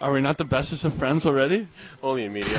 Are 0.00 0.12
we 0.12 0.22
not 0.22 0.38
the 0.38 0.46
bestest 0.46 0.86
of 0.86 0.94
friends 0.94 1.26
already? 1.26 1.68
Only 2.02 2.24
in 2.24 2.32
media. 2.32 2.58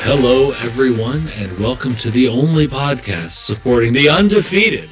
Hello, 0.00 0.50
everyone, 0.52 1.28
and 1.36 1.56
welcome 1.60 1.94
to 1.96 2.10
the 2.10 2.26
only 2.26 2.66
podcast 2.66 3.30
supporting 3.30 3.92
the 3.92 4.08
undefeated 4.08 4.90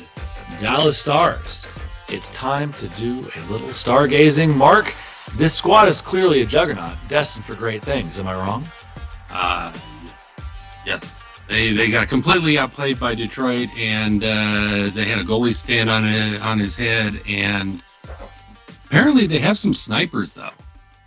Dallas 0.61 0.97
Stars. 0.97 1.67
It's 2.09 2.31
time 2.31 2.73
to 2.75 2.87
do 2.91 3.29
a 3.35 3.41
little 3.51 3.71
stargazing. 3.71 4.55
Mark, 4.55 4.95
this 5.35 5.55
squad 5.55 5.89
is 5.89 6.01
clearly 6.01 6.43
a 6.43 6.47
juggernaut, 6.47 6.97
destined 7.09 7.45
for 7.45 7.57
great 7.57 7.85
things. 7.85 8.21
Am 8.21 8.29
I 8.29 8.35
wrong? 8.35 8.65
Uh, 9.29 9.77
yes. 10.87 11.16
They 11.49 11.73
they 11.73 11.91
got 11.91 12.09
completely 12.09 12.59
outplayed 12.59 12.99
by 12.99 13.15
Detroit, 13.15 13.69
and 13.79 14.23
uh, 14.25 14.91
they 14.93 15.05
had 15.05 15.19
a 15.19 15.25
goalie 15.25 15.55
stand 15.55 15.89
on 15.89 16.05
it, 16.05 16.41
on 16.43 16.59
his 16.59 16.75
head, 16.75 17.21
and 17.29 17.81
apparently 18.87 19.27
they 19.27 19.39
have 19.39 19.57
some 19.59 19.73
snipers 19.73 20.33
though. 20.33 20.51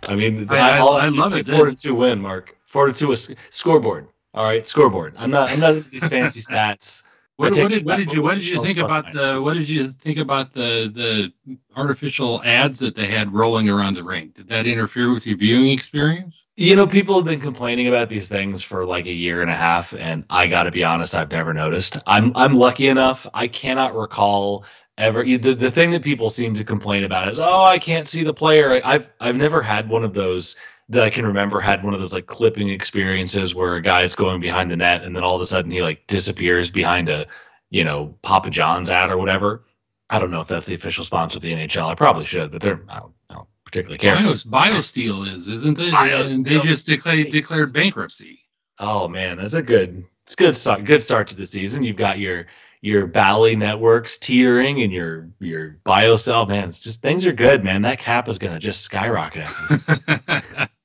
I 0.08 0.14
mean, 0.16 0.46
I- 0.50 0.56
I, 0.56 0.76
I- 0.76 0.78
all 0.78 0.94
I 0.94 1.08
love 1.08 1.34
it. 1.34 1.46
Four 1.46 1.66
to 1.66 1.74
two 1.74 1.94
win, 1.94 2.20
Mark. 2.20 2.56
Four 2.66 2.86
to 2.86 2.92
two 2.92 3.10
is 3.12 3.34
scoreboard. 3.50 4.08
All 4.32 4.44
right, 4.44 4.66
scoreboard. 4.66 5.14
I'm 5.18 5.30
not. 5.30 5.50
I'm 5.50 5.60
not 5.60 5.74
into 5.74 5.90
these 5.90 6.06
fancy 6.08 6.40
stats. 6.50 7.09
What, 7.40 7.56
what 7.56 7.70
did 7.70 7.86
what 7.86 7.96
did 7.96 8.12
you 8.12 8.20
what 8.20 8.34
did 8.34 8.46
you 8.46 8.62
think 8.62 8.76
about 8.76 9.14
the 9.14 9.40
what 9.40 9.56
did 9.56 9.66
you 9.66 9.88
think 9.88 10.18
about 10.18 10.52
the 10.52 10.92
the 10.94 11.56
artificial 11.74 12.42
ads 12.44 12.78
that 12.80 12.94
they 12.94 13.06
had 13.06 13.32
rolling 13.32 13.70
around 13.70 13.94
the 13.94 14.04
ring? 14.04 14.30
Did 14.34 14.46
that 14.48 14.66
interfere 14.66 15.10
with 15.10 15.26
your 15.26 15.38
viewing 15.38 15.70
experience? 15.70 16.48
You 16.56 16.76
know, 16.76 16.86
people 16.86 17.14
have 17.14 17.24
been 17.24 17.40
complaining 17.40 17.88
about 17.88 18.10
these 18.10 18.28
things 18.28 18.62
for 18.62 18.84
like 18.84 19.06
a 19.06 19.12
year 19.12 19.40
and 19.40 19.50
a 19.50 19.54
half, 19.54 19.94
and 19.94 20.22
I 20.28 20.48
got 20.48 20.64
to 20.64 20.70
be 20.70 20.84
honest, 20.84 21.16
I've 21.16 21.30
never 21.30 21.54
noticed. 21.54 21.96
I'm 22.06 22.36
I'm 22.36 22.52
lucky 22.52 22.88
enough. 22.88 23.26
I 23.32 23.48
cannot 23.48 23.96
recall 23.96 24.66
ever. 24.98 25.24
The, 25.24 25.54
the 25.54 25.70
thing 25.70 25.92
that 25.92 26.02
people 26.02 26.28
seem 26.28 26.52
to 26.56 26.62
complain 26.62 27.04
about 27.04 27.26
is, 27.28 27.40
oh, 27.40 27.64
I 27.64 27.78
can't 27.78 28.06
see 28.06 28.22
the 28.22 28.34
player. 28.34 28.82
I've 28.84 29.08
I've 29.18 29.38
never 29.38 29.62
had 29.62 29.88
one 29.88 30.04
of 30.04 30.12
those 30.12 30.56
that 30.90 31.04
I 31.04 31.10
can 31.10 31.24
remember. 31.24 31.60
Had 31.60 31.82
one 31.82 31.94
of 31.94 32.00
those 32.00 32.12
like 32.12 32.26
clipping 32.26 32.68
experiences 32.68 33.54
where 33.54 33.76
a 33.76 33.82
guy's 33.82 34.14
going 34.14 34.40
behind 34.40 34.70
the 34.70 34.76
net, 34.76 35.02
and 35.02 35.16
then 35.16 35.22
all 35.22 35.36
of 35.36 35.40
a 35.40 35.46
sudden 35.46 35.70
he 35.70 35.82
like 35.82 36.06
disappears 36.06 36.70
behind 36.70 37.08
a, 37.08 37.26
you 37.70 37.84
know, 37.84 38.14
Papa 38.22 38.50
John's 38.50 38.90
ad 38.90 39.10
or 39.10 39.16
whatever. 39.16 39.64
I 40.10 40.18
don't 40.18 40.32
know 40.32 40.40
if 40.40 40.48
that's 40.48 40.66
the 40.66 40.74
official 40.74 41.04
sponsor 41.04 41.38
of 41.38 41.42
the 41.42 41.52
NHL. 41.52 41.88
I 41.88 41.94
probably 41.94 42.24
should, 42.24 42.50
but 42.50 42.60
they're 42.60 42.80
I 42.88 42.98
don't, 42.98 43.12
I 43.30 43.34
don't 43.34 43.48
particularly 43.64 43.98
care. 43.98 44.16
Bios, 44.16 44.44
BioSteel 44.44 45.32
is, 45.32 45.46
isn't 45.46 45.78
it? 45.78 45.94
BioSteel. 45.94 46.44
They 46.44 46.58
just 46.60 46.86
declared 46.86 47.30
declared 47.30 47.72
bankruptcy. 47.72 48.40
Oh 48.80 49.06
man, 49.06 49.38
that's 49.38 49.54
a 49.54 49.62
good. 49.62 50.04
It's 50.24 50.34
good 50.34 50.56
start. 50.56 50.84
Good 50.84 51.02
start 51.02 51.28
to 51.28 51.36
the 51.36 51.46
season. 51.46 51.84
You've 51.84 51.96
got 51.96 52.18
your 52.18 52.46
your 52.82 53.06
Bally 53.06 53.54
networks 53.54 54.18
teetering 54.18 54.82
and 54.82 54.92
your 54.92 55.28
your 55.38 55.78
BioSteel. 55.84 56.48
Man, 56.48 56.68
it's 56.68 56.80
just 56.80 57.00
things 57.00 57.24
are 57.26 57.32
good, 57.32 57.62
man. 57.62 57.82
That 57.82 58.00
cap 58.00 58.28
is 58.28 58.38
gonna 58.38 58.58
just 58.58 58.82
skyrocket. 58.82 59.48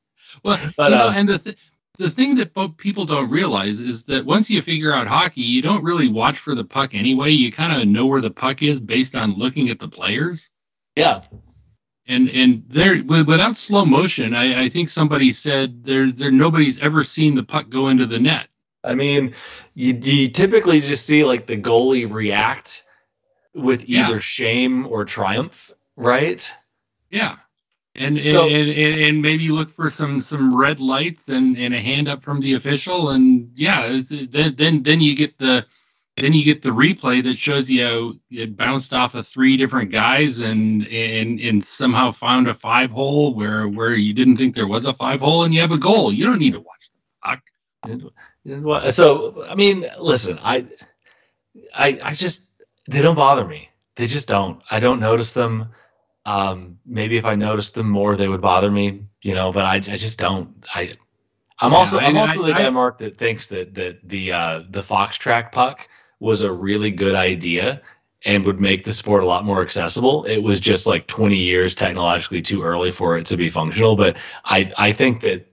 Well, 0.45 0.59
But, 0.77 0.91
you 0.91 0.95
know, 0.97 1.07
uh, 1.07 1.13
and 1.15 1.27
the 1.29 1.39
th- 1.39 1.57
the 1.97 2.09
thing 2.09 2.35
that 2.35 2.53
people 2.77 3.05
don't 3.05 3.29
realize 3.29 3.79
is 3.81 4.03
that 4.05 4.25
once 4.25 4.49
you 4.49 4.61
figure 4.61 4.93
out 4.93 5.07
hockey, 5.07 5.41
you 5.41 5.61
don't 5.61 5.83
really 5.83 6.07
watch 6.09 6.37
for 6.37 6.53
the 6.53 6.63
puck 6.65 6.93
anyway. 6.93 7.31
You 7.31 7.51
kind 7.51 7.71
of 7.81 7.87
know 7.87 8.05
where 8.05 8.21
the 8.21 8.31
puck 8.31 8.61
is 8.61 8.79
based 8.81 9.15
on 9.15 9.33
looking 9.37 9.69
at 9.69 9.79
the 9.79 9.87
players. 9.87 10.49
yeah, 10.97 11.21
And 12.07 12.29
and 12.29 12.63
there 12.67 13.01
without 13.03 13.57
slow 13.57 13.85
motion, 13.85 14.33
I, 14.35 14.63
I 14.65 14.69
think 14.69 14.89
somebody 14.89 15.31
said 15.31 15.83
there 15.85 16.11
there 16.11 16.31
nobody's 16.31 16.77
ever 16.79 17.03
seen 17.03 17.33
the 17.33 17.43
puck 17.43 17.69
go 17.69 17.87
into 17.89 18.05
the 18.05 18.19
net. 18.19 18.47
I 18.83 18.93
mean, 18.93 19.33
you 19.73 19.93
you 20.03 20.27
typically 20.27 20.79
just 20.81 21.05
see 21.07 21.23
like 21.23 21.47
the 21.47 21.57
goalie 21.57 22.11
react 22.11 22.83
with 23.55 23.87
Yeah. 23.89 24.07
either 24.09 24.19
shame 24.19 24.85
or 24.87 25.05
triumph, 25.05 25.71
right? 25.95 26.51
Yeah. 27.09 27.37
And 27.95 28.17
and, 28.17 28.27
So- 28.27 28.47
and, 28.47 28.69
and 28.69 29.01
and 29.01 29.21
maybe 29.21 29.49
look 29.49 29.69
for 29.69 29.89
some 29.89 30.19
some 30.19 30.55
red 30.55 30.79
lights 30.79 31.29
and, 31.29 31.57
and 31.57 31.73
a 31.73 31.79
hand 31.79 32.07
up 32.07 32.21
from 32.21 32.39
the 32.41 32.53
official 32.53 33.11
and 33.11 33.49
yeah 33.55 33.85
it's, 33.85 34.09
then 34.09 34.55
then 34.55 34.83
then 34.83 35.01
you 35.01 35.15
get 35.15 35.37
the 35.37 35.65
then 36.17 36.33
you 36.33 36.43
get 36.45 36.61
the 36.61 36.69
replay 36.69 37.23
that 37.23 37.37
shows 37.37 37.69
you 37.69 38.19
it 38.29 38.55
bounced 38.55 38.93
off 38.93 39.15
of 39.15 39.27
three 39.27 39.57
different 39.57 39.91
guys 39.91 40.39
and 40.39 40.87
and 40.87 41.39
and 41.39 41.63
somehow 41.63 42.11
found 42.11 42.47
a 42.47 42.53
five 42.53 42.91
hole 42.91 43.33
where 43.33 43.67
where 43.67 43.93
you 43.95 44.13
didn't 44.13 44.37
think 44.37 44.55
there 44.55 44.67
was 44.67 44.85
a 44.85 44.93
five 44.93 45.19
hole 45.21 45.43
and 45.43 45.53
you 45.53 45.61
have 45.61 45.71
a 45.71 45.77
goal 45.77 46.11
you 46.13 46.25
don't 46.25 46.39
need 46.39 46.53
to 46.53 46.59
watch 46.59 46.89
the 46.89 47.01
So 48.91 49.45
I 49.47 49.55
mean, 49.55 49.85
listen, 49.99 50.39
I, 50.43 50.65
I, 51.73 51.99
I 52.03 52.13
just 52.13 52.51
they 52.89 53.01
don't 53.01 53.15
bother 53.15 53.45
me. 53.45 53.69
They 53.95 54.07
just 54.07 54.27
don't. 54.27 54.61
I 54.69 54.79
don't 54.79 54.99
notice 54.99 55.33
them. 55.33 55.69
Um, 56.25 56.79
maybe 56.85 57.17
if 57.17 57.25
I 57.25 57.35
noticed 57.35 57.75
them 57.75 57.89
more, 57.89 58.15
they 58.15 58.27
would 58.27 58.41
bother 58.41 58.71
me. 58.71 59.05
You 59.21 59.35
know, 59.35 59.51
but 59.51 59.65
I, 59.65 59.75
I 59.75 59.97
just 59.97 60.19
don't. 60.19 60.49
I, 60.73 60.95
I'm 61.59 61.71
Yeah, 61.71 61.77
also 61.77 61.99
I'm 61.99 62.17
also 62.17 62.41
I- 62.43 62.47
the 62.47 62.53
guy 62.53 62.65
I- 62.67 62.69
Mark 62.69 62.97
that 62.99 63.17
thinks 63.17 63.47
that 63.47 63.73
that 63.75 64.07
the 64.07 64.31
uh, 64.31 64.63
the 64.69 64.83
Fox 64.83 65.17
track 65.17 65.51
puck 65.51 65.87
was 66.19 66.41
a 66.41 66.51
really 66.51 66.91
good 66.91 67.15
idea 67.15 67.81
and 68.25 68.45
would 68.45 68.59
make 68.59 68.83
the 68.83 68.93
sport 68.93 69.23
a 69.23 69.25
lot 69.27 69.45
more 69.45 69.61
accessible. 69.61 70.23
It 70.25 70.39
was 70.39 70.59
just 70.59 70.87
like 70.87 71.05
20 71.07 71.35
years 71.37 71.75
technologically 71.75 72.41
too 72.41 72.63
early 72.63 72.89
for 72.91 73.17
it 73.17 73.25
to 73.27 73.37
be 73.37 73.49
functional. 73.49 73.95
But 73.95 74.17
I 74.45 74.71
I 74.77 74.91
think 74.93 75.21
that 75.21 75.47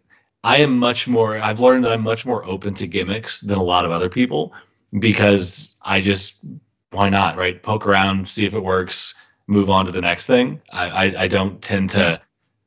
I 0.45 0.59
am 0.59 0.79
much 0.79 1.07
more. 1.09 1.39
I've 1.39 1.61
learned 1.61 1.85
that 1.85 1.93
I'm 1.93 2.03
much 2.03 2.25
more 2.27 2.45
open 2.47 2.75
to 2.75 2.87
gimmicks 2.87 3.41
than 3.41 3.59
a 3.59 3.63
lot 3.63 3.85
of 3.85 3.91
other 3.93 4.09
people 4.09 4.53
because 4.99 5.79
I 5.85 6.01
just 6.01 6.45
why 6.91 7.09
not 7.09 7.37
right? 7.37 7.63
Poke 7.63 7.87
around, 7.87 8.29
see 8.29 8.45
if 8.47 8.55
it 8.55 8.61
works, 8.63 9.15
move 9.47 9.71
on 9.71 9.85
to 9.87 9.93
the 9.93 10.01
next 10.01 10.27
thing. 10.27 10.61
I 10.73 10.89
I, 10.89 11.23
I 11.25 11.29
don't 11.29 11.61
tend 11.63 11.91
to 11.91 12.21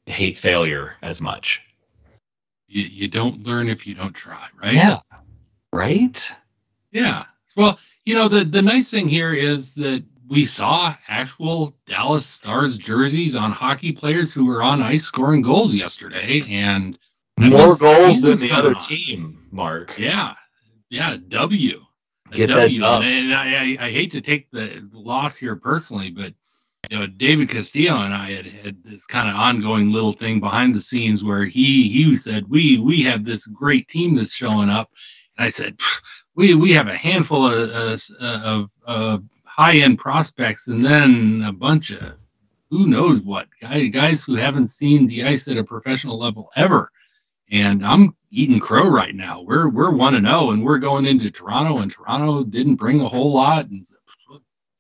hate 0.06 0.38
failure 0.38 0.94
as 1.02 1.22
much. 1.22 1.62
you, 2.68 2.84
you 2.84 3.08
don't 3.08 3.44
learn 3.44 3.68
if 3.70 3.86
you 3.88 3.94
don't 3.96 4.14
try 4.14 4.48
right 4.62 4.74
Yeah. 4.74 5.00
Right. 5.74 6.32
Yeah. 6.92 7.26
Well, 7.58 7.80
you 8.06 8.14
know, 8.16 8.28
the 8.28 8.44
the 8.46 8.62
nice 8.62 8.90
thing 8.92 9.08
here 9.08 9.34
is 9.34 9.74
that 9.76 10.04
we 10.28 10.46
saw 10.46 10.96
actual 11.08 11.76
Dallas 11.86 12.26
Stars 12.26 12.78
jerseys 12.78 13.36
on 13.36 13.52
hockey 13.52 13.92
players 13.92 14.34
who 14.34 14.46
were 14.46 14.64
on 14.64 14.82
ice 14.82 15.04
scoring 15.04 15.42
goals 15.42 15.76
yesterday, 15.76 16.44
and 16.50 16.98
More 17.38 17.76
goals 17.76 18.22
than 18.22 18.38
the 18.38 18.52
other 18.52 18.74
on. 18.74 18.80
team, 18.80 19.38
Mark. 19.52 19.94
Yeah, 20.00 20.34
yeah, 20.90 21.18
W. 21.28 21.82
Get 22.32 22.48
that 22.48 22.56
W. 22.56 22.80
dub. 22.80 23.04
And, 23.04 23.34
I, 23.36 23.78
I, 23.80 23.86
I 23.86 23.92
hate 23.92 24.12
to 24.12 24.22
take 24.22 24.50
the 24.52 24.88
loss 24.94 25.36
here 25.36 25.56
personally, 25.56 26.10
but 26.10 26.34
you 26.90 27.00
know, 27.00 27.08
David 27.08 27.50
Castillo 27.50 27.98
and 27.98 28.14
I 28.14 28.32
had 28.32 28.46
had 28.46 28.84
this 28.84 29.06
kind 29.06 29.30
of 29.30 29.36
ongoing 29.36 29.92
little 29.92 30.14
thing 30.14 30.40
behind 30.40 30.74
the 30.74 30.80
scenes 30.80 31.24
where 31.24 31.46
he 31.46 31.90
he 31.90 32.16
said 32.16 32.48
we 32.48 32.80
we 32.80 33.04
have 33.04 33.24
this 33.24 33.46
great 33.48 33.88
team 33.88 34.16
that's 34.16 34.34
showing 34.34 34.70
up, 34.70 34.90
and 35.38 35.46
I 35.46 35.50
said 35.50 35.80
we 36.36 36.56
we 36.56 36.72
have 36.74 36.88
a 36.88 36.96
handful 36.96 37.46
of 37.48 38.02
uh, 38.22 38.68
of, 38.86 39.24
high 39.44 39.78
end 39.78 39.98
prospects, 39.98 40.68
and 40.68 40.86
then 40.86 41.44
a 41.48 41.54
bunch 41.54 41.92
of 41.92 42.16
who 42.70 42.88
knows 42.88 43.22
what 43.22 43.48
guy, 43.62 43.88
guys 43.88 44.26
who 44.26 44.36
haven't 44.36 44.68
seen 44.68 45.08
the 45.08 45.24
ice 45.24 45.48
at 45.48 45.58
a 45.58 45.64
professional 45.64 46.20
level 46.20 46.50
ever 46.58 46.92
and 47.52 47.86
I'm 47.86 48.16
eating 48.32 48.60
crow 48.60 48.90
right 48.90 49.16
now. 49.16 49.42
We're 49.42 49.70
we're 49.70 49.94
one 49.94 50.16
and 50.16 50.26
zero, 50.26 50.52
and 50.52 50.64
we're 50.64 50.80
going 50.80 51.06
into 51.06 51.30
Toronto, 51.30 51.80
and 51.80 51.92
Toronto 51.92 52.44
didn't 52.44 52.76
bring 52.76 53.02
a 53.02 53.08
whole 53.08 53.34
lot, 53.34 53.68
and 53.70 53.86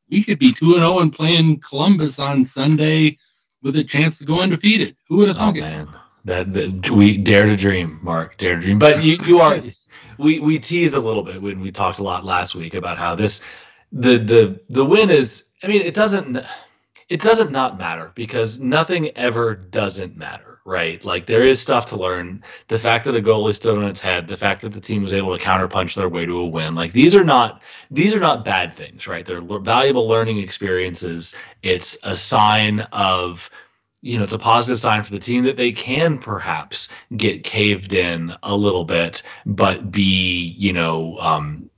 we 0.09 0.23
could 0.23 0.39
be 0.39 0.53
two 0.53 0.75
and 0.75 0.83
zero 0.85 0.99
and 0.99 1.11
playing 1.13 1.59
Columbus 1.61 2.19
on 2.19 2.43
Sunday 2.43 3.17
with 3.61 3.75
a 3.77 3.83
chance 3.83 4.17
to 4.19 4.25
go 4.25 4.41
undefeated. 4.41 4.95
Who 5.07 5.17
would 5.17 5.27
have 5.29 5.37
Oh 5.37 5.53
thunk 5.53 5.57
it? 5.57 5.61
man, 5.61 5.89
that, 6.25 6.53
that 6.53 6.89
we 6.91 7.17
dare 7.17 7.45
to 7.45 7.55
dream, 7.57 7.99
Mark, 8.01 8.37
dare 8.37 8.55
to 8.55 8.61
dream. 8.61 8.79
But 8.79 9.03
you, 9.03 9.17
you 9.25 9.39
are, 9.39 9.61
we 10.17 10.39
we 10.39 10.59
teased 10.59 10.95
a 10.95 10.99
little 10.99 11.23
bit 11.23 11.41
when 11.41 11.59
we 11.61 11.71
talked 11.71 11.99
a 11.99 12.03
lot 12.03 12.25
last 12.25 12.55
week 12.55 12.73
about 12.75 12.97
how 12.97 13.15
this, 13.15 13.45
the 13.91 14.17
the 14.17 14.59
the 14.69 14.85
win 14.85 15.09
is. 15.09 15.51
I 15.63 15.67
mean, 15.67 15.81
it 15.81 15.95
doesn't, 15.95 16.37
it 17.09 17.21
doesn't 17.21 17.51
not 17.51 17.77
matter 17.79 18.11
because 18.15 18.59
nothing 18.59 19.09
ever 19.17 19.55
doesn't 19.55 20.15
matter, 20.17 20.54
right? 20.65 21.03
Like 21.05 21.27
there 21.27 21.43
is 21.43 21.61
stuff 21.61 21.85
to 21.87 21.95
learn. 21.97 22.43
The 22.67 22.79
fact 22.79 23.05
that 23.05 23.15
a 23.15 23.21
goalie 23.21 23.53
stood 23.53 23.77
on 23.77 23.85
its 23.85 24.01
head, 24.01 24.27
the 24.27 24.37
fact 24.37 24.61
that 24.61 24.73
the 24.73 24.81
team 24.81 25.03
was 25.03 25.13
able 25.13 25.37
to 25.37 25.43
counterpunch 25.43 25.95
their 25.95 26.09
way 26.09 26.25
to 26.25 26.39
a 26.39 26.45
win, 26.45 26.75
like 26.75 26.91
these 26.93 27.15
are 27.15 27.23
not 27.23 27.61
these 27.91 28.15
are 28.15 28.19
not 28.19 28.43
bad 28.45 28.73
things, 28.75 29.07
right? 29.07 29.25
They're 29.25 29.37
l- 29.37 29.59
valuable 29.59 30.07
learning 30.07 30.39
experiences. 30.39 31.35
It's 31.63 31.97
a 32.03 32.15
sign 32.15 32.81
of 32.91 33.49
you 34.01 34.17
know, 34.17 34.23
it's 34.23 34.33
a 34.33 34.39
positive 34.39 34.79
sign 34.79 35.01
for 35.03 35.11
the 35.11 35.19
team 35.19 35.43
that 35.45 35.57
they 35.57 35.71
can 35.71 36.19
perhaps 36.19 36.89
get 37.17 37.43
caved 37.43 37.93
in 37.93 38.35
a 38.43 38.55
little 38.55 38.85
bit, 38.85 39.23
but 39.47 39.91
be, 39.91 40.55
you 40.57 40.71
know, 40.73 41.17
um, 41.19 41.69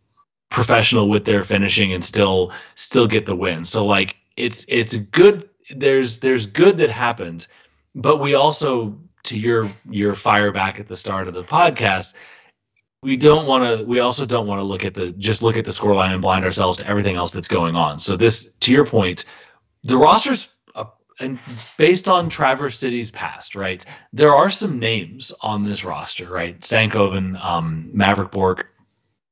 professional 0.49 1.09
with 1.09 1.25
their 1.25 1.41
finishing 1.43 1.93
and 1.93 2.03
still 2.03 2.51
still 2.75 3.07
get 3.07 3.25
the 3.25 3.35
win. 3.35 3.63
So 3.63 3.85
like 3.85 4.17
it's 4.37 4.65
it's 4.69 4.95
good. 4.97 5.49
There's 5.75 6.19
there's 6.19 6.45
good 6.45 6.77
that 6.77 6.89
happened, 6.89 7.47
but 7.97 8.17
we 8.17 8.35
also 8.35 8.97
to 9.23 9.37
your 9.37 9.69
your 9.89 10.13
fire 10.13 10.51
back 10.51 10.79
at 10.79 10.87
the 10.87 10.95
start 10.95 11.27
of 11.27 11.33
the 11.33 11.43
podcast 11.43 12.13
we 13.03 13.15
don't 13.15 13.45
want 13.45 13.63
to 13.63 13.85
we 13.85 13.99
also 13.99 14.25
don't 14.25 14.47
want 14.47 14.59
to 14.59 14.63
look 14.63 14.83
at 14.83 14.93
the 14.93 15.11
just 15.13 15.43
look 15.43 15.57
at 15.57 15.65
the 15.65 15.71
scoreline 15.71 16.13
and 16.13 16.21
blind 16.21 16.45
ourselves 16.45 16.77
to 16.77 16.87
everything 16.87 17.15
else 17.15 17.31
that's 17.31 17.47
going 17.47 17.75
on. 17.75 17.99
So 17.99 18.15
this 18.15 18.53
to 18.53 18.71
your 18.71 18.85
point 18.85 19.25
the 19.83 19.97
rosters 19.97 20.49
uh, 20.75 20.85
and 21.19 21.39
based 21.77 22.09
on 22.09 22.29
traverse 22.29 22.77
city's 22.77 23.11
past 23.11 23.55
right 23.55 23.85
there 24.13 24.33
are 24.33 24.49
some 24.49 24.79
names 24.79 25.31
on 25.41 25.63
this 25.63 25.83
roster 25.83 26.29
right? 26.29 26.59
Stankoven 26.59 27.43
um, 27.43 27.89
maverick 27.93 28.31
bourque 28.31 28.67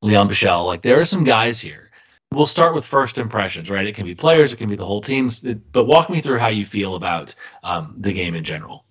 lian 0.03 0.27
bichsel 0.27 0.65
like 0.65 0.81
there 0.81 0.99
are 0.99 1.03
some 1.03 1.23
guys 1.23 1.59
here 1.59 1.84
we'll 2.35 2.45
start 2.45 2.75
with 2.75 2.85
first 2.85 3.17
impressions 3.17 3.69
right 3.69 3.87
it 3.87 3.95
can 3.95 4.05
be 4.05 4.15
players 4.15 4.53
it 4.53 4.57
can 4.57 4.69
be 4.69 4.75
the 4.75 4.85
whole 4.85 5.01
teams 5.01 5.39
but 5.71 5.85
walk 5.85 6.09
me 6.09 6.21
through 6.21 6.37
how 6.37 6.47
you 6.47 6.65
feel 6.65 6.95
about 6.95 7.33
um, 7.63 7.95
the 7.97 8.13
game 8.13 8.35
in 8.35 8.43
general 8.43 8.85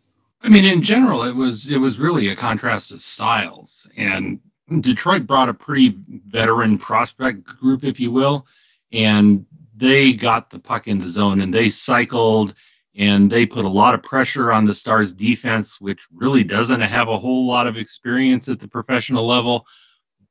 I 0.45 0.51
mean, 0.51 0.67
in 0.67 0.83
general, 0.83 1.23
it 1.23 1.35
was 1.35 1.71
it 1.71 1.79
was 1.79 1.99
really 1.99 2.29
a 2.29 2.37
contrast 2.37 2.93
of 2.93 3.01
styles, 3.01 3.89
and 3.97 4.39
Detroit 4.81 5.27
brought 5.27 5.49
a 5.49 5.55
pretty 5.55 5.95
veteran 6.27 6.77
prospect 6.77 7.45
group, 7.45 7.83
if 7.83 7.99
you 7.99 8.13
will, 8.13 8.47
and 8.93 9.47
they 9.75 10.13
got 10.13 10.51
the 10.51 10.59
puck 10.59 10.87
in 10.87 10.99
the 10.99 11.09
zone 11.09 11.41
and 11.41 11.53
they 11.53 11.69
cycled 11.69 12.55
and 12.97 13.29
they 13.29 13.45
put 13.45 13.65
a 13.65 13.69
lot 13.69 13.95
of 13.95 14.03
pressure 14.03 14.53
on 14.53 14.65
the 14.65 14.75
Stars 14.75 15.13
defense, 15.13 15.81
which 15.81 16.07
really 16.13 16.45
doesn't 16.45 16.81
have 16.81 17.09
a 17.09 17.19
whole 17.19 17.47
lot 17.47 17.67
of 17.67 17.77
experience 17.77 18.49
at 18.49 18.61
the 18.61 18.69
professional 18.69 19.27
level. 19.27 19.67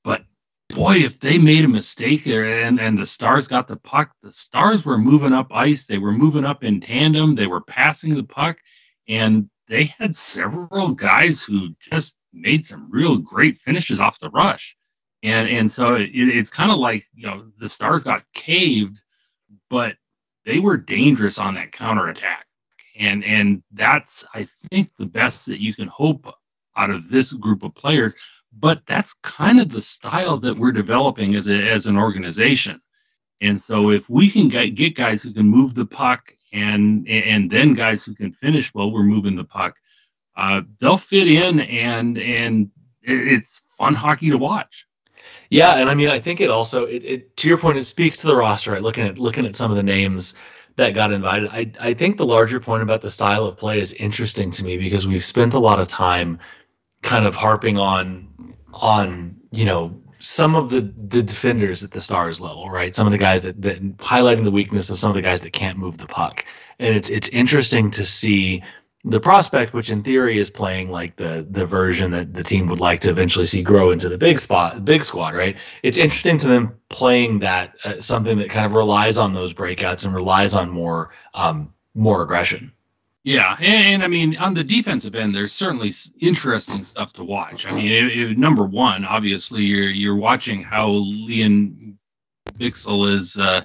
But 0.04 0.24
boy, 0.70 0.96
if 0.96 1.20
they 1.20 1.38
made 1.38 1.66
a 1.66 1.70
mistake 1.70 2.24
there 2.24 2.46
and, 2.46 2.80
and 2.80 2.98
the 2.98 3.06
Stars 3.06 3.48
got 3.48 3.68
the 3.68 3.78
puck, 3.78 4.12
the 4.22 4.32
Stars 4.32 4.86
were 4.86 4.98
moving 4.98 5.34
up 5.34 5.48
ice. 5.52 5.86
They 5.86 5.98
were 5.98 6.12
moving 6.12 6.46
up 6.46 6.64
in 6.64 6.82
tandem. 6.82 7.36
They 7.36 7.48
were 7.48 7.62
passing 7.62 8.16
the 8.16 8.24
puck. 8.24 8.60
And 9.08 9.50
they 9.68 9.86
had 9.86 10.16
several 10.16 10.90
guys 10.90 11.42
who 11.42 11.70
just 11.80 12.16
made 12.34 12.66
some 12.66 12.90
real 12.90 13.18
great 13.18 13.56
finishes 13.56 14.00
off 14.00 14.20
the 14.20 14.30
rush. 14.32 14.76
And 15.22 15.48
and 15.48 15.72
so 15.72 15.96
it, 15.96 16.10
it's 16.14 16.50
kind 16.50 16.72
of 16.72 16.80
like 16.80 17.06
you 17.14 17.28
know 17.28 17.46
the 17.58 17.70
Stars 17.70 18.04
got 18.04 18.24
caved, 18.34 19.02
but 19.70 19.96
they 20.46 20.60
were 20.60 20.76
dangerous 20.76 21.40
on 21.40 21.56
that 21.56 21.72
counterattack. 21.72 22.46
And 23.00 23.24
and 23.24 23.64
that's 23.72 24.26
I 24.34 24.48
think 24.70 24.92
the 24.98 25.06
best 25.06 25.46
that 25.46 25.62
you 25.62 25.74
can 25.74 25.88
hope 25.88 26.28
out 26.76 26.90
of 26.90 27.10
this 27.10 27.32
group 27.34 27.64
of 27.64 27.74
players. 27.76 28.16
But 28.60 28.86
that's 28.86 29.14
kind 29.24 29.60
of 29.60 29.70
the 29.70 29.82
style 29.82 30.38
that 30.38 30.58
we're 30.58 30.72
developing 30.72 31.36
as 31.36 31.48
a, 31.48 31.70
as 31.70 31.88
an 31.88 31.98
organization. 31.98 32.82
And 33.42 33.60
so 33.60 33.90
if 33.92 34.10
we 34.10 34.30
can 34.30 34.48
get, 34.48 34.76
get 34.76 34.96
guys 34.96 35.22
who 35.22 35.34
can 35.34 35.48
move 35.48 35.76
the 35.76 35.86
puck 35.86 36.34
and 36.54 37.08
and 37.10 37.50
then 37.50 37.74
guys 37.74 38.06
who 38.06 38.14
can 38.14 38.32
finish 38.32 38.74
while 38.74 38.92
we're 38.92 39.04
moving 39.04 39.36
the 39.36 39.44
puck, 39.44 39.76
uh, 40.38 40.62
they'll 40.80 40.98
fit 40.98 41.28
in 41.28 41.60
and 41.62 42.18
and 42.18 42.72
it's 43.02 43.60
fun 43.78 43.94
hockey 43.94 44.30
to 44.30 44.38
watch. 44.38 44.88
Yeah, 45.50 45.78
and 45.78 45.90
I 45.90 45.94
mean, 45.94 46.10
I 46.10 46.20
think 46.20 46.42
it 46.42 46.50
also 46.50 46.86
it, 46.86 47.04
it 47.04 47.38
to 47.38 47.48
your 47.48 47.58
point, 47.58 47.78
it 47.78 47.84
speaks 47.84 48.18
to 48.18 48.28
the 48.28 48.36
roster. 48.36 48.72
Right, 48.72 48.82
looking 48.82 49.06
at 49.06 49.18
looking 49.18 49.46
at 49.46 49.56
some 49.56 49.72
of 49.72 49.78
the 49.78 49.84
names 49.84 50.36
that 50.76 50.94
got 50.94 51.12
invited, 51.12 51.50
I 51.52 51.72
I 51.80 51.94
think 51.94 52.18
the 52.18 52.26
larger 52.26 52.60
point 52.60 52.84
about 52.84 53.02
the 53.02 53.12
style 53.12 53.46
of 53.46 53.58
play 53.58 53.80
is 53.80 53.94
interesting 53.94 54.52
to 54.52 54.64
me 54.64 54.78
because 54.78 55.06
we've 55.06 55.24
spent 55.24 55.54
a 55.54 55.60
lot 55.60 55.80
of 55.80 55.88
time 55.88 56.40
kind 57.02 57.26
of 57.26 57.36
harping 57.36 57.78
on 57.78 58.28
on 58.74 59.36
you 59.52 59.66
know 59.66 59.96
some 60.20 60.56
of 60.56 60.70
the 60.70 60.82
the 61.10 61.22
defenders 61.22 61.84
at 61.84 61.92
the 61.92 62.02
stars 62.02 62.40
level, 62.40 62.70
right? 62.70 62.96
Some 62.96 63.06
of 63.08 63.12
the 63.12 63.18
guys 63.18 63.44
that, 63.44 63.62
that 63.62 63.98
highlighting 63.98 64.44
the 64.44 64.52
weakness 64.52 64.90
of 64.90 64.98
some 64.98 65.10
of 65.10 65.16
the 65.16 65.22
guys 65.22 65.42
that 65.42 65.54
can't 65.54 65.78
move 65.78 65.98
the 65.98 66.08
puck, 66.08 66.46
and 66.80 66.96
it's 66.96 67.10
it's 67.10 67.28
interesting 67.30 67.92
to 67.92 68.06
see 68.06 68.64
the 69.06 69.20
prospect, 69.20 69.74
which 69.74 69.92
in 69.92 70.02
theory 70.02 70.38
is 70.38 70.50
playing 70.50 70.90
like 70.90 71.18
the 71.18 71.46
the 71.52 71.66
version 71.66 72.12
that 72.12 72.34
the 72.34 72.44
team 72.44 72.68
would 72.68 72.80
like 72.80 73.02
to 73.02 73.10
eventually 73.10 73.46
see 73.46 73.62
grow 73.62 73.92
into 73.92 74.08
the 74.08 74.18
big 74.18 74.40
spot, 74.40 74.86
big 74.86 75.04
squad, 75.04 75.36
right? 75.36 75.58
It's 75.84 75.98
interesting 75.98 76.38
to 76.40 76.48
them 76.48 76.74
playing 76.88 77.40
that 77.40 77.76
uh, 77.84 78.00
something 78.00 78.38
that 78.38 78.50
kind 78.50 78.66
of 78.66 78.76
relies 78.76 79.18
on 79.18 79.34
those 79.34 79.54
breakouts 79.54 80.06
and 80.06 80.16
relies 80.16 80.56
on 80.56 80.70
more 80.70 81.10
um, 81.34 81.74
more 81.96 82.24
aggression. 82.24 82.72
Yeah, 83.24 83.56
and, 83.60 83.86
and, 83.86 84.04
I 84.04 84.08
mean 84.08 84.36
on 84.38 84.54
the 84.54 84.64
defensive 84.64 85.16
end, 85.16 85.34
there's 85.34 85.54
certainly 85.54 85.92
interesting 86.20 86.84
stuff 86.84 87.14
to 87.14 87.24
watch. 87.24 87.66
I 87.72 87.74
mean, 87.74 87.92
it, 87.92 88.18
it, 88.18 88.38
number 88.38 88.66
one, 88.66 89.06
obviously, 89.06 89.64
you're 89.64 89.90
you're 89.90 90.16
watching 90.16 90.62
how 90.62 90.90
Lian 90.90 91.98
Bichsel 92.60 93.10
is 93.10 93.38
uh, 93.38 93.62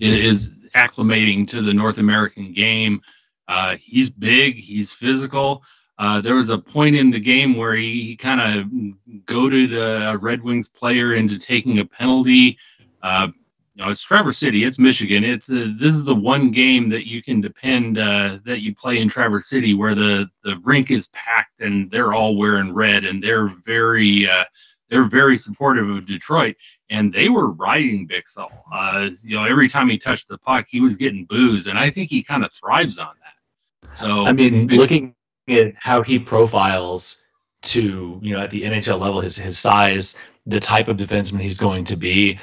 is 0.00 0.58
acclimating 0.74 1.46
to 1.48 1.62
the 1.62 1.72
North 1.72 1.98
American 1.98 2.52
game. 2.52 3.00
Uh, 3.46 3.76
he's 3.76 4.10
big, 4.10 4.56
he's 4.56 4.92
physical. 4.92 5.62
Uh, 5.98 6.20
there 6.20 6.34
was 6.34 6.50
a 6.50 6.58
point 6.58 6.96
in 6.96 7.10
the 7.10 7.20
game 7.20 7.56
where 7.56 7.74
he, 7.74 8.02
he 8.02 8.16
kind 8.16 8.40
of 8.40 9.24
goaded 9.24 9.72
a 9.72 10.18
Red 10.20 10.42
Wings 10.42 10.68
player 10.68 11.14
into 11.14 11.38
taking 11.38 11.78
a 11.78 11.84
penalty. 11.84 12.58
Uh, 13.02 13.28
you 13.76 13.84
know, 13.84 13.90
it's 13.90 14.02
Traverse 14.02 14.38
City, 14.38 14.64
it's 14.64 14.78
Michigan. 14.78 15.22
It's 15.22 15.46
the, 15.46 15.76
this 15.78 15.94
is 15.94 16.04
the 16.04 16.14
one 16.14 16.50
game 16.50 16.88
that 16.88 17.06
you 17.06 17.22
can 17.22 17.42
depend 17.42 17.98
uh, 17.98 18.38
that 18.46 18.62
you 18.62 18.74
play 18.74 19.00
in 19.00 19.08
Traverse 19.10 19.48
City 19.48 19.74
where 19.74 19.94
the, 19.94 20.30
the 20.44 20.58
rink 20.64 20.90
is 20.90 21.08
packed 21.08 21.60
and 21.60 21.90
they're 21.90 22.14
all 22.14 22.38
wearing 22.38 22.72
red 22.72 23.04
and 23.04 23.22
they're 23.22 23.48
very 23.66 24.26
uh, 24.26 24.44
they're 24.88 25.04
very 25.04 25.36
supportive 25.36 25.90
of 25.90 26.06
Detroit, 26.06 26.56
and 26.90 27.12
they 27.12 27.28
were 27.28 27.50
riding 27.50 28.06
Bichsel. 28.06 28.48
Uh, 28.72 29.10
you 29.22 29.36
know, 29.36 29.44
every 29.44 29.68
time 29.68 29.88
he 29.88 29.98
touched 29.98 30.28
the 30.28 30.38
puck, 30.38 30.66
he 30.68 30.80
was 30.80 30.94
getting 30.94 31.24
booze, 31.24 31.66
and 31.66 31.78
I 31.78 31.90
think 31.90 32.08
he 32.08 32.22
kind 32.22 32.44
of 32.44 32.52
thrives 32.52 32.98
on 32.98 33.14
that. 33.20 33.96
So 33.96 34.26
I 34.26 34.32
mean, 34.32 34.68
looking 34.68 35.14
at 35.48 35.74
how 35.76 36.02
he 36.02 36.18
profiles 36.18 37.28
to 37.62 38.20
you 38.22 38.32
know 38.32 38.40
at 38.40 38.50
the 38.50 38.62
NHL 38.62 39.00
level, 39.00 39.20
his 39.20 39.36
his 39.36 39.58
size, 39.58 40.14
the 40.46 40.60
type 40.60 40.88
of 40.88 40.96
defenseman 40.96 41.40
he's 41.40 41.58
going 41.58 41.84
to 41.84 41.96
be. 41.96 42.38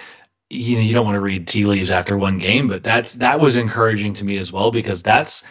You 0.53 0.75
know, 0.75 0.81
you 0.81 0.93
don't 0.93 1.05
want 1.05 1.15
to 1.15 1.21
read 1.21 1.47
tea 1.47 1.65
leaves 1.65 1.91
after 1.91 2.17
one 2.17 2.37
game, 2.37 2.67
but 2.67 2.83
that's 2.83 3.15
that 3.15 3.39
was 3.39 3.57
encouraging 3.57 4.13
to 4.13 4.25
me 4.25 4.37
as 4.37 4.51
well 4.51 4.71
because 4.71 5.01
that's 5.01 5.45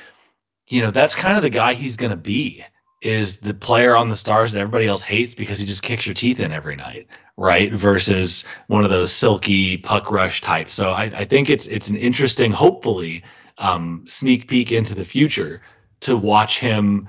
you 0.68 0.80
know 0.80 0.90
that's 0.90 1.14
kind 1.14 1.36
of 1.36 1.42
the 1.42 1.50
guy 1.50 1.74
he's 1.74 1.96
going 1.96 2.10
to 2.10 2.16
be 2.16 2.64
is 3.02 3.38
the 3.38 3.52
player 3.52 3.96
on 3.96 4.08
the 4.08 4.16
stars 4.16 4.52
that 4.52 4.60
everybody 4.60 4.86
else 4.86 5.02
hates 5.02 5.34
because 5.34 5.58
he 5.58 5.66
just 5.66 5.82
kicks 5.82 6.06
your 6.06 6.14
teeth 6.14 6.38
in 6.38 6.52
every 6.52 6.76
night, 6.76 7.08
right? 7.36 7.72
Versus 7.72 8.44
one 8.68 8.84
of 8.84 8.90
those 8.90 9.12
silky 9.12 9.76
puck 9.76 10.10
rush 10.10 10.40
types. 10.40 10.72
So 10.72 10.92
I, 10.92 11.04
I 11.14 11.24
think 11.24 11.50
it's 11.50 11.66
it's 11.66 11.88
an 11.88 11.96
interesting, 11.96 12.52
hopefully, 12.52 13.24
um, 13.58 14.04
sneak 14.06 14.48
peek 14.48 14.70
into 14.70 14.94
the 14.94 15.04
future 15.04 15.62
to 16.00 16.16
watch 16.16 16.60
him 16.60 17.08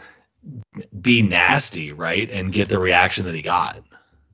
be 1.02 1.22
nasty, 1.22 1.94
right, 1.94 2.30
and 2.32 2.52
get 2.52 2.70
the 2.70 2.80
reaction 2.80 3.26
that 3.26 3.36
he 3.36 3.42
got. 3.42 3.84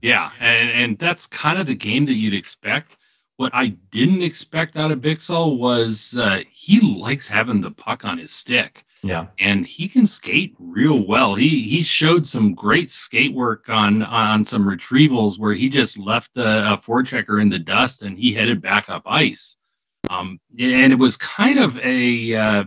Yeah, 0.01 0.31
and 0.39 0.69
and 0.69 0.97
that's 0.97 1.27
kind 1.27 1.59
of 1.59 1.67
the 1.67 1.75
game 1.75 2.05
that 2.05 2.13
you'd 2.13 2.33
expect. 2.33 2.95
What 3.39 3.55
I 3.55 3.67
didn't 3.91 4.21
expect 4.21 4.75
out 4.75 4.91
of 4.91 4.99
Bichsel 4.99 5.57
was 5.57 6.17
uh, 6.17 6.41
he 6.51 6.81
likes 6.81 7.25
having 7.25 7.61
the 7.61 7.71
puck 7.71 8.03
on 8.03 8.17
his 8.17 8.33
stick. 8.33 8.83
Yeah, 9.01 9.27
and 9.39 9.65
he 9.65 9.87
can 9.87 10.05
skate 10.05 10.57
real 10.59 11.07
well. 11.07 11.35
He 11.35 11.61
he 11.61 11.81
showed 11.81 12.25
some 12.25 12.53
great 12.53 12.89
skate 12.89 13.33
work 13.33 13.69
on 13.69 14.03
on 14.03 14.43
some 14.43 14.65
retrievals 14.65 15.39
where 15.39 15.53
he 15.53 15.69
just 15.69 15.97
left 15.97 16.35
a, 16.35 16.73
a 16.73 16.77
forechecker 16.77 17.41
in 17.41 17.47
the 17.47 17.59
dust 17.59 18.03
and 18.03 18.19
he 18.19 18.33
headed 18.33 18.61
back 18.61 18.89
up 18.89 19.03
ice. 19.05 19.55
Um, 20.09 20.37
and 20.59 20.91
it 20.91 20.99
was 20.99 21.15
kind 21.15 21.59
of 21.59 21.79
a 21.79 22.35
uh, 22.35 22.65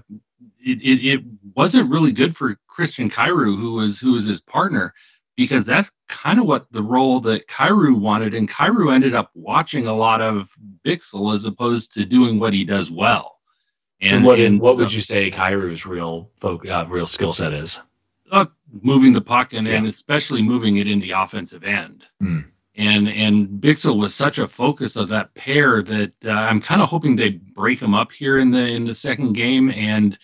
it, 0.65 0.81
it, 0.81 1.07
it 1.07 1.21
wasn't 1.55 1.91
really 1.91 2.13
good 2.13 2.35
for 2.35 2.59
Christian 2.67 3.11
Kyrou, 3.11 3.59
who 3.59 3.75
was 3.75 4.01
who 4.01 4.13
was 4.13 4.25
his 4.25 4.41
partner, 4.41 4.95
because 5.43 5.67
that's 5.67 5.91
kind 6.09 6.39
of 6.39 6.47
what 6.47 6.71
the 6.71 6.83
role 6.83 7.19
that 7.21 7.49
Kyrou 7.49 7.99
wanted, 7.99 8.33
and 8.33 8.49
Kyrou 8.49 8.95
ended 8.95 9.13
up 9.13 9.31
watching 9.35 9.89
a 9.89 9.93
lot 9.93 10.21
of 10.21 10.49
Bichsel 10.85 11.35
as 11.35 11.45
opposed 11.45 11.93
to 11.95 12.05
doing 12.05 12.39
what 12.39 12.53
he 12.53 12.65
does 12.65 12.93
well. 12.93 13.41
And, 14.01 14.17
and 14.17 14.25
what, 14.25 14.39
and 14.39 14.61
what 14.61 14.77
so, 14.77 14.83
would 14.83 14.93
you 14.93 15.01
say 15.01 15.31
Kyrou's 15.31 15.85
real 15.85 16.31
folk, 16.37 16.69
uh, 16.69 16.87
real 16.89 17.07
skill 17.07 17.33
set 17.33 17.53
is? 17.53 17.81
Uh, 18.31 18.47
moving 18.83 19.13
the 19.13 19.21
puck 19.21 19.53
and, 19.53 19.67
yeah. 19.67 19.75
and 19.75 19.87
especially 19.87 20.43
moving 20.43 20.77
it 20.77 20.87
in 20.87 21.01
the 21.01 21.11
offensive 21.11 21.65
end. 21.65 22.05
Mm. 22.23 22.45
And 22.77 23.09
and 23.09 23.49
Bichsel 23.61 23.99
was 23.99 24.15
such 24.15 24.39
a 24.39 24.47
focus 24.47 24.97
of 24.97 25.09
that 25.09 25.35
pair 25.35 25.83
that 25.83 26.13
uh, 26.25 26.31
I'm 26.31 26.61
kind 26.61 26.81
of 26.81 26.89
hoping 26.89 27.17
they 27.17 27.31
break 27.31 27.81
them 27.81 27.95
up 27.95 28.11
here 28.11 28.39
in 28.39 28.51
the 28.51 28.65
in 28.65 28.85
the 28.85 28.95
second 28.95 29.35
game 29.35 29.71
and 29.71 30.17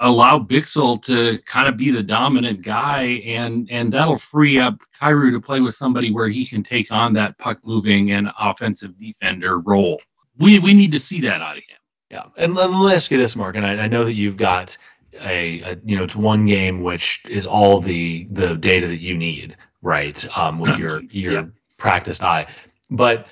allow 0.00 0.38
Bichsel 0.38 1.02
to 1.04 1.38
kind 1.42 1.68
of 1.68 1.76
be 1.76 1.90
the 1.90 2.02
dominant 2.02 2.62
guy, 2.62 3.22
and 3.26 3.68
and 3.70 3.92
that'll 3.92 4.18
free 4.18 4.58
up 4.58 4.78
Kyrou 5.00 5.32
to 5.32 5.40
play 5.40 5.60
with 5.60 5.74
somebody 5.74 6.10
where 6.12 6.28
he 6.28 6.46
can 6.46 6.62
take 6.62 6.90
on 6.90 7.12
that 7.14 7.36
puck 7.38 7.58
moving 7.64 8.12
and 8.12 8.30
offensive 8.38 8.98
defender 8.98 9.58
role. 9.60 10.00
We 10.38 10.58
we 10.58 10.74
need 10.74 10.92
to 10.92 11.00
see 11.00 11.20
that 11.22 11.40
out 11.40 11.56
of 11.56 11.62
him. 11.64 11.76
Yeah, 12.10 12.24
and 12.38 12.54
let, 12.54 12.70
me 12.70 12.92
ask 12.92 13.10
you 13.10 13.18
this, 13.18 13.36
Mark, 13.36 13.56
and 13.56 13.66
I, 13.66 13.84
I 13.84 13.88
know 13.88 14.04
that 14.04 14.14
you've 14.14 14.38
got 14.38 14.76
a, 15.20 15.60
a, 15.60 15.76
you 15.84 15.96
know 15.96 16.04
it's 16.04 16.16
one 16.16 16.46
game 16.46 16.82
which 16.82 17.22
is 17.28 17.46
all 17.46 17.80
the 17.80 18.26
the 18.30 18.56
data 18.56 18.86
that 18.86 19.00
you 19.00 19.16
need, 19.16 19.56
right? 19.82 20.24
Um, 20.36 20.58
with 20.58 20.78
your 20.78 21.02
your 21.10 21.32
yeah. 21.32 21.44
practiced 21.76 22.22
eye, 22.22 22.46
but 22.90 23.28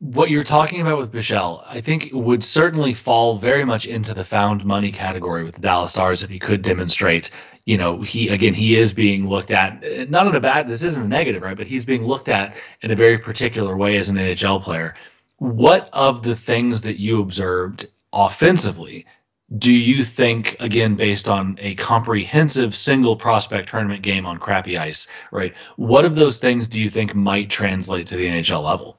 what 0.00 0.28
you're 0.28 0.44
talking 0.44 0.82
about 0.82 0.98
with 0.98 1.10
Bichsel, 1.10 1.64
I 1.66 1.80
think 1.80 2.10
would 2.12 2.44
certainly 2.44 2.92
fall 2.92 3.38
very 3.38 3.64
much 3.64 3.86
into 3.86 4.12
the 4.12 4.24
found 4.24 4.62
money 4.62 4.92
category 4.92 5.42
with 5.42 5.54
the 5.54 5.62
Dallas 5.62 5.92
Stars 5.92 6.22
if 6.22 6.28
he 6.28 6.38
could 6.38 6.60
demonstrate, 6.60 7.30
you 7.64 7.78
know, 7.78 8.02
he 8.02 8.28
again 8.28 8.52
he 8.52 8.76
is 8.76 8.92
being 8.92 9.26
looked 9.26 9.50
at 9.50 9.82
eh, 9.82 10.04
not 10.08 10.26
in 10.26 10.34
a 10.34 10.40
bad 10.40 10.68
this 10.68 10.82
isn't 10.82 11.02
a 11.02 11.08
negative, 11.08 11.42
right? 11.42 11.56
But 11.56 11.66
he's 11.66 11.86
being 11.86 12.04
looked 12.04 12.28
at 12.28 12.56
in 12.82 12.90
a 12.90 12.96
very 12.96 13.16
particular 13.16 13.74
way 13.74 13.96
as 13.96 14.10
an 14.10 14.16
NHL 14.16 14.62
player. 14.62 14.94
What 15.38 15.88
of 15.94 16.22
the 16.22 16.36
things 16.36 16.82
that 16.82 17.00
you 17.00 17.22
observed 17.22 17.86
offensively 18.12 19.06
do 19.58 19.72
you 19.72 20.04
think 20.04 20.56
again 20.60 20.94
based 20.94 21.30
on 21.30 21.56
a 21.60 21.74
comprehensive 21.76 22.74
single 22.74 23.16
prospect 23.16 23.70
tournament 23.70 24.02
game 24.02 24.26
on 24.26 24.38
crappy 24.38 24.76
ice, 24.76 25.06
right? 25.32 25.54
What 25.76 26.04
of 26.04 26.16
those 26.16 26.38
things 26.38 26.68
do 26.68 26.80
you 26.82 26.90
think 26.90 27.14
might 27.14 27.48
translate 27.48 28.04
to 28.06 28.16
the 28.16 28.26
NHL 28.26 28.62
level? 28.62 28.98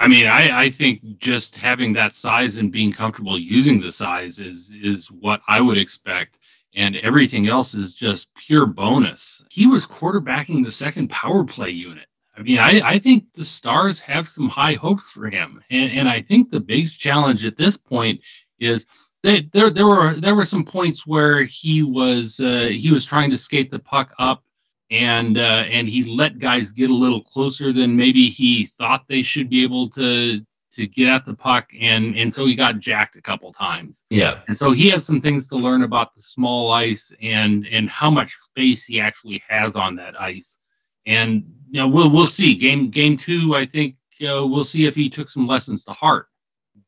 I 0.00 0.06
mean, 0.06 0.26
I, 0.26 0.64
I 0.64 0.70
think 0.70 1.00
just 1.18 1.56
having 1.56 1.92
that 1.94 2.14
size 2.14 2.56
and 2.56 2.70
being 2.70 2.92
comfortable 2.92 3.38
using 3.38 3.80
the 3.80 3.90
size 3.90 4.38
is 4.38 4.70
is 4.70 5.10
what 5.10 5.40
I 5.48 5.60
would 5.60 5.78
expect. 5.78 6.38
And 6.74 6.96
everything 6.96 7.48
else 7.48 7.74
is 7.74 7.94
just 7.94 8.32
pure 8.34 8.66
bonus. 8.66 9.44
He 9.50 9.66
was 9.66 9.86
quarterbacking 9.86 10.64
the 10.64 10.70
second 10.70 11.08
power 11.10 11.44
play 11.44 11.70
unit. 11.70 12.06
I 12.36 12.42
mean, 12.42 12.58
I, 12.58 12.80
I 12.84 12.98
think 13.00 13.24
the 13.34 13.44
Stars 13.44 13.98
have 14.00 14.28
some 14.28 14.48
high 14.48 14.74
hopes 14.74 15.10
for 15.10 15.28
him. 15.28 15.60
And, 15.70 15.90
and 15.90 16.08
I 16.08 16.22
think 16.22 16.50
the 16.50 16.60
biggest 16.60 17.00
challenge 17.00 17.44
at 17.44 17.56
this 17.56 17.76
point 17.76 18.20
is 18.60 18.86
they, 19.24 19.40
there 19.52 19.70
there 19.70 19.86
were 19.86 20.14
there 20.14 20.36
were 20.36 20.44
some 20.44 20.64
points 20.64 21.06
where 21.06 21.42
he 21.42 21.82
was 21.82 22.38
uh, 22.38 22.68
he 22.70 22.92
was 22.92 23.04
trying 23.04 23.30
to 23.30 23.36
skate 23.36 23.70
the 23.70 23.80
puck 23.80 24.14
up 24.18 24.44
and 24.90 25.38
uh, 25.38 25.64
and 25.70 25.88
he 25.88 26.04
let 26.04 26.38
guys 26.38 26.72
get 26.72 26.90
a 26.90 26.94
little 26.94 27.22
closer 27.22 27.72
than 27.72 27.96
maybe 27.96 28.28
he 28.28 28.64
thought 28.64 29.06
they 29.08 29.22
should 29.22 29.50
be 29.50 29.62
able 29.62 29.88
to 29.90 30.40
to 30.72 30.86
get 30.86 31.08
at 31.08 31.26
the 31.26 31.34
puck 31.34 31.70
and 31.78 32.16
and 32.16 32.32
so 32.32 32.46
he 32.46 32.54
got 32.54 32.78
jacked 32.78 33.16
a 33.16 33.22
couple 33.22 33.52
times. 33.52 34.04
Yeah. 34.10 34.40
And 34.48 34.56
so 34.56 34.72
he 34.72 34.88
has 34.90 35.04
some 35.04 35.20
things 35.20 35.48
to 35.48 35.56
learn 35.56 35.82
about 35.82 36.14
the 36.14 36.22
small 36.22 36.70
ice 36.70 37.12
and 37.20 37.66
and 37.66 37.88
how 37.90 38.10
much 38.10 38.32
space 38.34 38.84
he 38.84 39.00
actually 39.00 39.42
has 39.48 39.76
on 39.76 39.96
that 39.96 40.20
ice. 40.20 40.58
And 41.06 41.44
you 41.68 41.80
know 41.80 41.88
we'll 41.88 42.10
we'll 42.10 42.26
see. 42.26 42.54
Game 42.54 42.90
game 42.90 43.16
two 43.16 43.54
i 43.54 43.66
think 43.66 43.96
uh, 44.22 44.46
we'll 44.46 44.64
see 44.64 44.86
if 44.86 44.94
he 44.94 45.08
took 45.10 45.28
some 45.28 45.46
lessons 45.46 45.84
to 45.84 45.92
heart. 45.92 46.28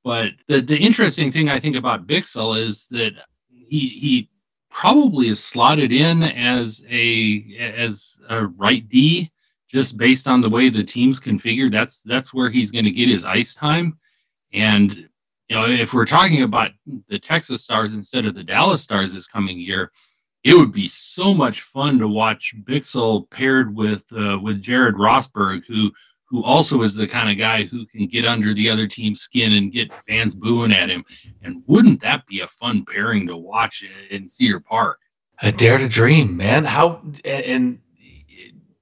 But 0.04 0.30
the 0.46 0.60
the 0.62 0.78
interesting 0.78 1.30
thing 1.30 1.48
i 1.50 1.60
think 1.60 1.76
about 1.76 2.06
bichsel 2.06 2.58
is 2.58 2.86
that 2.90 3.12
he 3.48 3.88
he 3.88 4.29
probably 4.70 5.28
is 5.28 5.42
slotted 5.42 5.92
in 5.92 6.22
as 6.22 6.84
a 6.88 7.56
as 7.58 8.20
a 8.28 8.46
right 8.46 8.88
D 8.88 9.30
just 9.68 9.96
based 9.96 10.26
on 10.26 10.40
the 10.40 10.50
way 10.50 10.68
the 10.68 10.82
team's 10.82 11.20
configured. 11.20 11.70
That's 11.70 12.02
that's 12.02 12.34
where 12.34 12.50
he's 12.50 12.70
going 12.70 12.84
to 12.84 12.90
get 12.90 13.08
his 13.08 13.24
ice 13.24 13.54
time. 13.54 13.98
And 14.52 15.08
you 15.48 15.56
know, 15.56 15.66
if 15.66 15.92
we're 15.92 16.06
talking 16.06 16.42
about 16.42 16.70
the 17.08 17.18
Texas 17.18 17.64
Stars 17.64 17.92
instead 17.92 18.24
of 18.24 18.34
the 18.34 18.44
Dallas 18.44 18.82
Stars 18.82 19.12
this 19.12 19.26
coming 19.26 19.58
year, 19.58 19.90
it 20.44 20.54
would 20.54 20.72
be 20.72 20.88
so 20.88 21.34
much 21.34 21.62
fun 21.62 21.98
to 21.98 22.08
watch 22.08 22.54
Bichsel 22.64 23.28
paired 23.30 23.74
with 23.74 24.04
uh, 24.12 24.38
with 24.40 24.62
Jared 24.62 24.94
Rosburg, 24.94 25.64
who 25.66 25.92
who 26.30 26.44
also 26.44 26.82
is 26.82 26.94
the 26.94 27.08
kind 27.08 27.28
of 27.28 27.36
guy 27.36 27.64
who 27.64 27.84
can 27.86 28.06
get 28.06 28.24
under 28.24 28.54
the 28.54 28.70
other 28.70 28.86
team's 28.86 29.20
skin 29.20 29.54
and 29.54 29.72
get 29.72 29.90
fans 30.02 30.34
booing 30.34 30.72
at 30.72 30.88
him. 30.88 31.04
And 31.42 31.62
wouldn't 31.66 32.00
that 32.02 32.24
be 32.26 32.40
a 32.40 32.46
fun 32.46 32.84
pairing 32.84 33.26
to 33.26 33.36
watch 33.36 33.84
in 34.10 34.28
Cedar 34.28 34.60
Park? 34.60 34.98
I 35.42 35.50
dare 35.50 35.78
to 35.78 35.88
dream, 35.88 36.36
man. 36.36 36.64
How 36.64 37.02
and 37.24 37.80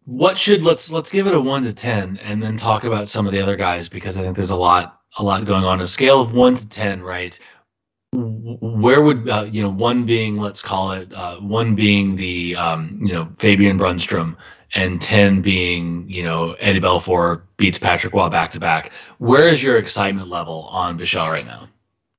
what 0.05 0.37
should 0.37 0.62
let's 0.62 0.90
let's 0.90 1.11
give 1.11 1.26
it 1.26 1.35
a 1.35 1.40
one 1.40 1.62
to 1.62 1.73
ten, 1.73 2.19
and 2.19 2.43
then 2.43 2.57
talk 2.57 2.85
about 2.85 3.09
some 3.09 3.26
of 3.26 3.33
the 3.33 3.40
other 3.40 3.57
guys 3.57 3.88
because 3.88 4.17
I 4.17 4.23
think 4.23 4.37
there's 4.37 4.50
a 4.50 4.57
lot 4.57 5.00
a 5.19 5.23
lot 5.23 5.45
going 5.45 5.64
on. 5.64 5.81
A 5.81 5.87
scale 5.87 6.21
of 6.21 6.33
one 6.33 6.55
to 6.55 6.69
ten, 6.69 7.00
right? 7.00 7.38
Where 8.12 9.02
would 9.02 9.28
uh, 9.28 9.49
you 9.50 9.62
know 9.62 9.71
one 9.71 10.05
being 10.05 10.37
let's 10.37 10.62
call 10.62 10.93
it 10.93 11.12
uh, 11.14 11.37
one 11.37 11.75
being 11.75 12.17
the 12.17 12.57
um, 12.57 12.99
you 13.00 13.12
know 13.12 13.28
Fabian 13.38 13.78
Brunnstrom 13.78 14.37
and 14.75 15.01
10 15.01 15.41
being, 15.41 16.09
you 16.09 16.23
know, 16.23 16.53
Eddie 16.55 16.81
Belfour 16.81 17.43
beats 17.57 17.79
Patrick 17.79 18.13
Roy 18.13 18.29
back 18.29 18.51
to 18.53 18.61
back. 18.61 18.93
Where 19.19 19.49
is 19.49 19.63
your 19.63 19.79
excitement 19.79 20.29
level 20.29 20.69
on 20.71 20.99
Bichsel 20.99 21.31
right 21.31 21.47
now? 21.47 21.69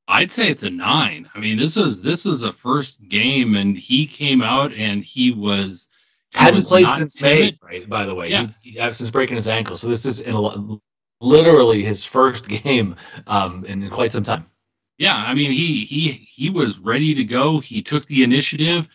I'd 0.08 0.32
say 0.32 0.50
it's 0.50 0.64
a 0.64 0.70
nine. 0.70 1.30
I 1.36 1.40
mean, 1.40 1.58
this 1.58 1.76
was 1.76 2.02
this 2.02 2.26
was 2.26 2.42
a 2.42 2.52
first 2.52 3.08
game, 3.08 3.56
and 3.56 3.78
he 3.78 4.08
came 4.08 4.42
out 4.42 4.74
and 4.74 5.04
he 5.04 5.32
was 5.32 5.90
he 6.34 6.40
hadn't 6.40 6.60
was 6.60 6.68
played 6.68 6.90
since 6.90 7.16
timid. 7.16 7.60
May, 7.62 7.68
right? 7.80 7.90
By 7.90 8.06
the 8.06 8.16
way, 8.16 8.30
yeah, 8.30 8.48
he, 8.62 8.72
he, 8.72 8.92
since 8.92 9.12
breaking 9.12 9.36
his 9.36 9.50
ankle. 9.50 9.76
So 9.76 9.88
this 9.88 10.08
is 10.08 10.22
in 10.22 10.34
a, 10.34 10.80
literally 11.22 11.84
his 11.84 12.06
first 12.06 12.48
game 12.48 12.96
um, 13.28 13.64
in 13.66 13.88
quite 13.92 14.12
some 14.12 14.24
time. 14.24 14.48
Yeah, 14.98 15.16
I 15.16 15.36
mean, 15.36 15.52
he 15.52 15.86
he 15.86 16.10
he 16.10 16.50
was 16.50 16.80
ready 16.80 17.14
to 17.14 17.24
go. 17.24 17.60
He 17.60 17.84
took 17.84 18.06
the 18.08 18.24
initiative. 18.24 18.90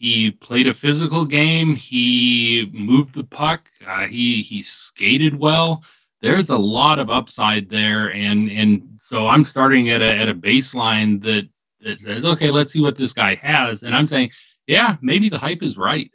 He 0.00 0.30
played 0.30 0.66
a 0.66 0.72
physical 0.72 1.26
game. 1.26 1.76
He 1.76 2.70
moved 2.72 3.14
the 3.14 3.22
puck. 3.22 3.68
Uh, 3.86 4.06
he 4.06 4.40
he 4.40 4.62
skated 4.62 5.38
well. 5.38 5.84
There's 6.22 6.48
a 6.48 6.56
lot 6.56 6.98
of 6.98 7.10
upside 7.10 7.68
there, 7.68 8.08
and 8.14 8.50
and 8.50 8.96
so 8.98 9.28
I'm 9.28 9.44
starting 9.44 9.90
at 9.90 10.00
a 10.00 10.16
at 10.16 10.30
a 10.30 10.34
baseline 10.34 11.22
that 11.24 11.46
that 11.82 12.00
says, 12.00 12.24
okay, 12.24 12.50
let's 12.50 12.72
see 12.72 12.80
what 12.80 12.96
this 12.96 13.12
guy 13.12 13.34
has, 13.34 13.82
and 13.82 13.94
I'm 13.94 14.06
saying, 14.06 14.30
yeah, 14.66 14.96
maybe 15.02 15.28
the 15.28 15.36
hype 15.36 15.62
is 15.62 15.76
right. 15.76 16.10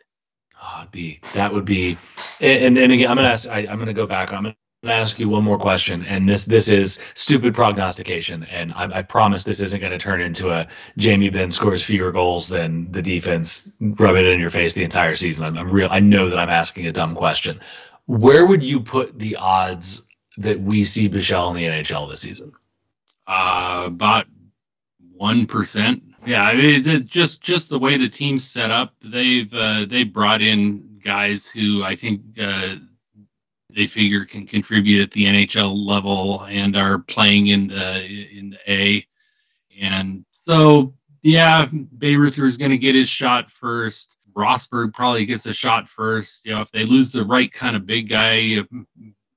Oh, 0.60 0.86
be 0.90 1.22
that 1.36 1.54
would 1.54 1.66
be, 1.66 1.96
and 2.42 2.80
and 2.80 2.92
again, 2.92 3.08
I'm 3.08 3.18
gonna 3.18 3.28
ask. 3.28 3.48
I, 3.48 3.66
am 3.66 3.78
gonna 3.78 3.94
go 3.94 4.08
back. 4.08 4.34
I'm 4.34 4.46
gonna 4.46 4.56
ask 4.94 5.20
you 5.20 5.30
one 5.30 5.44
more 5.44 5.58
question, 5.58 6.06
and 6.06 6.28
this 6.28 6.46
this 6.46 6.70
is 6.70 7.04
stupid 7.16 7.54
prognostication, 7.54 8.44
and 8.46 8.74
I, 8.74 9.00
I 9.00 9.02
promise 9.02 9.44
this 9.44 9.62
isn't 9.62 9.80
going 9.80 9.92
to 9.92 9.98
turn 9.98 10.22
into 10.22 10.52
a 10.52 10.68
Jamie 10.98 11.30
Benn 11.30 11.52
scores 11.52 11.84
fewer 11.84 12.12
goals 12.12 12.48
than 12.48 12.92
the 12.92 13.02
defense, 13.02 13.78
rub 13.82 14.16
it 14.16 14.26
in 14.26 14.40
your 14.40 14.50
face 14.50 14.74
the 14.74 14.84
entire 14.84 15.16
season. 15.16 15.46
I'm, 15.46 15.58
I'm 15.58 15.72
real. 15.72 15.90
I 15.92 16.00
know 16.00 16.30
that 16.30 16.40
I'm 16.40 16.50
asking 16.50 16.88
a 16.88 16.92
dumb 16.92 17.16
question. 17.16 17.60
Where 18.08 18.46
would 18.46 18.64
you 18.64 18.80
put 18.80 19.18
the 19.18 19.36
odds 19.36 20.08
that 20.38 20.60
we 20.62 20.84
see 20.84 21.10
Bichsel 21.10 21.50
in 21.50 21.56
the 21.56 21.64
NHL 21.64 22.10
this 22.10 22.22
season? 22.22 22.52
Uh, 23.28 23.84
about 23.88 24.26
one 25.14 25.48
percent. 25.48 26.04
Yeah, 26.26 26.44
I 26.44 26.56
mean, 26.56 27.08
just 27.08 27.42
just 27.42 27.70
the 27.70 27.80
way 27.80 27.98
the 27.98 28.10
team's 28.10 28.44
set 28.44 28.72
up, 28.72 28.94
they've 29.04 29.54
uh, 29.54 29.86
they 29.86 30.04
brought 30.04 30.42
in 30.42 31.00
guys 31.04 31.48
who 31.48 31.84
I 31.84 31.96
think. 31.96 32.22
Uh, 32.40 32.76
they 33.76 33.88
figure 33.88 34.26
can 34.26 34.48
contribute 34.48 35.02
at 35.02 35.12
the 35.12 35.26
NHL 35.26 35.76
level 35.76 36.44
and 36.46 36.76
are 36.78 37.00
playing 37.00 37.48
in 37.48 37.68
the 37.68 38.06
in 38.06 38.52
the 38.52 38.72
A. 38.72 39.06
And 39.80 40.26
so 40.32 40.94
yeah, 41.22 41.68
Bayreuther 41.98 42.46
is 42.46 42.58
going 42.58 42.72
to 42.72 42.78
get 42.78 42.96
his 42.96 43.10
shot 43.10 43.50
first. 43.50 44.16
Rosburg 44.36 44.94
probably 44.94 45.26
gets 45.26 45.46
a 45.46 45.54
shot 45.54 45.88
first. 45.88 46.46
You 46.46 46.54
know, 46.54 46.62
if 46.62 46.72
they 46.72 46.86
lose 46.86 47.12
the 47.12 47.26
right 47.26 47.52
kind 47.52 47.76
of 47.76 47.86
big 47.86 48.10
guy, 48.10 48.58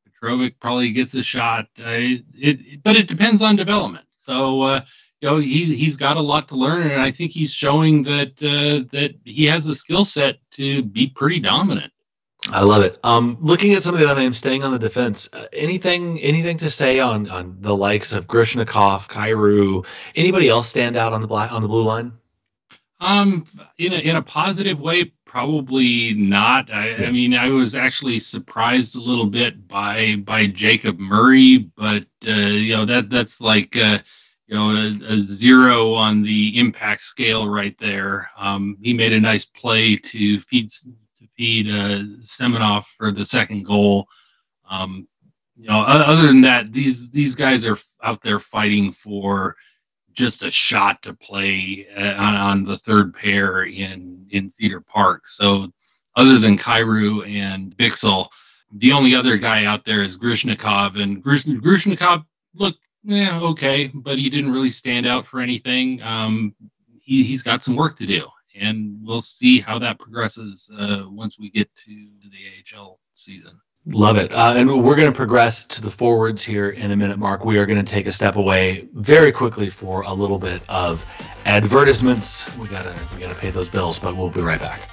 Petrovic 0.04 0.58
probably 0.60 0.92
gets 0.92 1.14
a 1.14 1.22
shot. 1.22 1.66
Uh, 1.78 2.18
it, 2.34 2.82
but 2.82 2.96
it 2.96 3.08
depends 3.08 3.42
on 3.42 3.56
development. 3.56 4.06
So 4.12 4.62
uh, 4.62 4.80
you 5.20 5.28
know, 5.28 5.38
he's 5.38 5.68
he's 5.68 5.96
got 5.96 6.16
a 6.16 6.22
lot 6.22 6.48
to 6.48 6.56
learn, 6.56 6.90
and 6.90 7.02
I 7.02 7.10
think 7.10 7.32
he's 7.32 7.52
showing 7.52 8.02
that 8.02 8.40
uh, 8.42 8.86
that 8.92 9.14
he 9.24 9.44
has 9.46 9.66
a 9.66 9.74
skill 9.74 10.04
set 10.04 10.38
to 10.52 10.82
be 10.82 11.08
pretty 11.08 11.40
dominant. 11.40 11.92
I 12.50 12.62
love 12.62 12.82
it. 12.82 12.98
Um, 13.04 13.36
looking 13.40 13.74
at 13.74 13.82
some 13.82 13.94
of 13.94 14.00
the 14.00 14.08
other 14.08 14.20
names, 14.20 14.38
staying 14.38 14.64
on 14.64 14.72
the 14.72 14.78
defense, 14.78 15.28
uh, 15.32 15.46
anything 15.52 16.18
anything 16.20 16.56
to 16.58 16.70
say 16.70 16.98
on 16.98 17.28
on 17.28 17.56
the 17.60 17.76
likes 17.76 18.12
of 18.12 18.26
Grushnikov, 18.26 19.08
Kyrou, 19.08 19.86
anybody 20.14 20.48
else 20.48 20.68
stand 20.68 20.96
out 20.96 21.12
on 21.12 21.20
the 21.20 21.26
black 21.26 21.52
on 21.52 21.62
the 21.62 21.68
blue 21.68 21.84
line? 21.84 22.12
Um, 23.00 23.44
in 23.76 23.92
a 23.92 23.96
in 23.96 24.16
a 24.16 24.22
positive 24.22 24.80
way, 24.80 25.12
probably 25.24 26.14
not. 26.14 26.72
I, 26.72 26.90
yeah. 26.90 27.06
I 27.06 27.10
mean, 27.10 27.34
I 27.34 27.48
was 27.50 27.76
actually 27.76 28.18
surprised 28.18 28.96
a 28.96 29.00
little 29.00 29.26
bit 29.26 29.68
by 29.68 30.16
by 30.16 30.46
Jacob 30.46 30.98
Murray, 30.98 31.70
but 31.76 32.04
uh, 32.26 32.32
you 32.32 32.76
know 32.76 32.84
that 32.86 33.10
that's 33.10 33.40
like. 33.40 33.76
Uh, 33.76 33.98
you 34.50 34.54
know, 34.54 34.70
a, 34.70 35.12
a, 35.12 35.18
zero 35.18 35.92
on 35.92 36.22
the 36.22 36.58
impact 36.58 37.02
scale 37.02 37.50
right 37.50 37.76
there. 37.78 38.30
Um, 38.38 38.78
he 38.80 38.94
made 38.94 39.12
a 39.12 39.20
nice 39.20 39.44
play 39.44 39.94
to 39.96 40.40
feed 40.40 40.70
feed 41.36 41.68
uh, 41.68 42.02
Seminoff 42.22 42.84
for 42.84 43.10
the 43.10 43.24
second 43.24 43.64
goal. 43.64 44.06
Um, 44.68 45.08
you 45.56 45.68
know, 45.68 45.80
other 45.80 46.26
than 46.26 46.40
that, 46.42 46.72
these 46.72 47.10
these 47.10 47.34
guys 47.34 47.66
are 47.66 47.78
out 48.02 48.22
there 48.22 48.38
fighting 48.38 48.92
for 48.92 49.56
just 50.12 50.42
a 50.42 50.50
shot 50.50 51.02
to 51.02 51.14
play 51.14 51.86
uh, 51.96 52.14
on, 52.14 52.34
on 52.34 52.64
the 52.64 52.76
third 52.76 53.12
pair 53.14 53.64
in 53.64 54.26
in 54.30 54.48
Cedar 54.48 54.80
Park. 54.80 55.26
So, 55.26 55.66
other 56.14 56.38
than 56.38 56.56
Kyrou 56.56 57.28
and 57.28 57.76
Bichsel, 57.76 58.28
the 58.72 58.92
only 58.92 59.14
other 59.14 59.36
guy 59.36 59.64
out 59.64 59.84
there 59.84 60.02
is 60.02 60.16
Grushnikov, 60.16 61.00
and 61.00 61.24
Grushnikov 61.24 62.24
looked 62.54 62.78
yeah 63.02 63.40
okay, 63.40 63.88
but 63.88 64.18
he 64.18 64.30
didn't 64.30 64.52
really 64.52 64.70
stand 64.70 65.06
out 65.06 65.26
for 65.26 65.40
anything. 65.40 66.00
Um, 66.02 66.54
he 67.00 67.24
he's 67.24 67.42
got 67.42 67.62
some 67.62 67.74
work 67.74 67.96
to 67.96 68.06
do 68.06 68.28
and 68.58 68.98
we'll 69.02 69.20
see 69.20 69.60
how 69.60 69.78
that 69.78 69.98
progresses 69.98 70.70
uh, 70.78 71.04
once 71.08 71.38
we 71.38 71.50
get 71.50 71.74
to 71.76 72.08
the 72.30 72.76
AHL 72.76 72.98
season. 73.12 73.60
Love 73.86 74.18
it. 74.18 74.30
Uh, 74.32 74.52
and 74.54 74.84
we're 74.84 74.96
going 74.96 75.10
to 75.10 75.16
progress 75.16 75.64
to 75.64 75.80
the 75.80 75.90
forwards 75.90 76.44
here 76.44 76.70
in 76.70 76.90
a 76.90 76.96
minute, 76.96 77.18
Mark. 77.18 77.44
We 77.44 77.56
are 77.56 77.64
going 77.64 77.82
to 77.82 77.90
take 77.90 78.06
a 78.06 78.12
step 78.12 78.36
away 78.36 78.86
very 78.92 79.32
quickly 79.32 79.70
for 79.70 80.02
a 80.02 80.12
little 80.12 80.38
bit 80.38 80.62
of 80.68 81.06
advertisements. 81.46 82.56
We 82.58 82.68
gotta 82.68 82.94
we 83.14 83.20
gotta 83.20 83.34
pay 83.34 83.50
those 83.50 83.70
bills, 83.70 83.98
but 83.98 84.14
we'll 84.14 84.28
be 84.28 84.42
right 84.42 84.60
back. 84.60 84.90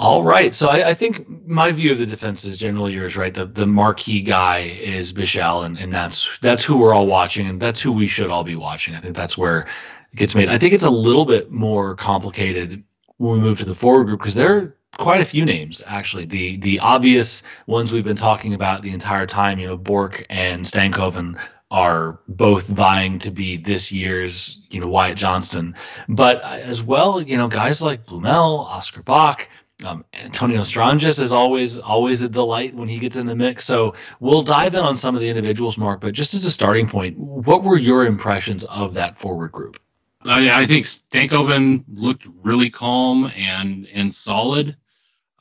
All 0.00 0.24
right. 0.24 0.54
So 0.54 0.68
I, 0.68 0.88
I, 0.88 0.94
think 0.94 1.28
my 1.46 1.70
view 1.70 1.92
of 1.92 1.98
the 1.98 2.06
defense 2.06 2.46
is 2.46 2.56
generally 2.56 2.94
yours, 2.94 3.18
right? 3.18 3.34
The 3.34 3.44
the 3.44 3.66
marquee 3.66 4.22
guy 4.22 4.60
is 4.60 5.12
Bichsel, 5.12 5.66
and, 5.66 5.78
and 5.78 5.92
that's 5.92 6.38
that's 6.38 6.64
who 6.64 6.78
we're 6.78 6.94
all 6.94 7.06
watching, 7.06 7.46
and 7.46 7.60
that's 7.60 7.82
who 7.82 7.92
we 7.92 8.06
should 8.06 8.30
all 8.30 8.42
be 8.42 8.56
watching. 8.56 8.94
I 8.94 9.00
think 9.00 9.14
that's 9.14 9.36
where 9.36 9.68
gets 10.14 10.34
made. 10.34 10.48
I 10.48 10.58
think 10.58 10.72
it's 10.72 10.84
a 10.84 10.90
little 10.90 11.24
bit 11.24 11.50
more 11.50 11.94
complicated 11.94 12.84
when 13.18 13.32
we 13.32 13.40
move 13.40 13.58
to 13.58 13.64
the 13.64 13.74
forward 13.74 14.04
group 14.04 14.20
because 14.20 14.34
there 14.34 14.56
are 14.56 14.76
quite 14.98 15.20
a 15.20 15.24
few 15.24 15.44
names 15.44 15.82
actually. 15.86 16.24
The 16.24 16.56
the 16.56 16.78
obvious 16.80 17.42
ones 17.66 17.92
we've 17.92 18.04
been 18.04 18.16
talking 18.16 18.54
about 18.54 18.82
the 18.82 18.90
entire 18.90 19.26
time, 19.26 19.58
you 19.58 19.66
know, 19.66 19.76
Bourque 19.76 20.24
and 20.30 20.64
Stankoven 20.64 21.40
are 21.70 22.18
both 22.26 22.66
vying 22.66 23.18
to 23.20 23.30
be 23.30 23.56
this 23.56 23.92
year's, 23.92 24.66
you 24.70 24.80
know, 24.80 24.88
Wyatt 24.88 25.16
Johnston. 25.16 25.74
But 26.08 26.42
as 26.42 26.82
well, 26.82 27.22
you 27.22 27.36
know, 27.36 27.46
guys 27.46 27.80
like 27.80 28.06
Blumel, 28.06 28.66
Oskar 28.66 29.02
Bäck, 29.02 29.46
um, 29.84 30.04
Antonio 30.12 30.62
Stranges 30.62 31.20
is 31.20 31.32
always 31.32 31.78
always 31.78 32.22
a 32.22 32.28
delight 32.28 32.74
when 32.74 32.88
he 32.88 32.98
gets 32.98 33.16
in 33.16 33.26
the 33.26 33.36
mix. 33.36 33.64
So 33.64 33.94
we'll 34.18 34.42
dive 34.42 34.74
in 34.74 34.80
on 34.80 34.96
some 34.96 35.14
of 35.14 35.20
the 35.20 35.28
individuals, 35.28 35.78
Mark. 35.78 36.00
But 36.00 36.12
just 36.12 36.34
as 36.34 36.44
a 36.44 36.50
starting 36.50 36.88
point, 36.88 37.16
what 37.18 37.62
were 37.62 37.78
your 37.78 38.04
impressions 38.04 38.64
of 38.66 38.94
that 38.94 39.16
forward 39.16 39.52
group? 39.52 39.80
I, 40.24 40.62
I 40.62 40.66
think 40.66 40.84
Stankoven 40.84 41.84
looked 41.88 42.26
really 42.42 42.70
calm 42.70 43.30
and 43.36 43.86
and 43.92 44.12
solid. 44.12 44.76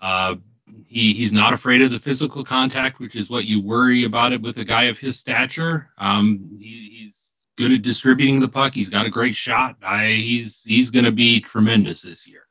Uh, 0.02 0.36
he, 0.88 1.14
he's 1.14 1.34
not 1.34 1.54
afraid 1.54 1.82
of 1.82 1.92
the 1.92 2.00
physical 2.00 2.44
contact, 2.44 3.00
which 3.00 3.16
is 3.16 3.30
what 3.30 3.46
you 3.46 3.62
worry 3.62 4.06
about 4.06 4.34
it 4.34 4.42
with 4.42 4.58
a 4.58 4.66
guy 4.66 4.84
of 4.84 4.98
his 4.98 5.20
stature. 5.20 5.90
Um, 5.98 6.58
he, 6.60 7.00
he's 7.02 7.34
good 7.58 7.72
at 7.72 7.82
distributing 7.82 8.40
the 8.40 8.48
puck. 8.48 8.74
He's 8.74 8.90
got 8.90 9.06
a 9.06 9.10
great 9.10 9.36
shot. 9.36 9.76
I, 9.84 10.08
he's 10.08 10.64
he's 10.64 10.90
going 10.90 11.06
to 11.06 11.12
be 11.12 11.42
tremendous 11.42 12.02
this 12.02 12.28
year. 12.28 12.48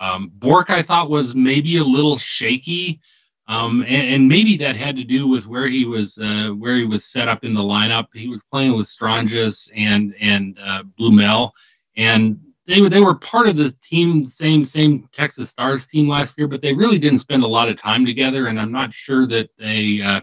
Um, 0.00 0.30
Bourque, 0.34 0.70
I 0.70 0.82
thought, 0.82 1.10
was 1.10 1.34
maybe 1.34 1.76
a 1.76 1.84
little 1.84 2.18
shaky, 2.18 3.00
um, 3.46 3.82
and, 3.82 4.14
and, 4.14 4.28
maybe 4.28 4.56
that 4.56 4.74
had 4.74 4.96
to 4.96 5.04
do 5.04 5.28
with 5.28 5.46
where 5.46 5.68
he 5.68 5.84
was 5.84 6.18
uh, 6.18 6.50
where 6.50 6.76
he 6.76 6.84
was 6.84 7.04
set 7.04 7.28
up 7.28 7.44
in 7.44 7.54
the 7.54 7.60
lineup. 7.60 8.06
He 8.14 8.28
was 8.28 8.42
playing 8.42 8.76
with 8.76 8.86
Stranges 8.86 9.70
and 9.76 10.14
and 10.20 10.58
uh, 10.60 10.84
Blumel, 10.98 11.52
and 11.96 12.38
they 12.66 12.80
were 12.80 12.88
they 12.88 13.00
were 13.00 13.14
part 13.14 13.48
of 13.48 13.56
the 13.56 13.70
team, 13.82 14.22
same 14.22 14.62
same 14.62 15.08
Texas 15.12 15.50
Stars 15.50 15.86
team 15.86 16.08
last 16.08 16.38
year, 16.38 16.48
but 16.48 16.60
they 16.60 16.72
really 16.72 16.98
didn't 16.98 17.18
spend 17.18 17.42
a 17.42 17.46
lot 17.46 17.68
of 17.68 17.76
time 17.76 18.06
together, 18.06 18.46
and 18.46 18.60
I'm 18.60 18.72
not 18.72 18.92
sure 18.92 19.26
that 19.26 19.50
they 19.58 20.00
uh, 20.00 20.20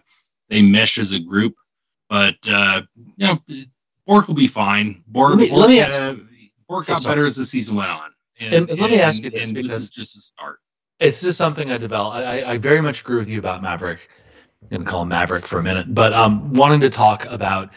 they 0.49 0.61
mesh 0.61 0.97
as 0.97 1.11
a 1.11 1.19
group. 1.19 1.55
But 2.09 2.35
uh, 2.47 2.83
you 3.17 3.27
know, 3.27 3.39
Bourque 4.07 4.27
will 4.27 4.35
be 4.35 4.47
fine. 4.47 5.03
Bourque, 5.07 5.31
let 5.31 5.37
me, 5.39 5.49
Bourque, 5.49 5.59
let 5.59 5.69
me 5.69 5.79
ask, 5.79 5.99
uh, 5.99 6.15
Bourque 6.67 6.87
got 6.87 7.03
better 7.03 7.25
as 7.25 7.35
the 7.35 7.45
season 7.45 7.75
went 7.75 7.91
on. 7.91 8.09
And, 8.39 8.53
and, 8.53 8.69
and 8.69 8.79
let 8.79 8.89
me 8.89 8.99
ask 8.99 9.21
you 9.23 9.29
this 9.29 9.51
because 9.51 9.71
this 9.71 9.81
is 9.81 9.91
just 9.91 10.17
a 10.17 10.21
start. 10.21 10.59
It's 10.99 11.21
just 11.21 11.37
something 11.37 11.71
I 11.71 11.77
developed. 11.77 12.17
I, 12.17 12.53
I 12.53 12.57
very 12.57 12.81
much 12.81 13.01
agree 13.01 13.17
with 13.17 13.29
you 13.29 13.39
about 13.39 13.61
Maverick. 13.61 14.09
I'm 14.63 14.69
gonna 14.69 14.89
call 14.89 15.03
him 15.03 15.09
Maverick 15.09 15.45
for 15.45 15.59
a 15.59 15.63
minute, 15.63 15.93
but 15.93 16.13
um, 16.13 16.53
wanting 16.53 16.79
to 16.81 16.89
talk 16.89 17.25
about 17.25 17.69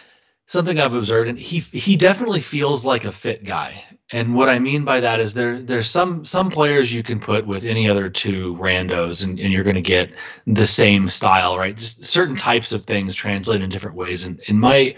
something 0.47 0.79
I've 0.81 0.95
observed, 0.95 1.29
and 1.29 1.39
he 1.39 1.61
he 1.61 1.97
definitely 1.97 2.41
feels 2.41 2.85
like 2.85 3.05
a 3.05 3.13
fit 3.13 3.45
guy. 3.45 3.85
And 4.13 4.35
what 4.35 4.51
I 4.51 4.59
mean 4.59 4.85
by 4.85 5.01
that 5.01 5.21
is 5.21 5.35
there 5.35 5.63
there's 5.63 5.89
some 5.89 6.25
some 6.25 6.51
players 6.51 6.93
you 6.93 7.03
can 7.03 7.19
put 7.19 7.47
with 7.47 7.65
any 7.65 7.89
other 7.89 8.11
two 8.11 8.57
randos, 8.57 9.25
and, 9.25 9.39
and 9.41 9.53
you're 9.53 9.65
going 9.65 9.77
to 9.77 9.81
get 9.83 10.13
the 10.47 10.67
same 10.67 11.09
style, 11.09 11.57
right? 11.59 11.77
Just 11.77 12.05
certain 12.05 12.37
types 12.37 12.73
of 12.73 12.85
things 12.85 13.15
translate 13.15 13.63
in 13.63 13.71
different 13.71 13.97
ways. 13.97 14.25
And 14.25 14.41
in 14.49 14.59
my 14.61 14.95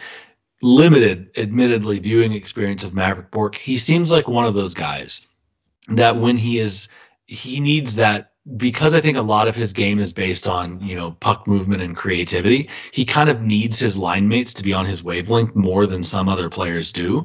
limited, 0.62 1.30
admittedly, 1.36 1.98
viewing 1.98 2.32
experience 2.32 2.84
of 2.84 2.94
Maverick 2.94 3.30
Bourque, 3.30 3.56
he 3.56 3.76
seems 3.76 4.10
like 4.10 4.28
one 4.28 4.46
of 4.46 4.54
those 4.54 4.74
guys 4.74 5.28
that 5.88 6.16
when 6.16 6.36
he 6.36 6.58
is 6.58 6.88
he 7.26 7.60
needs 7.60 7.96
that 7.96 8.32
because 8.56 8.94
I 8.94 9.00
think 9.00 9.16
a 9.16 9.22
lot 9.22 9.48
of 9.48 9.56
his 9.56 9.72
game 9.72 9.98
is 9.98 10.12
based 10.12 10.48
on, 10.48 10.80
you 10.80 10.94
know, 10.94 11.12
puck 11.12 11.46
movement 11.46 11.82
and 11.82 11.96
creativity, 11.96 12.68
he 12.92 13.04
kind 13.04 13.30
of 13.30 13.40
needs 13.40 13.78
his 13.78 13.96
line 13.96 14.28
mates 14.28 14.52
to 14.54 14.62
be 14.62 14.74
on 14.74 14.84
his 14.84 15.02
wavelength 15.02 15.54
more 15.54 15.86
than 15.86 16.02
some 16.02 16.28
other 16.28 16.50
players 16.50 16.92
do. 16.92 17.24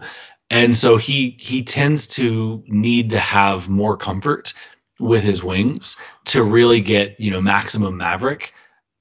And 0.50 0.76
so 0.76 0.98
he 0.98 1.32
he 1.40 1.62
tends 1.62 2.08
to 2.08 2.64
need 2.68 3.10
to 3.12 3.20
have 3.20 3.70
more 3.70 3.98
comfort 3.98 4.54
with 5.00 5.24
his 5.24 5.44
wings 5.44 5.98
to 6.26 6.44
really 6.44 6.82
get, 6.82 7.20
you 7.20 7.32
know, 7.32 7.42
maximum 7.42 7.98
maverick 7.98 8.54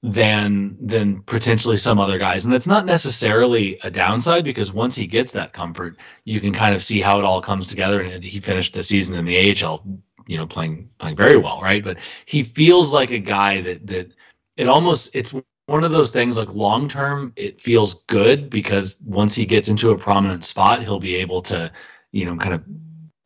than 0.03 0.77
than 0.79 1.21
potentially 1.23 1.77
some 1.77 1.99
other 1.99 2.17
guys. 2.17 2.45
And 2.45 2.53
that's 2.53 2.67
not 2.67 2.85
necessarily 2.85 3.79
a 3.83 3.89
downside 3.89 4.43
because 4.43 4.71
once 4.73 4.95
he 4.95 5.07
gets 5.07 5.31
that 5.33 5.53
comfort, 5.53 5.97
you 6.25 6.39
can 6.41 6.53
kind 6.53 6.75
of 6.75 6.83
see 6.83 7.01
how 7.01 7.17
it 7.19 7.25
all 7.25 7.41
comes 7.41 7.65
together. 7.65 8.01
And 8.01 8.23
he 8.23 8.39
finished 8.39 8.73
the 8.73 8.83
season 8.83 9.15
in 9.15 9.25
the 9.25 9.65
AHL 9.65 9.83
you 10.29 10.37
know 10.37 10.45
playing 10.45 10.89
playing 10.99 11.17
very 11.17 11.37
well, 11.37 11.59
right? 11.61 11.83
But 11.83 11.97
he 12.25 12.43
feels 12.43 12.93
like 12.93 13.09
a 13.11 13.19
guy 13.19 13.61
that 13.61 13.87
that 13.87 14.11
it 14.55 14.69
almost 14.69 15.09
it's 15.15 15.33
one 15.65 15.83
of 15.83 15.91
those 15.91 16.11
things 16.11 16.37
like 16.37 16.49
long 16.49 16.87
term 16.87 17.33
it 17.35 17.59
feels 17.59 17.95
good 18.07 18.49
because 18.49 18.97
once 19.05 19.35
he 19.35 19.45
gets 19.45 19.69
into 19.69 19.91
a 19.91 19.97
prominent 19.97 20.43
spot 20.43 20.81
he'll 20.81 20.99
be 20.99 21.15
able 21.15 21.41
to 21.41 21.71
you 22.11 22.25
know 22.25 22.35
kind 22.35 22.53
of 22.53 22.63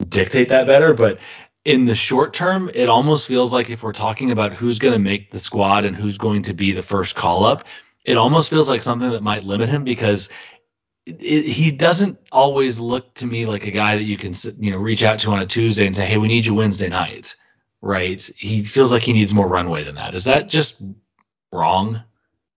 dictate 0.10 0.50
that 0.50 0.68
better 0.68 0.94
but 0.94 1.20
in 1.64 1.86
the 1.86 1.96
short 1.96 2.34
term 2.34 2.70
it 2.74 2.90
almost 2.90 3.28
feels 3.28 3.54
like 3.54 3.70
if 3.70 3.82
we're 3.82 3.94
talking 3.94 4.32
about 4.32 4.52
who's 4.52 4.78
going 4.78 4.92
to 4.92 5.00
make 5.00 5.32
the 5.32 5.40
squad 5.40 5.86
and 5.86 5.96
who's 5.96 6.18
going 6.18 6.42
to 6.42 6.54
be 6.54 6.74
the 6.74 6.84
first 6.84 7.16
call 7.16 7.46
up 7.46 7.66
it 8.04 8.18
almost 8.18 8.50
feels 8.50 8.70
like 8.70 8.82
something 8.82 9.12
that 9.12 9.24
might 9.24 9.46
limit 9.46 9.70
him 9.70 9.86
because 9.86 10.30
it, 11.06 11.44
he 11.46 11.72
doesn't 11.72 12.18
always 12.32 12.80
look 12.80 13.14
to 13.16 13.26
me 13.26 13.46
like 13.46 13.66
a 13.66 13.72
guy 13.72 13.96
that 13.96 14.04
you 14.04 14.18
can 14.18 14.34
you 14.58 14.72
know 14.72 14.78
reach 14.78 15.04
out 15.04 15.20
to 15.20 15.32
on 15.32 15.42
a 15.42 15.46
Tuesday 15.46 15.86
and 15.86 15.96
say, 15.96 16.06
"Hey, 16.06 16.18
we 16.18 16.28
need 16.28 16.46
you 16.46 16.54
Wednesday 16.54 16.90
night." 16.90 17.36
Right? 17.82 18.22
He 18.38 18.64
feels 18.64 18.94
like 18.94 19.04
he 19.04 19.12
needs 19.12 19.34
more 19.34 19.48
runway 19.48 19.84
than 19.84 19.96
that. 19.96 20.16
Is 20.16 20.24
that 20.26 20.48
just 20.48 20.82
wrong? 21.52 22.02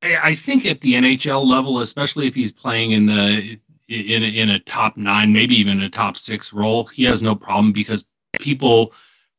I 0.02 0.36
think 0.36 0.66
at 0.66 0.80
the 0.80 0.94
NHL 0.94 1.44
level, 1.44 1.80
especially 1.80 2.28
if 2.28 2.34
he's 2.34 2.52
playing 2.52 2.92
in 2.92 3.06
the 3.06 3.58
in 3.88 4.22
in 4.22 4.50
a 4.50 4.60
top 4.60 4.96
nine, 4.96 5.32
maybe 5.32 5.56
even 5.56 5.82
a 5.82 5.90
top 5.90 6.16
six 6.16 6.52
role, 6.52 6.84
he 6.84 7.02
has 7.04 7.22
no 7.22 7.34
problem 7.34 7.72
because 7.72 8.04
people 8.38 8.92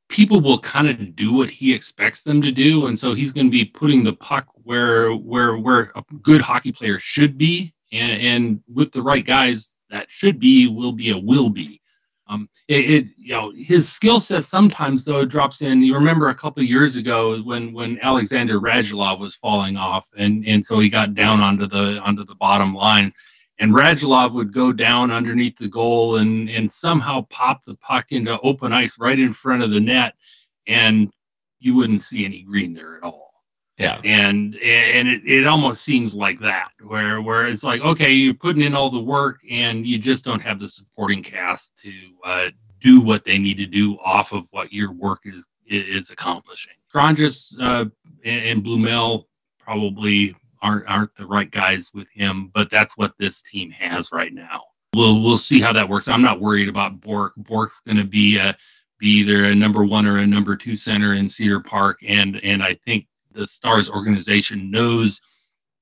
people 0.10 0.42
will 0.42 0.60
kind 0.60 0.90
of 0.90 1.16
do 1.16 1.34
what 1.34 1.50
he 1.50 1.74
expects 1.74 2.24
them 2.24 2.42
to 2.42 2.52
do, 2.52 2.88
and 2.88 3.00
so 3.00 3.14
he's 3.14 3.32
going 3.32 3.48
to 3.48 3.52
be 3.52 3.66
putting 3.66 4.04
the 4.04 4.14
puck 4.14 4.48
where 4.64 5.14
where 5.14 5.58
where 5.58 5.92
a 5.96 6.04
good 6.22 6.42
hockey 6.42 6.74
player 6.74 7.00
should 7.00 7.38
be 7.38 7.74
and 7.92 8.22
and 8.22 8.64
with 8.74 8.92
the 8.92 9.02
right 9.02 9.26
guys, 9.26 9.78
that 9.90 10.10
should 10.10 10.40
be 10.40 10.68
will 10.68 10.94
be 10.94 11.12
a 11.12 11.18
will 11.18 11.50
be. 11.50 11.82
Um, 12.30 12.50
it, 12.68 12.90
it, 12.90 13.08
you 13.18 13.34
know 13.34 13.52
his 13.56 13.90
skill 13.90 14.20
set 14.20 14.44
sometimes 14.44 15.06
though 15.06 15.24
drops 15.26 15.62
in. 15.62 15.82
You 15.82 15.94
remember 15.96 16.30
a 16.30 16.36
couple 16.36 16.62
years 16.64 16.98
ago 16.98 17.42
when 17.44 17.74
when 17.74 18.00
Alexander 18.02 18.60
Radulov 18.60 19.20
was 19.20 19.36
falling 19.36 19.78
off, 19.78 20.10
and 20.18 20.46
and 20.46 20.64
so 20.64 20.80
he 20.80 20.90
got 20.90 21.14
down 21.14 21.40
onto 21.42 21.68
the 21.68 22.00
onto 22.00 22.26
the 22.26 22.36
bottom 22.36 22.74
line, 22.74 23.14
and 23.60 23.74
Radulov 23.74 24.34
would 24.34 24.52
go 24.52 24.74
down 24.74 25.10
underneath 25.12 25.58
the 25.58 25.70
goal 25.70 26.18
and 26.18 26.50
and 26.50 26.70
somehow 26.70 27.22
pop 27.30 27.64
the 27.64 27.76
puck 27.76 28.12
into 28.12 28.40
open 28.42 28.74
ice 28.74 29.00
right 29.00 29.20
in 29.20 29.32
front 29.32 29.64
of 29.64 29.72
the 29.72 29.80
net, 29.80 30.16
and 30.68 31.12
you 31.60 31.76
wouldn't 31.76 32.02
see 32.02 32.26
any 32.26 32.44
green 32.44 32.74
there 32.74 32.98
at 32.98 33.04
all. 33.04 33.37
Yeah. 33.78 34.02
And 34.04 34.56
and 34.56 35.08
it, 35.08 35.22
it 35.26 35.48
almost 35.48 35.84
seems 35.84 36.16
like 36.16 36.40
that, 36.40 36.70
where 36.84 37.22
where 37.22 37.46
it's 37.46 37.64
like, 37.64 37.82
okay, 37.82 38.12
you're 38.12 38.34
putting 38.34 38.64
in 38.64 38.74
all 38.74 38.90
the 38.90 39.00
work 39.00 39.40
and 39.50 39.86
you 39.86 40.00
just 40.00 40.24
don't 40.24 40.40
have 40.40 40.60
the 40.60 40.68
supporting 40.68 41.22
cast 41.22 41.78
to 41.84 41.92
uh, 42.26 42.50
do 42.80 43.02
what 43.02 43.24
they 43.24 43.38
need 43.38 43.58
to 43.58 43.68
do 43.68 43.98
off 44.04 44.34
of 44.34 44.48
what 44.52 44.74
your 44.74 44.92
work 44.94 45.22
is 45.26 45.48
is 45.68 46.10
accomplishing. 46.10 46.74
Stranges 46.90 47.58
uh, 47.62 47.86
and, 48.26 48.66
and 48.66 49.24
probably 49.60 50.36
aren't 50.62 50.88
aren't 50.88 51.16
the 51.16 51.26
right 51.28 51.52
guys 51.52 51.92
with 51.94 52.10
him, 52.10 52.50
but 52.54 52.72
that's 52.72 52.98
what 52.98 53.14
this 53.20 53.42
team 53.42 53.70
has 53.70 54.12
right 54.12 54.34
now. 54.34 54.64
We'll 54.96 55.22
we'll 55.22 55.38
see 55.38 55.62
how 55.62 55.74
that 55.74 55.88
works. 55.88 56.08
I'm 56.08 56.22
not 56.24 56.42
worried 56.42 56.70
about 56.70 57.00
Bourque. 57.00 57.36
Bourque's 57.38 57.82
going 57.82 57.98
to 57.98 58.06
be 58.06 58.38
a 58.38 58.56
be 59.00 59.10
either 59.20 59.46
a 59.46 59.54
number 59.56 59.86
one 59.86 60.08
or 60.08 60.18
a 60.18 60.26
number 60.26 60.56
two 60.56 60.76
center 60.76 61.14
in 61.14 61.28
Cedar 61.28 61.60
Park, 61.60 62.00
and 62.08 62.38
and 62.44 62.64
I 62.64 62.74
think 62.74 63.06
the 63.38 63.48
Stars 63.48 63.90
organization 63.90 64.72
knows 64.72 65.22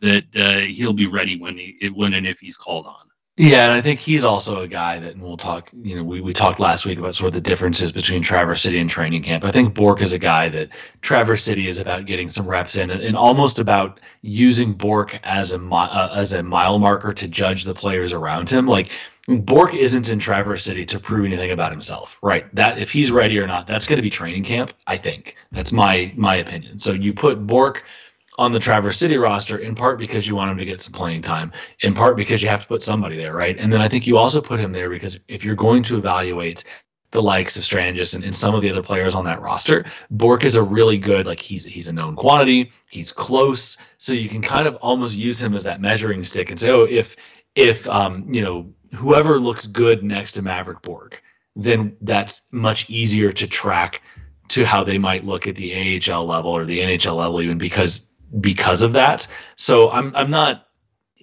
that 0.01 0.25
uh, 0.35 0.59
he'll 0.59 0.93
be 0.93 1.07
ready 1.07 1.39
when 1.39 1.57
he 1.57 1.89
when 1.93 2.13
and 2.13 2.27
if 2.27 2.39
he's 2.39 2.57
called 2.57 2.85
on. 2.85 3.09
Yeah, 3.37 3.65
and 3.65 3.73
I 3.73 3.81
think 3.81 3.99
he's 3.99 4.23
also 4.23 4.61
a 4.61 4.67
guy 4.67 4.97
that, 4.97 5.11
and 5.13 5.21
we'll 5.21 5.35
talk. 5.35 5.69
You 5.83 5.97
know, 5.97 6.03
we, 6.05 6.21
we 6.21 6.31
talked 6.31 6.57
last 6.57 6.85
week 6.85 6.97
about 6.97 7.15
sort 7.15 7.27
of 7.27 7.33
the 7.33 7.41
differences 7.41 7.91
between 7.91 8.21
Traverse 8.21 8.61
City 8.61 8.79
and 8.79 8.89
training 8.89 9.23
camp. 9.23 9.43
I 9.43 9.51
think 9.51 9.73
Bourque 9.73 10.01
is 10.01 10.13
a 10.13 10.17
guy 10.17 10.47
that 10.49 10.69
Traverse 11.01 11.43
City 11.43 11.67
is 11.67 11.77
about 11.77 12.05
getting 12.05 12.29
some 12.29 12.47
reps 12.47 12.77
in, 12.77 12.89
and, 12.89 13.01
and 13.01 13.17
almost 13.17 13.59
about 13.59 13.99
using 14.21 14.71
Bourque 14.71 15.19
as 15.25 15.51
a 15.51 15.59
uh, 15.59 16.13
as 16.15 16.31
a 16.31 16.43
mile 16.43 16.79
marker 16.79 17.13
to 17.13 17.27
judge 17.27 17.65
the 17.65 17.73
players 17.73 18.13
around 18.13 18.49
him. 18.49 18.67
Like 18.67 18.91
Bourque 19.27 19.73
isn't 19.75 20.07
in 20.07 20.17
Traverse 20.17 20.63
City 20.63 20.85
to 20.85 20.97
prove 20.97 21.25
anything 21.25 21.51
about 21.51 21.71
himself, 21.71 22.17
right? 22.21 22.53
That 22.55 22.77
if 22.77 22.89
he's 22.89 23.11
ready 23.11 23.37
or 23.37 23.47
not, 23.47 23.67
that's 23.67 23.85
going 23.85 23.97
to 23.97 24.03
be 24.03 24.09
training 24.09 24.45
camp. 24.45 24.71
I 24.87 24.95
think 24.95 25.35
that's 25.51 25.73
my 25.73 26.13
my 26.15 26.35
opinion. 26.35 26.79
So 26.79 26.93
you 26.93 27.13
put 27.13 27.45
Bourque 27.45 27.83
on 28.37 28.51
the 28.51 28.59
Traverse 28.59 28.97
City 28.97 29.17
roster 29.17 29.57
in 29.57 29.75
part 29.75 29.97
because 29.97 30.27
you 30.27 30.35
want 30.35 30.51
him 30.51 30.57
to 30.57 30.65
get 30.65 30.81
some 30.81 30.93
playing 30.93 31.21
time, 31.21 31.51
in 31.81 31.93
part 31.93 32.17
because 32.17 32.41
you 32.41 32.49
have 32.49 32.61
to 32.61 32.67
put 32.67 32.81
somebody 32.81 33.15
there, 33.17 33.33
right? 33.33 33.57
And 33.57 33.71
then 33.71 33.81
I 33.81 33.87
think 33.87 34.05
you 34.05 34.17
also 34.17 34.41
put 34.41 34.59
him 34.59 34.73
there 34.73 34.89
because 34.89 35.19
if 35.27 35.43
you're 35.43 35.55
going 35.55 35.83
to 35.83 35.97
evaluate 35.97 36.63
the 37.11 37.21
likes 37.21 37.55
of 37.55 37.63
Stranges 37.63 38.13
and, 38.13 38.23
and 38.25 38.35
some 38.35 38.53
of 38.53 38.61
the 38.61 38.69
other 38.69 38.83
players 38.83 39.15
on 39.15 39.23
that 39.25 39.41
roster, 39.41 39.85
Bourque 40.11 40.43
is 40.43 40.55
a 40.55 40.63
really 40.63 40.97
good, 40.97 41.25
like 41.25 41.39
he's 41.39 41.65
he's 41.65 41.87
a 41.87 41.93
known 41.93 42.15
quantity, 42.15 42.71
he's 42.89 43.11
close, 43.11 43.77
so 43.97 44.11
you 44.11 44.27
can 44.27 44.41
kind 44.41 44.67
of 44.67 44.75
almost 44.77 45.15
use 45.15 45.41
him 45.41 45.53
as 45.53 45.63
that 45.63 45.79
measuring 45.79 46.23
stick 46.23 46.49
and 46.49 46.59
say, 46.59 46.69
oh, 46.69 46.83
if 46.83 47.15
if 47.55 47.87
um, 47.87 48.25
you 48.33 48.41
know 48.41 48.69
whoever 48.93 49.39
looks 49.39 49.65
good 49.65 50.03
next 50.03 50.33
to 50.33 50.41
Maverick 50.41 50.81
Bourque, 50.81 51.21
then 51.55 51.95
that's 52.01 52.41
much 52.51 52.89
easier 52.89 53.31
to 53.31 53.47
track 53.47 54.01
to 54.49 54.65
how 54.65 54.83
they 54.83 54.97
might 54.97 55.23
look 55.23 55.47
at 55.47 55.55
the 55.55 56.01
AHL 56.11 56.25
level 56.25 56.51
or 56.51 56.65
the 56.65 56.79
NHL 56.79 57.15
level, 57.15 57.41
even 57.41 57.57
because 57.57 58.14
because 58.39 58.83
of 58.83 58.93
that. 58.93 59.27
So 59.55 59.91
I'm 59.91 60.15
I'm 60.15 60.29
not 60.29 60.67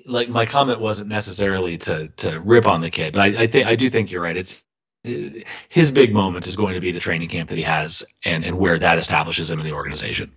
like 0.06 0.28
my 0.28 0.46
comment 0.46 0.80
wasn't 0.80 1.08
necessarily 1.08 1.76
to 1.78 2.08
to 2.08 2.40
rip 2.40 2.66
on 2.66 2.80
the 2.80 2.90
kid, 2.90 3.14
but 3.14 3.22
I, 3.22 3.42
I 3.42 3.46
think 3.46 3.66
I 3.66 3.74
do 3.74 3.88
think 3.90 4.10
you're 4.10 4.22
right. 4.22 4.36
It's 4.36 4.64
his 5.04 5.90
big 5.90 6.12
moment 6.12 6.46
is 6.46 6.54
going 6.54 6.74
to 6.74 6.80
be 6.80 6.92
the 6.92 7.00
training 7.00 7.28
camp 7.28 7.48
that 7.48 7.56
he 7.56 7.64
has 7.64 8.04
and 8.24 8.44
and 8.44 8.58
where 8.58 8.78
that 8.78 8.98
establishes 8.98 9.50
him 9.50 9.58
in 9.58 9.66
the 9.66 9.72
organization. 9.72 10.32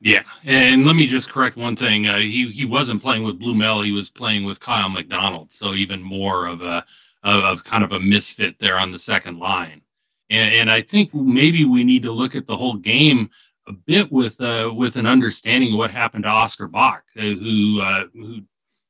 Yeah, 0.00 0.22
and 0.44 0.86
let 0.86 0.94
me 0.94 1.06
just 1.06 1.28
correct 1.28 1.56
one 1.56 1.74
thing. 1.74 2.06
Uh, 2.06 2.18
he 2.18 2.50
he 2.50 2.64
wasn't 2.64 3.02
playing 3.02 3.24
with 3.24 3.40
Blumel. 3.40 3.84
he 3.84 3.92
was 3.92 4.08
playing 4.08 4.44
with 4.44 4.60
Kyle 4.60 4.88
McDonald. 4.88 5.52
So 5.52 5.74
even 5.74 6.02
more 6.02 6.46
of 6.46 6.62
a 6.62 6.84
of, 7.24 7.44
of 7.44 7.64
kind 7.64 7.82
of 7.82 7.92
a 7.92 8.00
misfit 8.00 8.58
there 8.58 8.78
on 8.78 8.92
the 8.92 8.98
second 8.98 9.38
line. 9.38 9.82
And, 10.30 10.54
and 10.54 10.70
I 10.70 10.82
think 10.82 11.14
maybe 11.14 11.64
we 11.64 11.84
need 11.84 12.02
to 12.02 12.12
look 12.12 12.34
at 12.36 12.46
the 12.46 12.56
whole 12.56 12.74
game 12.74 13.28
a 13.68 13.72
bit 13.72 14.10
with 14.10 14.40
uh, 14.40 14.72
with 14.74 14.96
an 14.96 15.06
understanding 15.06 15.72
of 15.72 15.78
what 15.78 15.90
happened 15.90 16.24
to 16.24 16.30
Oskar 16.30 16.68
Bäck, 16.68 17.02
uh, 17.16 17.20
who 17.20 17.80
uh, 17.80 18.04
who 18.12 18.40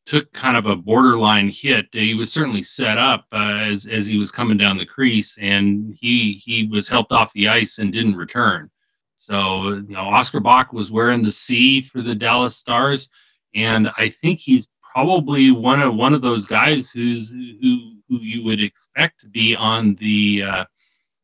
took 0.06 0.32
kind 0.32 0.56
of 0.56 0.66
a 0.66 0.76
borderline 0.76 1.48
hit. 1.48 1.86
He 1.92 2.14
was 2.14 2.32
certainly 2.32 2.62
set 2.62 2.96
up 2.96 3.26
uh, 3.32 3.58
as 3.62 3.86
as 3.86 4.06
he 4.06 4.16
was 4.16 4.32
coming 4.32 4.56
down 4.56 4.78
the 4.78 4.86
crease, 4.86 5.36
and 5.38 5.96
he 6.00 6.40
he 6.44 6.68
was 6.68 6.88
helped 6.88 7.12
off 7.12 7.32
the 7.32 7.48
ice 7.48 7.78
and 7.78 7.92
didn't 7.92 8.16
return. 8.16 8.70
So, 9.16 9.70
you 9.70 9.94
know, 9.94 10.02
Oskar 10.02 10.40
Bäck 10.40 10.72
was 10.72 10.92
wearing 10.92 11.22
the 11.22 11.32
C 11.32 11.80
for 11.80 12.00
the 12.00 12.14
Dallas 12.14 12.56
Stars, 12.56 13.10
and 13.54 13.90
I 13.98 14.08
think 14.08 14.38
he's 14.38 14.68
probably 14.80 15.50
one 15.50 15.82
of 15.82 15.94
one 15.94 16.14
of 16.14 16.22
those 16.22 16.46
guys 16.46 16.90
who's 16.90 17.32
who 17.32 17.96
who 18.08 18.18
you 18.20 18.44
would 18.44 18.62
expect 18.62 19.20
to 19.20 19.26
be 19.26 19.56
on 19.56 19.96
the 19.96 20.42
uh, 20.42 20.64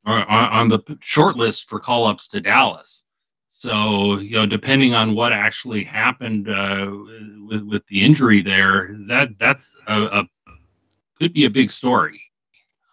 on, 0.05 0.23
on 0.29 0.69
the 0.69 0.99
short 1.01 1.37
list 1.37 1.69
for 1.69 1.79
call 1.79 2.05
ups 2.05 2.29
to 2.29 2.41
Dallas. 2.41 3.05
So, 3.57 4.19
you 4.19 4.33
know, 4.33 4.47
depending 4.47 4.95
on 4.95 5.15
what 5.15 5.33
actually 5.33 5.85
happened 5.85 6.49
uh, 6.49 6.91
with 7.49 7.63
with 7.63 7.87
the 7.87 8.05
injury 8.05 8.43
there, 8.43 8.97
that 9.07 9.29
that's 9.39 9.81
a, 9.87 10.03
a 10.03 10.29
could 11.21 11.33
be 11.33 11.45
a 11.45 11.51
big 11.51 11.71
story. 11.71 12.21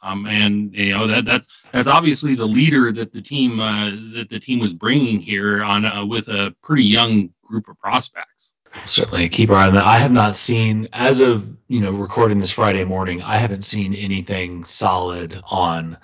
Um, 0.04 0.28
and 0.28 0.72
you 0.74 0.92
know 0.92 1.08
that 1.08 1.26
that's 1.26 1.48
that's 1.74 1.88
obviously 1.88 2.36
the 2.36 2.46
leader 2.46 2.92
that 2.92 3.12
the 3.12 3.22
team 3.24 3.60
uh, 3.60 3.90
that 4.14 4.28
the 4.30 4.40
team 4.40 4.60
was 4.60 4.72
bringing 4.72 5.20
here 5.20 5.64
on 5.64 5.84
uh, 5.84 6.06
with 6.06 6.28
a 6.28 6.56
pretty 6.62 6.84
young 6.84 7.32
group 7.44 7.68
of 7.68 7.78
prospects. 7.80 8.54
Certainly, 8.86 9.30
keep 9.30 9.50
our 9.50 9.56
eye 9.56 9.68
on 9.68 9.74
that. 9.74 9.86
I 9.86 9.98
have 9.98 10.12
not 10.12 10.36
seen, 10.36 10.88
as 10.94 11.22
of 11.22 11.50
you 11.70 11.82
know, 11.82 11.92
recording 11.92 12.40
this 12.40 12.52
Friday 12.52 12.86
morning, 12.86 13.20
I 13.24 13.38
haven't 13.38 13.64
seen 13.64 13.96
anything 13.96 14.64
solid 14.64 15.42
on 15.50 15.98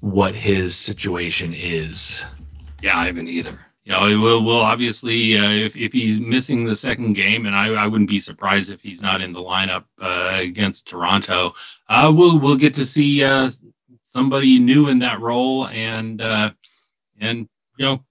what 0.00 0.34
his 0.34 0.76
situation 0.76 1.54
is. 1.54 2.22
Yeah, 2.82 2.98
I 2.98 3.06
haven't 3.06 3.28
either 3.28 3.58
you 3.84 3.92
know, 3.92 4.20
we'll, 4.20 4.44
we'll 4.44 4.60
obviously, 4.60 5.36
uh, 5.36 5.50
if, 5.50 5.76
if 5.76 5.92
he's 5.92 6.20
missing 6.20 6.64
the 6.64 6.76
second 6.76 7.14
game, 7.14 7.46
and 7.46 7.56
I, 7.56 7.66
I 7.68 7.86
wouldn't 7.86 8.10
be 8.10 8.20
surprised 8.20 8.70
if 8.70 8.80
he's 8.80 9.02
not 9.02 9.20
in 9.20 9.32
the 9.32 9.40
lineup 9.40 9.84
uh, 10.00 10.38
against 10.40 10.86
Toronto, 10.86 11.54
uh, 11.88 12.12
we'll 12.14 12.38
we'll 12.38 12.56
get 12.56 12.74
to 12.74 12.84
see 12.84 13.24
uh, 13.24 13.50
somebody 14.04 14.60
new 14.60 14.88
in 14.88 15.00
that 15.00 15.20
role, 15.20 15.66
and 15.68 16.20
uh, 16.20 16.52
and 17.20 17.48
you 17.76 17.84
know, 17.84 18.04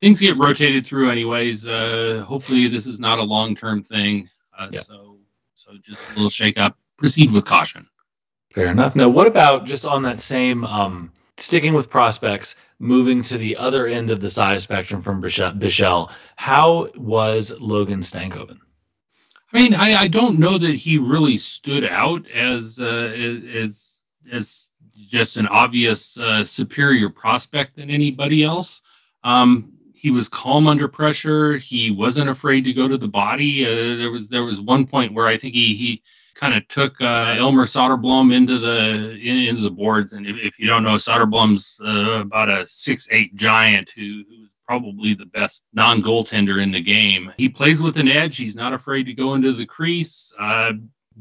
things 0.00 0.20
get 0.20 0.38
rotated 0.38 0.86
through 0.86 1.10
anyways. 1.10 1.66
Uh, 1.66 2.24
hopefully, 2.26 2.68
this 2.68 2.86
is 2.86 2.98
not 2.98 3.18
a 3.18 3.22
long 3.22 3.54
term 3.54 3.82
thing. 3.82 4.28
Yeah. 4.70 4.80
So 4.80 5.18
so 5.54 5.72
just 5.82 6.02
a 6.10 6.14
little 6.14 6.30
shake 6.30 6.58
up. 6.58 6.78
Proceed 6.96 7.30
with 7.30 7.44
caution. 7.44 7.86
Fair 8.54 8.68
enough. 8.68 8.96
Now, 8.96 9.08
what 9.08 9.26
about 9.26 9.64
just 9.66 9.86
on 9.86 10.02
that 10.02 10.20
same 10.20 10.64
um, 10.64 11.12
sticking 11.36 11.74
with 11.74 11.90
prospects? 11.90 12.56
Moving 12.82 13.20
to 13.22 13.36
the 13.36 13.58
other 13.58 13.86
end 13.86 14.10
of 14.10 14.20
the 14.20 14.28
size 14.30 14.62
spectrum 14.62 15.02
from 15.02 15.22
Bichsel, 15.22 16.10
how 16.36 16.88
was 16.96 17.60
Logan 17.60 18.00
Stankoven? 18.00 18.58
I 19.52 19.58
mean, 19.58 19.74
I, 19.74 20.02
I 20.02 20.08
don't 20.08 20.38
know 20.38 20.56
that 20.56 20.74
he 20.74 20.96
really 20.96 21.36
stood 21.36 21.84
out 21.84 22.26
as 22.30 22.78
uh, 22.80 23.12
as 23.54 24.04
as 24.32 24.70
just 24.96 25.36
an 25.36 25.46
obvious 25.48 26.18
uh, 26.18 26.42
superior 26.42 27.10
prospect 27.10 27.76
than 27.76 27.90
anybody 27.90 28.44
else. 28.44 28.80
Um, 29.24 29.74
he 29.92 30.10
was 30.10 30.28
calm 30.28 30.66
under 30.66 30.88
pressure. 30.88 31.58
He 31.58 31.90
wasn't 31.90 32.30
afraid 32.30 32.64
to 32.64 32.72
go 32.72 32.88
to 32.88 32.96
the 32.96 33.08
body. 33.08 33.66
Uh, 33.66 33.96
there 33.96 34.10
was 34.10 34.30
there 34.30 34.44
was 34.44 34.58
one 34.58 34.86
point 34.86 35.12
where 35.12 35.26
I 35.26 35.36
think 35.36 35.52
he 35.52 35.74
he 35.74 36.02
kind 36.34 36.54
of 36.54 36.66
took 36.68 37.00
uh, 37.00 37.34
Elmer 37.38 37.64
Soderblom 37.64 38.34
into 38.34 38.58
the 38.58 39.12
in, 39.12 39.36
into 39.48 39.62
the 39.62 39.70
boards. 39.70 40.12
And 40.12 40.26
if, 40.26 40.36
if 40.36 40.58
you 40.58 40.66
don't 40.66 40.82
know, 40.82 40.94
Soderblom's 40.94 41.80
uh, 41.84 42.20
about 42.20 42.48
a 42.48 42.66
six 42.66 43.08
eight 43.10 43.34
giant 43.34 43.90
who, 43.90 44.24
who's 44.28 44.48
probably 44.66 45.14
the 45.14 45.26
best 45.26 45.64
non 45.72 46.02
goaltender 46.02 46.62
in 46.62 46.70
the 46.70 46.80
game. 46.80 47.32
He 47.36 47.48
plays 47.48 47.82
with 47.82 47.96
an 47.96 48.08
edge. 48.08 48.36
He's 48.36 48.56
not 48.56 48.72
afraid 48.72 49.04
to 49.04 49.14
go 49.14 49.34
into 49.34 49.52
the 49.52 49.66
crease. 49.66 50.32
Uh, 50.38 50.72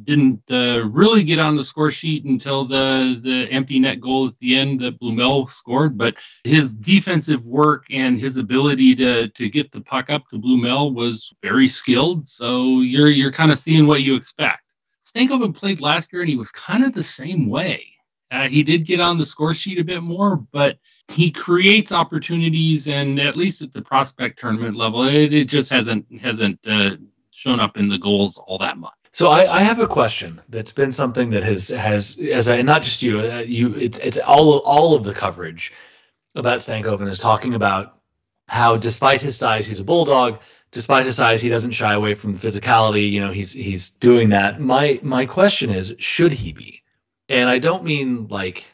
didn't 0.04 0.42
really 0.50 1.24
get 1.24 1.40
on 1.40 1.56
the 1.56 1.64
score 1.64 1.92
sheet 1.92 2.26
until 2.26 2.66
the 2.66 3.20
the 3.24 3.48
empty 3.52 3.80
net 3.80 4.00
goal 4.00 4.28
at 4.28 4.38
the 4.40 4.56
end 4.56 4.80
that 4.82 5.00
Blumel 5.00 5.50
scored. 5.50 5.98
But 5.98 6.16
his 6.44 6.74
defensive 6.74 7.46
work 7.46 7.86
and 7.90 8.20
his 8.20 8.38
ability 8.38 8.96
to 8.98 9.30
to 9.30 9.50
get 9.50 9.72
the 9.72 9.82
puck 9.82 10.10
up 10.10 10.28
to 10.30 10.40
Blumel 10.40 10.94
was 10.94 11.34
very 11.42 11.68
skilled. 11.68 12.28
So 12.28 12.82
you're 12.82 13.12
you're 13.12 13.32
kind 13.32 13.52
of 13.52 13.58
seeing 13.58 13.88
what 13.88 14.04
you 14.04 14.16
expect. 14.16 14.62
Stankoven 15.10 15.56
played 15.56 15.82
last 15.82 16.14
year 16.14 16.22
and 16.22 16.30
he 16.30 16.36
was 16.36 16.52
kind 16.52 16.84
of 16.84 16.94
the 16.94 17.04
same 17.04 17.50
way. 17.50 17.86
Uh, 18.32 18.48
he 18.48 18.62
did 18.62 18.86
get 18.86 19.00
on 19.00 19.18
the 19.18 19.26
score 19.26 19.56
sheet 19.56 19.80
a 19.80 19.84
bit 19.84 20.04
more, 20.04 20.38
but 20.52 20.78
he 21.08 21.32
creates 21.32 21.92
opportunities, 21.92 22.88
and 22.88 23.20
at 23.20 23.36
least 23.36 23.64
at 23.64 23.74
the 23.74 23.82
prospect 23.82 24.38
tournament 24.38 24.76
level, 24.76 25.04
it, 25.04 25.34
it 25.34 25.46
just 25.46 25.72
hasn't 25.72 26.06
hasn't 26.22 26.60
uh, 26.68 26.96
shown 27.32 27.60
up 27.60 27.78
in 27.78 27.90
the 27.90 27.98
goals 27.98 28.38
all 28.38 28.60
that 28.60 28.78
much. 28.78 28.94
So 29.12 29.30
I, 29.30 29.58
I, 29.58 29.62
have 29.62 29.80
a 29.80 29.88
question 29.88 30.40
that's 30.50 30.72
been 30.72 30.92
something 30.92 31.32
that 31.32 31.42
has 31.42 31.70
has 31.70 32.20
as 32.32 32.48
I 32.48 32.62
not 32.62 32.84
just 32.84 33.02
you 33.02 33.20
uh, 33.20 33.40
you 33.40 33.74
it's 33.74 33.98
it's 34.00 34.20
all 34.20 34.60
all 34.60 34.94
of 34.94 35.04
the 35.04 35.14
coverage 35.14 35.74
about 36.36 36.60
Stankoven 36.60 37.08
is 37.08 37.18
talking 37.18 37.56
about 37.56 37.98
how 38.48 38.78
despite 38.78 39.22
his 39.22 39.36
size 39.36 39.66
he's 39.66 39.80
a 39.80 39.84
bulldog 39.84 40.42
despite 40.72 41.06
his 41.06 41.16
size, 41.16 41.42
he 41.42 41.50
doesn't 41.50 41.72
shy 41.72 41.94
away 41.94 42.14
from 42.14 42.38
physicality. 42.38 43.12
You 43.12 43.20
know, 43.20 43.32
he's 43.32 43.54
he's 43.54 43.90
doing 43.90 44.30
that. 44.30 44.60
My 44.60 45.00
my 45.04 45.26
question 45.26 45.70
is, 45.70 45.96
should 46.00 46.32
he 46.32 46.54
be? 46.54 46.82
And 47.30 47.50
I 47.50 47.60
don't 47.60 47.84
mean 47.84 48.28
like, 48.28 48.66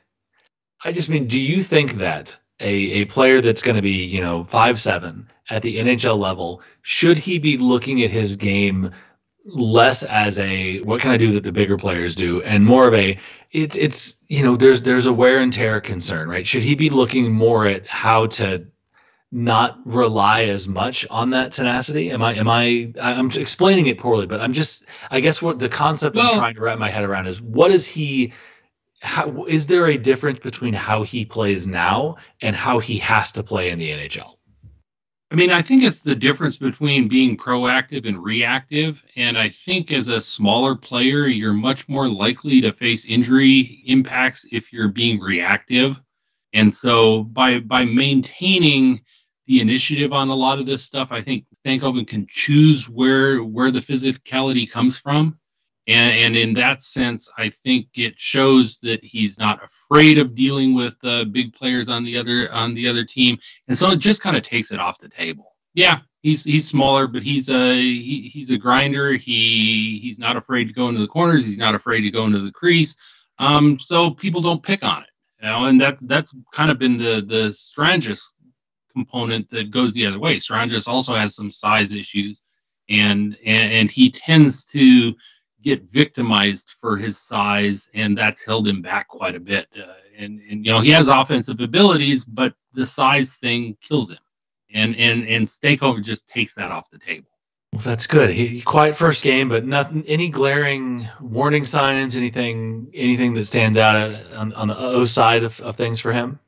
I 0.84 0.92
just 0.92 1.10
mean, 1.10 1.28
do 1.28 1.40
you 1.40 1.62
think 1.64 1.94
that 1.94 2.36
a 2.60 2.74
a 2.74 3.06
player 3.06 3.42
that's 3.42 3.62
going 3.62 3.76
to 3.76 3.82
be 3.82 4.04
you 4.04 4.22
know 4.22 4.44
five 4.44 4.80
seven 4.80 5.28
at 5.50 5.62
the 5.62 5.78
NHL 5.78 6.18
level 6.18 6.62
should 6.82 7.18
he 7.18 7.38
be 7.40 7.58
looking 7.58 8.02
at 8.04 8.12
his 8.12 8.36
game? 8.36 8.92
less 9.46 10.04
as 10.06 10.40
a 10.40 10.80
what 10.82 11.00
can 11.00 11.12
I 11.12 11.18
do 11.18 11.32
that 11.34 11.44
the 11.44 11.52
bigger 11.52 11.78
players 11.78 12.16
do, 12.16 12.42
and 12.44 12.66
more 12.66 12.88
of 12.88 12.94
a 12.94 13.18
it's 13.52 13.78
it's 13.78 14.24
you 14.28 14.42
know 14.42 14.56
there's 14.56 14.82
there's 14.82 15.06
a 15.06 15.14
wear 15.14 15.40
and 15.40 15.54
tear 15.54 15.80
concern, 15.80 16.30
right? 16.30 16.46
Should 16.46 16.64
he 16.64 16.76
be 16.76 16.90
looking 16.90 17.32
more 17.32 17.68
at 17.68 17.86
how 17.86 18.28
to 18.28 18.66
not 19.36 19.80
rely 19.86 20.44
as 20.44 20.66
much 20.66 21.06
on 21.10 21.30
that 21.30 21.52
tenacity? 21.52 22.10
Am 22.10 22.24
i 22.24 22.34
am 22.34 22.48
i 22.48 22.94
i'm 23.02 23.30
explaining 23.32 23.88
it 23.88 23.98
poorly 23.98 24.26
but 24.26 24.40
i'm 24.40 24.54
just 24.54 24.86
i 25.12 25.20
guess 25.20 25.42
what 25.42 25.60
the 25.60 25.68
concept 25.68 26.16
well, 26.16 26.32
i'm 26.32 26.40
trying 26.40 26.56
to 26.56 26.62
wrap 26.62 26.80
my 26.80 26.90
head 26.90 27.04
around 27.04 27.28
is 27.28 27.42
what 27.42 27.70
is 27.70 27.86
he 27.86 28.32
how 29.02 29.44
is 29.46 29.68
there 29.68 29.88
a 29.88 29.98
difference 29.98 30.40
between 30.40 30.74
how 30.74 31.04
he 31.04 31.26
plays 31.26 31.68
now 31.68 32.16
and 32.42 32.56
how 32.56 32.80
he 32.80 32.98
has 32.98 33.30
to 33.34 33.44
play 33.44 33.72
in 33.72 33.78
the 33.78 33.90
nhl 33.90 34.38
i 35.32 35.36
mean 35.36 35.52
i 35.52 35.62
think 35.62 35.84
it's 35.84 36.00
the 36.00 36.16
difference 36.16 36.56
between 36.56 37.10
being 37.10 37.36
proactive 37.36 38.08
and 38.08 38.24
reactive 38.24 39.04
and 39.18 39.38
i 39.38 39.50
think 39.50 39.92
as 39.92 40.08
a 40.08 40.22
smaller 40.22 40.76
player 40.76 41.28
you're 41.28 41.52
much 41.52 41.90
more 41.90 42.08
likely 42.08 42.62
to 42.62 42.72
face 42.72 43.06
injury 43.06 43.84
impacts 43.86 44.46
if 44.54 44.72
you're 44.72 44.88
being 44.88 45.20
reactive. 45.20 46.02
And 46.54 46.74
so 46.74 47.24
by 47.24 47.60
by 47.60 47.84
maintaining 47.84 49.02
the 49.48 49.62
initiative 49.62 50.14
on 50.14 50.30
a 50.30 50.36
lot 50.36 50.60
of 50.60 50.66
this 50.66 50.84
stuff. 50.84 51.12
I 51.12 51.22
think 51.22 51.46
Stankoven 51.66 52.08
can 52.08 52.26
choose 52.30 52.90
where 52.90 53.44
where 53.44 53.72
the 53.72 53.80
physicality 53.80 54.70
comes 54.70 54.98
from. 54.98 55.40
And, 55.88 56.12
and 56.12 56.36
in 56.36 56.54
that 56.56 56.82
sense, 56.82 57.30
I 57.38 57.48
think 57.50 57.90
it 57.94 58.18
shows 58.18 58.80
that 58.80 59.04
he's 59.04 59.38
not 59.38 59.64
afraid 59.64 60.18
of 60.18 60.34
dealing 60.34 60.74
with 60.74 60.98
uh, 61.04 61.26
big 61.26 61.54
players 61.54 61.90
on 61.90 62.04
the 62.04 62.18
other 62.18 62.52
on 62.52 62.74
the 62.74 62.88
other 62.88 63.06
team, 63.06 63.38
and 63.68 63.78
so 63.78 63.92
it 63.92 64.00
just 64.00 64.22
kind 64.22 64.36
of 64.36 64.42
takes 64.42 64.72
it 64.72 64.80
off 64.80 64.98
the 64.98 65.10
table. 65.10 65.56
Yeah, 65.76 66.00
he's 66.24 66.44
he's 66.44 66.68
smaller, 66.68 67.06
but 67.06 67.22
he's 67.22 67.50
a 67.50 67.76
he, 67.76 68.32
he's 68.34 68.50
a 68.50 68.58
grinder. 68.58 69.14
He 69.14 70.00
he's 70.02 70.18
not 70.18 70.38
afraid 70.38 70.66
to 70.66 70.74
go 70.74 70.90
into 70.90 71.02
the 71.02 71.08
corners. 71.08 71.46
He's 71.46 71.60
not 71.60 71.76
afraid 71.76 72.02
to 72.02 72.10
go 72.10 72.26
into 72.26 72.40
the 72.40 72.52
crease. 72.52 72.98
Um, 73.38 73.78
so 73.80 74.12
people 74.12 74.42
don't 74.42 74.64
pick 74.64 74.84
on 74.84 75.04
it, 75.04 75.10
you 75.40 75.48
know, 75.48 75.66
and 75.66 75.80
that's 75.80 76.02
that's 76.02 76.34
kind 76.52 76.72
of 76.72 76.80
been 76.80 76.98
the 76.98 77.24
the 77.28 77.54
Stranges 77.54 78.34
component 78.96 79.50
that 79.52 79.72
goes 79.72 79.94
the 79.94 80.06
other 80.06 80.20
way. 80.20 80.38
Stranges 80.38 80.88
also 80.88 81.14
has 81.14 81.36
some 81.36 81.50
size 81.50 81.94
issues, 81.94 82.42
and 82.90 83.38
and, 83.46 83.74
and 83.74 83.92
he 83.92 84.10
tends 84.10 84.66
to 84.66 85.14
get 85.62 85.84
victimized 85.84 86.76
for 86.80 86.96
his 86.96 87.18
size, 87.18 87.92
and 87.94 88.18
that's 88.18 88.46
held 88.46 88.68
him 88.68 88.82
back 88.82 89.08
quite 89.08 89.36
a 89.36 89.40
bit. 89.40 89.68
Uh, 89.78 89.94
and, 90.18 90.42
and 90.50 90.66
you 90.66 90.72
know 90.72 90.80
he 90.80 90.92
has 90.92 91.08
offensive 91.08 91.60
abilities, 91.60 92.24
but 92.24 92.54
the 92.74 92.86
size 92.86 93.36
thing 93.36 93.78
kills 93.82 94.12
him, 94.12 94.24
and 94.74 94.96
and 94.96 95.28
and 95.28 95.46
Stankoven 95.46 96.04
just 96.04 96.28
takes 96.30 96.54
that 96.56 96.72
off 96.72 96.90
the 96.90 97.00
table. 97.00 97.30
Well, 97.74 97.82
that's 97.82 98.08
good. 98.08 98.30
He 98.30 98.62
quiet 98.62 98.96
first 98.96 99.22
game, 99.22 99.50
but 99.50 99.66
nothing. 99.66 100.06
Any 100.08 100.30
glaring 100.30 101.10
warning 101.20 101.66
signs? 101.66 102.16
Anything? 102.16 102.90
Anything 102.94 103.34
that 103.34 103.44
stands 103.44 103.78
out 103.78 103.98
uh, 103.98 104.18
on, 104.34 104.54
on 104.54 104.70
the 104.70 104.78
O 104.78 105.04
side 105.04 105.44
of, 105.44 105.60
of 105.60 105.76
things 105.76 106.00
for 106.00 106.14
him? 106.14 106.40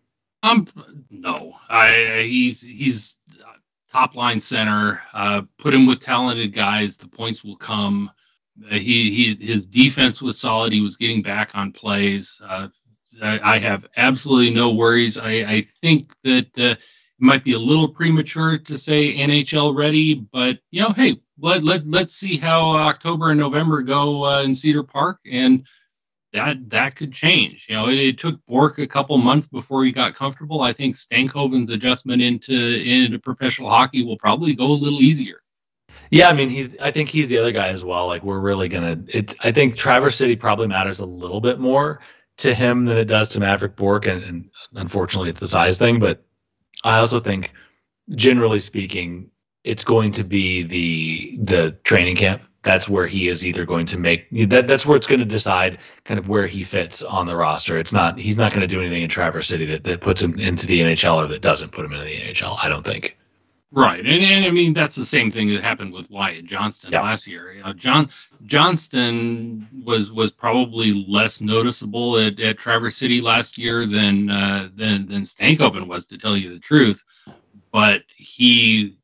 Um, 0.43 0.67
no. 1.09 1.55
I 1.69 2.25
he's 2.27 2.61
he's 2.61 3.17
top 3.91 4.15
line 4.15 4.39
center. 4.39 5.01
Uh, 5.13 5.43
put 5.57 5.73
him 5.73 5.87
with 5.87 5.99
talented 5.99 6.53
guys. 6.53 6.97
The 6.97 7.07
points 7.07 7.43
will 7.43 7.57
come. 7.57 8.11
Uh, 8.71 8.75
he 8.75 9.11
he 9.11 9.45
his 9.45 9.65
defense 9.65 10.21
was 10.21 10.39
solid. 10.39 10.73
He 10.73 10.81
was 10.81 10.97
getting 10.97 11.21
back 11.21 11.55
on 11.55 11.71
plays. 11.71 12.41
Uh, 12.43 12.67
I, 13.21 13.55
I, 13.55 13.57
have 13.59 13.87
absolutely 13.95 14.53
no 14.53 14.73
worries. 14.73 15.17
I, 15.17 15.31
I 15.31 15.61
think 15.81 16.13
that 16.23 16.47
uh, 16.59 16.75
it 16.75 16.79
might 17.19 17.43
be 17.43 17.53
a 17.53 17.59
little 17.59 17.87
premature 17.87 18.57
to 18.57 18.77
say 18.77 19.17
NHL 19.17 19.75
ready, 19.75 20.15
but 20.15 20.59
you 20.71 20.81
know, 20.81 20.89
hey, 20.89 21.19
let 21.39 21.63
let 21.63 21.87
let's 21.87 22.13
see 22.13 22.37
how 22.37 22.71
October 22.71 23.31
and 23.31 23.39
November 23.39 23.81
go 23.81 24.25
uh, 24.25 24.43
in 24.43 24.53
Cedar 24.53 24.83
Park, 24.83 25.19
and 25.31 25.65
that 26.37 26.69
that 26.69 26.95
could 26.95 27.11
change. 27.11 27.65
You 27.67 27.75
know, 27.75 27.87
it, 27.87 27.97
it, 27.97 28.17
took 28.17 28.43
Bourque 28.45 28.79
a 28.79 28.87
couple 28.87 29.17
months 29.17 29.47
before 29.47 29.83
he 29.83 29.91
got 29.91 30.13
comfortable. 30.13 30.61
I 30.61 30.71
think 30.71 30.95
Stankoven's 30.95 31.69
adjustment 31.69 32.21
into 32.21 32.53
into 32.53 33.19
professional 33.19 33.69
hockey 33.69 34.03
will 34.03 34.17
probably 34.17 34.53
go 34.53 34.65
a 34.65 34.81
little 34.83 35.01
easier. 35.01 35.41
Yeah, 36.11 36.29
I 36.29 36.33
mean, 36.33 36.49
he's. 36.49 36.75
I 36.79 36.91
think 36.91 37.09
he's 37.09 37.27
the 37.27 37.37
other 37.37 37.51
guy 37.51 37.67
as 37.67 37.83
well. 37.83 38.07
Like, 38.07 38.23
we're 38.23 38.39
really 38.39 38.69
gonna. 38.69 39.03
It's. 39.07 39.35
I 39.41 39.51
think 39.51 39.75
Traverse 39.75 40.15
City 40.15 40.35
probably 40.35 40.67
matters 40.67 40.99
a 40.99 41.05
little 41.05 41.41
bit 41.41 41.59
more 41.59 41.99
to 42.37 42.53
him 42.53 42.85
than 42.85 42.97
it 42.97 43.05
does 43.05 43.27
to 43.29 43.39
Maverick 43.39 43.75
Bourque, 43.75 44.05
and, 44.05 44.23
and 44.23 44.49
unfortunately, 44.75 45.29
it's 45.29 45.39
the 45.39 45.47
size 45.47 45.77
thing. 45.77 45.99
But 45.99 46.23
I 46.83 46.99
also 46.99 47.19
think, 47.19 47.51
generally 48.15 48.59
speaking, 48.59 49.29
it's 49.63 49.83
going 49.83 50.11
to 50.11 50.23
be 50.23 50.63
the 50.63 51.37
the 51.41 51.71
training 51.83 52.15
camp. 52.15 52.43
That's 52.67 52.89
where 52.89 53.07
he 53.07 53.29
is 53.29 53.45
either 53.45 53.65
going 53.65 53.85
to 53.85 53.97
make 53.97 54.29
that. 54.49 54.67
That's 54.67 54.85
where 54.85 54.97
it's 54.97 55.07
going 55.07 55.21
to 55.21 55.25
decide 55.25 55.77
kind 56.03 56.19
of 56.19 56.27
where 56.27 56.47
he 56.47 56.65
fits 56.65 57.01
on 57.01 57.25
the 57.25 57.33
roster. 57.33 57.77
It's 57.79 57.93
not. 57.93 58.19
He's 58.19 58.37
not 58.37 58.51
going 58.51 58.59
to 58.59 58.67
do 58.67 58.81
anything 58.81 59.03
in 59.03 59.09
Traverse 59.09 59.47
City 59.47 59.65
that, 59.67 59.85
that 59.85 60.01
puts 60.01 60.21
him 60.21 60.37
into 60.37 60.67
the 60.67 60.81
NHL 60.81 61.15
or 61.15 61.27
that 61.27 61.41
doesn't 61.41 61.71
put 61.71 61.85
him 61.85 61.93
into 61.93 62.03
the 62.03 62.19
NHL. 62.19 62.57
I 62.61 62.67
don't 62.67 62.83
think. 62.83 63.15
Right, 63.71 64.05
and, 64.05 64.21
and 64.21 64.45
I 64.45 64.49
mean 64.49 64.73
that's 64.73 64.95
the 64.95 65.05
same 65.05 65.31
thing 65.31 65.47
that 65.49 65.61
happened 65.61 65.93
with 65.93 66.09
Wyatt 66.09 66.43
Johnston 66.43 66.91
yeah. 66.91 67.03
last 67.03 67.25
year. 67.25 67.53
Know, 67.63 67.71
John 67.71 68.09
Johnston 68.45 69.65
was 69.85 70.11
was 70.11 70.29
probably 70.29 71.05
less 71.07 71.39
noticeable 71.39 72.17
at, 72.17 72.37
at 72.41 72.57
Traverse 72.57 72.97
City 72.97 73.21
last 73.21 73.57
year 73.57 73.85
than 73.85 74.29
uh, 74.29 74.67
than 74.75 75.07
than 75.07 75.21
Stankoven 75.21 75.87
was, 75.87 76.05
to 76.07 76.17
tell 76.17 76.35
you 76.35 76.53
the 76.53 76.59
truth. 76.59 77.01
But 77.71 78.03
he 78.17 78.97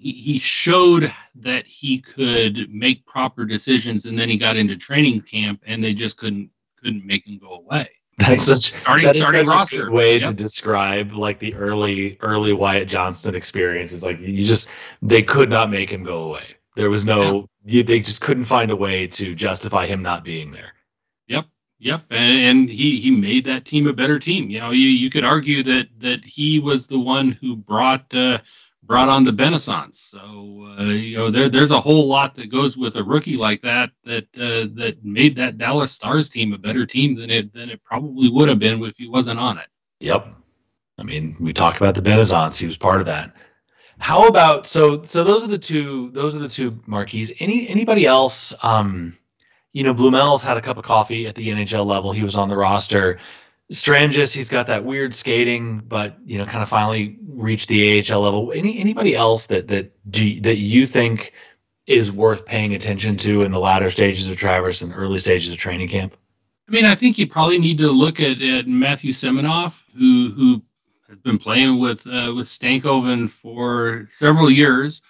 he 0.00 0.38
showed 0.38 1.12
that 1.34 1.66
he 1.66 1.98
could 1.98 2.72
make 2.72 3.04
proper 3.06 3.44
decisions, 3.44 4.06
and 4.06 4.18
then 4.18 4.28
he 4.28 4.38
got 4.38 4.56
into 4.56 4.76
training 4.76 5.20
camp, 5.20 5.62
and 5.66 5.82
they 5.82 5.92
just 5.92 6.16
couldn't 6.16 6.50
couldn't 6.82 7.04
make 7.04 7.26
him 7.26 7.38
go 7.38 7.56
away. 7.56 7.88
That's 8.18 8.44
such 8.44 8.72
starting, 8.80 9.06
that 9.06 9.16
is 9.16 9.22
starting 9.22 9.46
such 9.46 9.54
roster. 9.54 9.76
a 9.76 9.84
good 9.84 9.92
way 9.92 10.14
yep. 10.14 10.22
to 10.22 10.32
describe 10.34 11.12
like 11.12 11.38
the 11.38 11.54
early 11.54 12.18
early 12.20 12.52
Wyatt 12.52 12.88
Johnston 12.88 13.34
experience. 13.34 13.92
Is 13.92 14.02
like 14.02 14.20
you 14.20 14.44
just 14.44 14.70
they 15.02 15.22
could 15.22 15.50
not 15.50 15.70
make 15.70 15.90
him 15.90 16.02
go 16.02 16.24
away. 16.24 16.44
There 16.76 16.90
was 16.90 17.04
no 17.04 17.48
yeah. 17.64 17.76
you, 17.76 17.82
they 17.82 18.00
just 18.00 18.20
couldn't 18.20 18.44
find 18.44 18.70
a 18.70 18.76
way 18.76 19.06
to 19.06 19.34
justify 19.34 19.86
him 19.86 20.02
not 20.02 20.24
being 20.24 20.50
there. 20.50 20.72
Yep. 21.28 21.46
Yep, 21.78 22.02
and, 22.10 22.38
and 22.38 22.68
he 22.68 23.00
he 23.00 23.10
made 23.10 23.44
that 23.46 23.64
team 23.64 23.86
a 23.86 23.92
better 23.92 24.18
team. 24.18 24.50
You 24.50 24.60
know, 24.60 24.70
you, 24.70 24.88
you 24.88 25.08
could 25.08 25.24
argue 25.24 25.62
that 25.62 25.88
that 25.98 26.24
he 26.24 26.58
was 26.58 26.86
the 26.86 26.98
one 26.98 27.32
who 27.32 27.56
brought 27.56 28.14
uh, 28.14 28.38
brought 28.90 29.08
on 29.08 29.22
the 29.22 29.32
Benaissance. 29.32 30.00
So 30.00 30.18
uh, 30.76 30.82
you 30.86 31.16
know 31.16 31.30
there 31.30 31.48
there's 31.48 31.70
a 31.70 31.80
whole 31.80 32.08
lot 32.08 32.34
that 32.34 32.50
goes 32.50 32.76
with 32.76 32.96
a 32.96 33.04
rookie 33.04 33.36
like 33.36 33.62
that 33.62 33.90
that 34.04 34.24
uh, 34.36 34.66
that 34.74 34.98
made 35.04 35.36
that 35.36 35.58
Dallas 35.58 35.92
Stars 35.92 36.28
team 36.28 36.52
a 36.52 36.58
better 36.58 36.84
team 36.84 37.14
than 37.14 37.30
it 37.30 37.52
than 37.52 37.70
it 37.70 37.84
probably 37.84 38.28
would 38.28 38.48
have 38.48 38.58
been 38.58 38.82
if 38.82 38.96
he 38.96 39.08
wasn't 39.08 39.38
on 39.38 39.58
it. 39.58 39.68
Yep. 40.00 40.26
I 40.98 41.04
mean, 41.04 41.36
we 41.38 41.52
talked 41.52 41.76
about 41.76 41.94
the 41.94 42.02
Benaissance. 42.02 42.58
He 42.58 42.66
was 42.66 42.76
part 42.76 42.98
of 42.98 43.06
that. 43.06 43.32
How 44.00 44.26
about 44.26 44.66
so 44.66 45.00
so 45.04 45.22
those 45.22 45.44
are 45.44 45.48
the 45.48 45.56
two 45.56 46.10
those 46.10 46.34
are 46.34 46.40
the 46.40 46.48
two 46.48 46.76
marquees. 46.86 47.32
Any 47.38 47.68
anybody 47.68 48.06
else 48.06 48.52
um 48.64 49.16
you 49.72 49.84
know, 49.84 49.94
Blumel's 49.94 50.42
had 50.42 50.56
a 50.56 50.60
cup 50.60 50.78
of 50.78 50.84
coffee 50.84 51.28
at 51.28 51.36
the 51.36 51.48
NHL 51.48 51.86
level. 51.86 52.10
He 52.10 52.24
was 52.24 52.34
on 52.34 52.48
the 52.48 52.56
roster. 52.56 53.18
Stranges, 53.70 54.34
he's 54.34 54.48
got 54.48 54.66
that 54.66 54.84
weird 54.84 55.14
skating, 55.14 55.78
but 55.86 56.16
you 56.24 56.38
know, 56.38 56.44
kind 56.44 56.62
of 56.62 56.68
finally 56.68 57.16
reached 57.28 57.68
the 57.68 58.00
AHL 58.00 58.20
level. 58.20 58.52
Any 58.52 58.78
anybody 58.80 59.14
else 59.14 59.46
that 59.46 59.68
that 59.68 59.92
do, 60.10 60.40
that 60.40 60.58
you 60.58 60.86
think 60.86 61.32
is 61.86 62.10
worth 62.10 62.44
paying 62.44 62.74
attention 62.74 63.16
to 63.18 63.42
in 63.42 63.52
the 63.52 63.60
latter 63.60 63.90
stages 63.90 64.28
of 64.28 64.36
Traverse 64.36 64.82
and 64.82 64.92
early 64.94 65.18
stages 65.18 65.52
of 65.52 65.58
training 65.58 65.88
camp? 65.88 66.16
I 66.68 66.72
mean, 66.72 66.84
I 66.84 66.96
think 66.96 67.16
you 67.16 67.26
probably 67.28 67.58
need 67.58 67.78
to 67.78 67.90
look 67.90 68.20
at, 68.20 68.42
at 68.42 68.66
Matthew 68.66 69.12
Seminoff, 69.12 69.82
who 69.96 70.32
who 70.34 70.62
has 71.08 71.18
been 71.18 71.38
playing 71.38 71.78
with 71.78 72.04
uh, 72.08 72.32
with 72.36 72.48
Stankoven 72.48 73.30
for 73.30 74.04
several 74.08 74.50
years. 74.50 75.02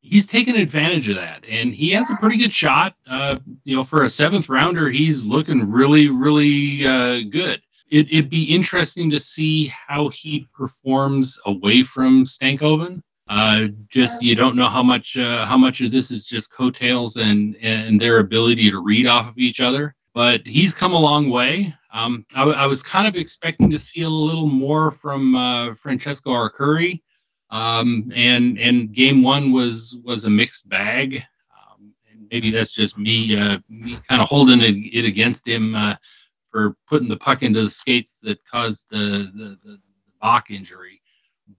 He's 0.00 0.26
taken 0.26 0.54
advantage 0.56 1.10
of 1.10 1.16
that, 1.16 1.44
and 1.46 1.74
he 1.74 1.90
has 1.90 2.08
a 2.08 2.16
pretty 2.16 2.38
good 2.38 2.52
shot. 2.52 2.94
Uh, 3.06 3.36
you 3.64 3.76
know, 3.76 3.84
for 3.84 4.04
a 4.04 4.08
seventh 4.08 4.48
rounder, 4.48 4.88
he's 4.88 5.26
looking 5.26 5.70
really, 5.70 6.08
really 6.08 6.86
uh, 6.86 7.20
good 7.30 7.60
it, 7.90 8.08
would 8.12 8.30
be 8.30 8.44
interesting 8.44 9.10
to 9.10 9.20
see 9.20 9.66
how 9.66 10.08
he 10.08 10.46
performs 10.54 11.38
away 11.46 11.82
from 11.82 12.24
Stankoven. 12.24 13.02
Uh, 13.28 13.66
just 13.88 14.22
you 14.22 14.34
don't 14.34 14.56
know 14.56 14.68
how 14.68 14.82
much 14.82 15.16
uh, 15.16 15.44
how 15.44 15.56
much 15.56 15.82
of 15.82 15.90
this 15.90 16.10
is 16.10 16.26
just 16.26 16.50
coattails 16.50 17.16
and 17.16 17.56
and 17.56 18.00
their 18.00 18.20
ability 18.20 18.70
to 18.70 18.82
read 18.82 19.06
off 19.06 19.28
of 19.28 19.38
each 19.38 19.60
other. 19.60 19.94
But 20.14 20.46
he's 20.46 20.74
come 20.74 20.94
a 20.94 20.98
long 20.98 21.28
way. 21.28 21.74
Um, 21.92 22.24
I, 22.34 22.42
I, 22.44 22.66
was 22.66 22.82
kind 22.82 23.06
of 23.06 23.16
expecting 23.16 23.70
to 23.70 23.78
see 23.78 24.02
a 24.02 24.08
little 24.08 24.46
more 24.46 24.90
from 24.90 25.34
uh, 25.36 25.74
Francesco 25.74 26.30
Arcuri, 26.30 27.02
um, 27.50 28.10
and 28.14 28.58
and 28.58 28.92
game 28.92 29.22
one 29.22 29.52
was 29.52 29.96
was 30.04 30.24
a 30.24 30.30
mixed 30.30 30.68
bag. 30.68 31.22
Um, 31.52 31.92
and 32.10 32.26
maybe 32.30 32.50
that's 32.50 32.72
just 32.72 32.96
me 32.96 33.36
uh, 33.36 33.58
me 33.68 34.00
kind 34.08 34.22
of 34.22 34.28
holding 34.28 34.60
it, 34.62 34.76
it 34.92 35.04
against 35.04 35.46
him 35.46 35.74
uh, 35.74 35.96
for 36.50 36.76
putting 36.86 37.08
the 37.08 37.16
puck 37.16 37.42
into 37.42 37.62
the 37.62 37.70
skates 37.70 38.20
that 38.22 38.44
caused 38.44 38.90
the 38.90 39.30
the, 39.34 39.58
the, 39.64 39.78
the 39.78 39.78
Bäck 40.22 40.50
injury. 40.50 41.00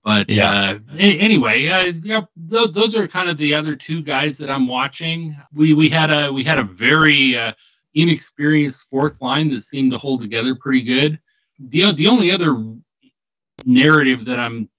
But 0.04 0.30
yeah. 0.30 0.78
Uh, 0.92 0.96
anyway, 0.98 1.68
uh, 1.68 1.92
yeah, 2.04 2.22
th- 2.50 2.72
those 2.72 2.96
are 2.96 3.08
kind 3.08 3.30
of 3.30 3.38
the 3.38 3.54
other 3.54 3.76
two 3.76 4.02
guys 4.02 4.38
that 4.38 4.50
I'm 4.50 4.68
watching. 4.68 5.36
We 5.54 5.74
we 5.74 5.90
had 5.90 6.12
a 6.12 6.32
we 6.32 6.44
had 6.44 6.60
a 6.60 6.64
very 6.64 7.38
uh, 7.38 7.54
inexperienced 7.96 8.84
fourth 8.84 9.22
line 9.22 9.50
that 9.52 9.64
seemed 9.64 9.92
to 9.92 9.98
hold 9.98 10.22
together 10.22 10.56
pretty 10.56 10.84
good. 10.84 11.20
The 11.60 11.92
the 11.94 12.08
only 12.08 12.32
other 12.32 12.64
narrative 13.66 14.26
that 14.26 14.40
I'm 14.40 14.70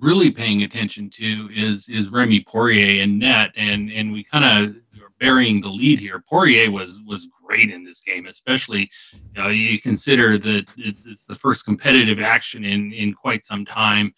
really 0.00 0.30
paying 0.30 0.62
attention 0.62 1.10
to 1.10 1.48
is 1.52 1.88
is 1.88 2.08
Rémi 2.08 2.46
Poirier 2.46 3.02
and 3.02 3.18
net, 3.18 3.50
and 3.56 3.90
and 3.90 4.12
we 4.12 4.24
kind 4.24 4.44
of 4.44 4.76
are 5.02 5.12
burying 5.18 5.60
the 5.60 5.68
lead 5.68 5.98
here. 5.98 6.22
Poirier 6.28 6.70
was 6.70 7.00
was 7.06 7.28
great 7.52 7.70
in 7.70 7.84
this 7.84 8.00
game, 8.00 8.26
especially 8.26 8.90
you, 9.12 9.42
know, 9.42 9.48
you 9.48 9.78
consider 9.78 10.38
that 10.38 10.64
it's, 10.76 11.04
it's 11.06 11.26
the 11.26 11.34
first 11.34 11.64
competitive 11.64 12.18
action 12.20 12.64
in 12.64 12.92
in 12.92 13.12
quite 13.12 13.44
some 13.44 13.64
time, 13.64 14.12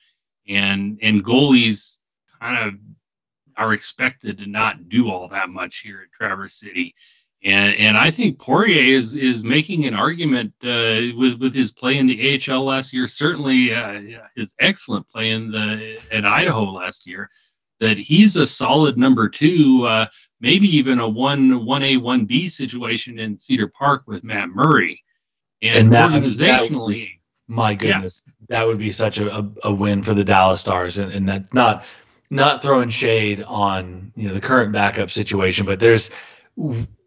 and 0.48 0.98
and 1.02 1.24
goalies 1.24 1.98
kind 2.40 2.68
of 2.68 2.74
are 3.56 3.72
expected 3.72 4.38
to 4.38 4.46
not 4.46 4.88
do 4.88 5.10
all 5.10 5.28
that 5.28 5.48
much 5.48 5.78
here 5.78 6.02
at 6.02 6.12
Traverse 6.12 6.54
City. 6.54 6.94
And, 7.44 7.74
and 7.74 7.96
I 7.96 8.10
think 8.10 8.38
Poirier 8.38 8.96
is 8.96 9.16
is 9.16 9.42
making 9.42 9.84
an 9.84 9.94
argument 9.94 10.52
uh, 10.62 11.12
with 11.18 11.40
with 11.40 11.54
his 11.54 11.72
play 11.72 11.98
in 11.98 12.06
the 12.06 12.40
AHL 12.48 12.64
last 12.64 12.92
year. 12.92 13.06
Certainly, 13.06 13.74
uh, 13.74 14.00
his 14.36 14.54
excellent 14.60 15.08
play 15.08 15.30
in 15.30 15.50
the 15.50 15.98
at 16.12 16.24
Idaho 16.24 16.64
last 16.64 17.06
year. 17.06 17.28
That 17.80 17.98
he's 17.98 18.36
a 18.36 18.46
solid 18.46 18.96
number 18.96 19.28
two. 19.28 19.82
Uh, 19.84 20.06
maybe 20.40 20.68
even 20.76 20.98
a 20.98 21.08
one 21.08 21.64
one 21.64 21.82
A 21.82 21.96
one 21.96 22.24
B 22.24 22.48
situation 22.48 23.18
in 23.18 23.38
Cedar 23.38 23.68
Park 23.68 24.04
with 24.06 24.24
Matt 24.24 24.48
Murray. 24.50 25.02
And, 25.62 25.76
And 25.78 25.92
that- 25.92 26.10
organizationally, 26.10 27.10
My 27.46 27.74
goodness, 27.74 28.28
that 28.48 28.66
would 28.66 28.78
be 28.78 28.90
such 28.90 29.18
a, 29.18 29.34
a, 29.36 29.50
a 29.64 29.72
win 29.72 30.02
for 30.02 30.14
the 30.14 30.24
Dallas 30.24 30.60
Stars, 30.60 30.98
and, 30.98 31.12
and 31.12 31.28
that's 31.28 31.52
not 31.52 31.84
not 32.30 32.62
throwing 32.62 32.88
shade 32.88 33.42
on 33.46 34.12
you 34.16 34.28
know 34.28 34.34
the 34.34 34.40
current 34.40 34.72
backup 34.72 35.10
situation, 35.10 35.66
but 35.66 35.78
there's 35.78 36.10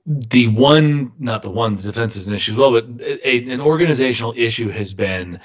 the 0.06 0.48
one, 0.48 1.12
not 1.20 1.42
the 1.42 1.50
one, 1.50 1.76
the 1.76 1.82
defense 1.82 2.16
is 2.16 2.28
an 2.28 2.34
issue 2.34 2.54
as 2.54 2.58
well, 2.58 2.72
but 2.72 2.86
a, 3.02 3.52
an 3.52 3.60
organizational 3.60 4.34
issue 4.38 4.70
has 4.70 4.94
been 4.94 5.40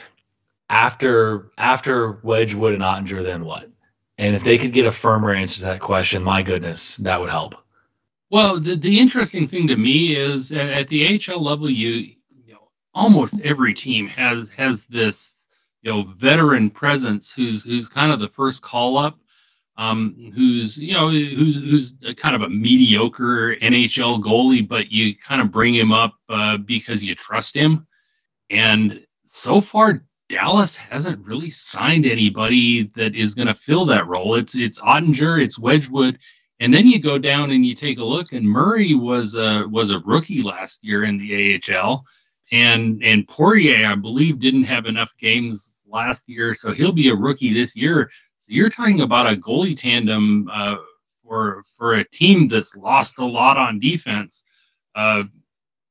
after 0.70 1.50
after 1.58 2.20
Wedgewood 2.22 2.74
and 2.74 2.82
Oettinger, 2.82 3.22
then 3.22 3.44
what? 3.44 3.70
And 4.18 4.36
if 4.36 4.44
they 4.44 4.58
could 4.58 4.72
get 4.72 4.86
a 4.86 4.92
firmer 4.92 5.32
answer 5.32 5.58
to 5.60 5.64
that 5.64 5.80
question, 5.80 6.22
my 6.22 6.42
goodness, 6.42 6.96
that 6.98 7.20
would 7.20 7.30
help. 7.30 7.56
Well, 8.32 8.58
the, 8.58 8.76
the 8.76 8.98
interesting 8.98 9.46
thing 9.46 9.68
to 9.68 9.76
me 9.76 10.16
is 10.16 10.52
at, 10.52 10.88
the 10.88 11.20
AHL 11.28 11.44
level, 11.44 11.68
you, 11.68 12.14
you 12.30 12.54
know, 12.54 12.70
almost 12.94 13.38
every 13.42 13.74
team 13.74 14.08
has 14.08 14.48
has 14.52 14.86
this 14.86 15.50
you 15.82 15.92
know 15.92 16.04
veteran 16.04 16.70
presence 16.70 17.30
who's 17.30 17.62
who's 17.62 17.90
kind 17.90 18.10
of 18.10 18.20
the 18.20 18.28
first 18.28 18.62
call 18.62 18.96
up, 18.96 19.18
um, 19.76 20.32
who's 20.34 20.78
you 20.78 20.94
know 20.94 21.10
who's 21.10 21.56
who's 21.56 21.94
kind 22.16 22.34
of 22.34 22.40
a 22.40 22.48
mediocre 22.48 23.54
NHL 23.56 24.22
goalie, 24.22 24.66
but 24.66 24.90
you 24.90 25.14
kind 25.14 25.42
of 25.42 25.52
bring 25.52 25.74
him 25.74 25.92
up 25.92 26.14
uh, 26.30 26.56
because 26.56 27.04
you 27.04 27.14
trust 27.14 27.54
him, 27.54 27.86
and 28.48 29.04
so 29.24 29.60
far 29.60 30.06
Dallas 30.30 30.74
hasn't 30.74 31.26
really 31.26 31.50
signed 31.50 32.06
anybody 32.06 32.84
that 32.94 33.14
is 33.14 33.34
going 33.34 33.48
to 33.48 33.54
fill 33.54 33.84
that 33.84 34.06
role. 34.06 34.36
It's 34.36 34.56
it's 34.56 34.80
Oettinger, 34.80 35.44
it's 35.44 35.58
Wedgewood. 35.58 36.18
And 36.62 36.72
then 36.72 36.86
you 36.86 37.00
go 37.00 37.18
down 37.18 37.50
and 37.50 37.66
you 37.66 37.74
take 37.74 37.98
a 37.98 38.04
look, 38.04 38.32
and 38.32 38.48
Murray 38.48 38.94
was 38.94 39.34
a 39.34 39.66
was 39.68 39.90
a 39.90 39.98
rookie 40.06 40.42
last 40.42 40.84
year 40.84 41.02
in 41.02 41.16
the 41.16 41.60
AHL, 41.60 42.06
and 42.52 43.02
and 43.02 43.26
Poirier, 43.26 43.84
I 43.84 43.96
believe, 43.96 44.38
didn't 44.38 44.62
have 44.62 44.86
enough 44.86 45.12
games 45.18 45.82
last 45.88 46.28
year, 46.28 46.54
so 46.54 46.70
he'll 46.70 46.92
be 46.92 47.08
a 47.08 47.16
rookie 47.16 47.52
this 47.52 47.74
year. 47.74 48.08
So 48.38 48.52
you're 48.52 48.70
talking 48.70 49.00
about 49.00 49.26
a 49.26 49.36
goalie 49.36 49.76
tandem 49.76 50.48
uh, 50.52 50.76
for 51.24 51.64
for 51.76 51.94
a 51.94 52.04
team 52.10 52.46
that's 52.46 52.76
lost 52.76 53.18
a 53.18 53.24
lot 53.24 53.56
on 53.56 53.80
defense, 53.80 54.44
uh, 54.94 55.24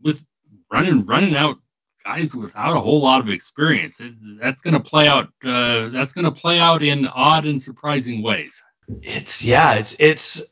with 0.02 0.24
running 0.72 1.06
running 1.06 1.36
out 1.36 1.58
guys 2.06 2.34
without 2.34 2.78
a 2.78 2.80
whole 2.80 3.02
lot 3.02 3.20
of 3.20 3.28
experience. 3.28 4.00
That's 4.40 4.62
going 4.62 4.76
to 4.76 4.80
play 4.80 5.10
out. 5.10 5.34
Uh, 5.44 5.90
that's 5.90 6.14
going 6.14 6.24
to 6.24 6.32
play 6.32 6.60
out 6.60 6.82
in 6.82 7.08
odd 7.08 7.46
and 7.46 7.62
surprising 7.62 8.24
ways. 8.24 8.64
It's 9.02 9.44
yeah, 9.44 9.74
it's 9.74 9.96
it's 10.00 10.51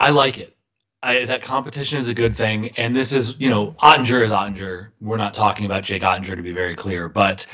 I 0.00 0.10
like 0.10 0.38
it. 0.38 0.56
I, 1.02 1.24
that 1.26 1.42
competition 1.42 1.98
is 1.98 2.08
a 2.08 2.14
good 2.14 2.36
thing, 2.36 2.70
and 2.76 2.94
this 2.96 3.12
is 3.12 3.38
you 3.38 3.48
know 3.48 3.72
Oettinger 3.82 4.22
is 4.22 4.32
Oettinger. 4.32 4.88
We're 5.00 5.16
not 5.16 5.34
talking 5.34 5.66
about 5.66 5.84
Jake 5.84 6.02
Oettinger 6.02 6.36
to 6.36 6.42
be 6.42 6.52
very 6.52 6.74
clear, 6.74 7.08
but 7.08 7.46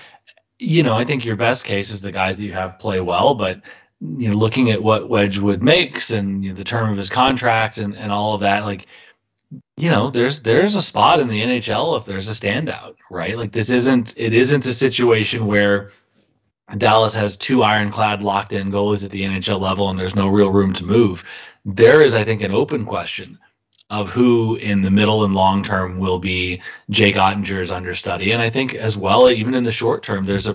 you 0.59 0.83
know 0.83 0.97
I 0.97 1.05
think 1.05 1.25
your 1.25 1.37
best 1.37 1.65
case 1.65 1.91
is 1.91 2.01
the 2.01 2.13
guys 2.13 2.37
that 2.37 2.45
you 2.45 2.53
have 2.53 2.79
play 2.79 3.01
well. 3.01 3.35
But 3.35 3.63
you 4.01 4.29
know 4.29 4.37
looking 4.37 4.71
at 4.71 4.83
what 4.83 5.09
Wedgewood 5.09 5.63
makes 5.63 6.11
and 6.11 6.45
you 6.45 6.51
know, 6.51 6.57
the 6.57 6.65
term 6.65 6.91
of 6.91 6.97
his 6.97 7.11
contract 7.11 7.79
and 7.79 7.97
and 7.97 8.11
all 8.11 8.35
of 8.35 8.41
that, 8.41 8.65
like 8.65 8.87
you 9.77 9.91
know 9.91 10.11
there's 10.11 10.41
there's 10.41 10.75
a 10.75 10.83
spot 10.83 11.21
in 11.21 11.29
the 11.29 11.41
NHL 11.41 11.97
if 11.97 12.05
there's 12.05 12.29
a 12.29 12.33
standout, 12.33 12.97
right? 13.11 13.37
Like 13.37 13.53
this 13.53 13.71
isn't 13.71 14.15
it 14.17 14.35
isn't 14.35 14.67
a 14.67 14.73
situation 14.73 15.47
where 15.47 15.91
Dallas 16.79 17.15
has 17.15 17.37
two 17.37 17.63
ironclad 17.63 18.23
locked 18.23 18.53
in 18.53 18.73
goalies 18.73 19.05
at 19.05 19.11
the 19.11 19.23
NHL 19.23 19.61
level 19.61 19.89
and 19.89 19.99
there's 19.99 20.17
no 20.17 20.29
real 20.29 20.51
room 20.51 20.73
to 20.75 20.85
move. 20.85 21.25
There 21.65 22.03
is, 22.03 22.15
I 22.15 22.25
think, 22.25 22.43
an 22.43 22.53
open 22.53 22.85
question 22.85 23.39
of 23.89 24.11
who 24.11 24.57
in 24.57 24.81
the 24.81 24.91
middle 24.91 25.25
and 25.25 25.33
long 25.33 25.63
term 25.63 25.99
will 25.99 26.19
be 26.19 26.61
Jake 26.91 27.15
Oettinger's 27.15 27.71
understudy. 27.71 28.33
And 28.33 28.43
I 28.43 28.51
think 28.51 28.75
as 28.75 28.99
well, 28.99 29.31
even 29.31 29.55
in 29.55 29.63
the 29.63 29.71
short 29.71 30.03
term, 30.03 30.27
there's 30.27 30.49
a 30.49 30.55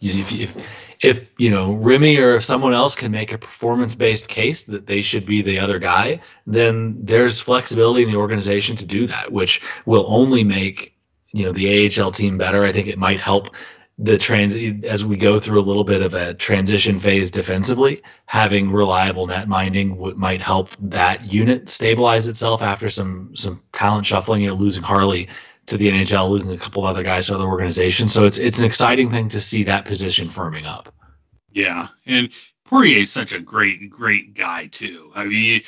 if, 0.00 0.32
if 0.32 0.66
if 1.00 1.38
you 1.38 1.50
know 1.50 1.74
Rémi 1.76 2.20
or 2.20 2.40
someone 2.40 2.72
else 2.72 2.96
can 2.96 3.12
make 3.12 3.32
a 3.32 3.38
performance 3.38 3.94
based 3.94 4.28
case 4.28 4.64
that 4.64 4.86
they 4.86 5.02
should 5.02 5.24
be 5.24 5.40
the 5.40 5.58
other 5.58 5.78
guy, 5.78 6.20
then 6.46 6.96
there's 7.00 7.38
flexibility 7.38 8.02
in 8.02 8.10
the 8.10 8.16
organization 8.16 8.74
to 8.76 8.86
do 8.86 9.06
that, 9.06 9.30
which 9.30 9.62
will 9.86 10.06
only 10.08 10.42
make 10.42 10.96
you 11.32 11.44
know 11.44 11.52
the 11.52 11.88
AHL 12.00 12.10
team 12.10 12.38
better. 12.38 12.64
I 12.64 12.72
think 12.72 12.88
it 12.88 12.98
might 12.98 13.20
help 13.20 13.54
the 13.98 14.18
trans 14.18 14.56
as 14.84 15.04
we 15.04 15.16
go 15.16 15.38
through 15.38 15.60
a 15.60 15.62
little 15.62 15.84
bit 15.84 16.02
of 16.02 16.14
a 16.14 16.34
transition 16.34 16.98
phase 16.98 17.30
defensively 17.30 18.02
having 18.26 18.72
reliable 18.72 19.26
net 19.26 19.46
minding 19.46 19.90
w- 19.90 20.16
might 20.16 20.40
help 20.40 20.68
that 20.80 21.32
unit 21.32 21.68
stabilize 21.68 22.26
itself 22.26 22.60
after 22.60 22.88
some 22.88 23.30
some 23.36 23.62
talent 23.72 24.04
shuffling 24.04 24.42
you 24.42 24.48
know 24.48 24.54
losing 24.54 24.82
harley 24.82 25.28
to 25.66 25.76
the 25.76 25.90
nhl 25.90 26.30
losing 26.30 26.50
a 26.52 26.58
couple 26.58 26.84
other 26.84 27.02
guys 27.02 27.26
to 27.26 27.34
other 27.34 27.46
organizations. 27.46 28.12
So 28.12 28.24
it's 28.24 28.38
it's 28.38 28.58
an 28.58 28.64
exciting 28.64 29.10
thing 29.10 29.28
to 29.30 29.40
see 29.40 29.62
that 29.64 29.84
position 29.84 30.28
firming 30.28 30.66
up. 30.66 30.92
Yeah, 31.52 31.88
and 32.06 32.30
Poirier 32.64 33.00
is 33.00 33.12
such 33.12 33.32
a 33.32 33.40
great, 33.40 33.88
great 33.90 34.34
guy 34.34 34.66
too. 34.66 35.10
I 35.14 35.24
mean, 35.24 35.62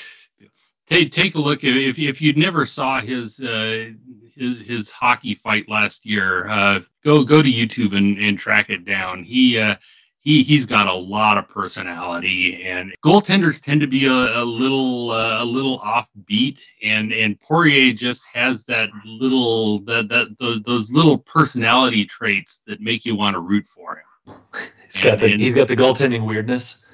take 0.87 1.13
take 1.13 1.35
a 1.35 1.41
look 1.41 1.65
if 1.65 1.77
if, 1.77 1.99
if 1.99 2.21
you 2.21 2.33
never 2.35 2.67
saw 2.67 3.01
his 3.01 3.41
uh, 3.41 3.91
his 4.37 4.67
his 4.67 4.91
hockey 4.91 5.35
fight 5.35 5.69
last 5.69 6.05
year, 6.07 6.49
uh, 6.49 6.81
go 7.05 7.25
go 7.25 7.43
to 7.43 7.51
YouTube 7.51 7.97
and, 7.97 8.19
and 8.19 8.39
track 8.39 8.71
it 8.71 8.85
down. 8.85 9.23
He 9.25 9.59
uh, 9.59 9.77
he 10.21 10.43
he's 10.43 10.67
got 10.67 10.87
a 10.87 10.93
lot 10.93 11.39
of 11.39 11.49
personality, 11.49 12.65
and 12.65 12.95
goaltenders 13.05 13.63
tend 13.63 13.81
to 13.81 13.87
be 13.87 14.07
a, 14.07 14.13
a 14.13 14.45
little 14.45 15.11
uh, 15.11 15.43
a 15.43 15.45
little 15.45 15.79
offbeat, 15.81 16.59
and 16.83 17.13
and 17.13 17.39
Poirier 17.41 17.93
just 17.93 18.27
has 18.33 18.65
that 18.67 18.91
little 19.05 19.79
that 19.81 20.09
that 20.09 20.37
those, 20.39 20.63
those 20.63 20.91
little 20.91 21.19
personality 21.19 22.05
traits 22.05 22.61
that 22.67 22.81
make 22.81 23.05
you 23.05 23.15
want 23.17 23.35
to 23.35 23.41
root 23.41 23.67
for 23.67 23.97
him. 23.97 24.35
he's 24.91 25.01
got 25.01 25.19
the 25.19 25.27
And- 25.33 25.41
he's 25.41 25.55
got 25.55 25.69
the 25.69 25.77
goaltending 25.77 26.27
weirdness 26.27 26.86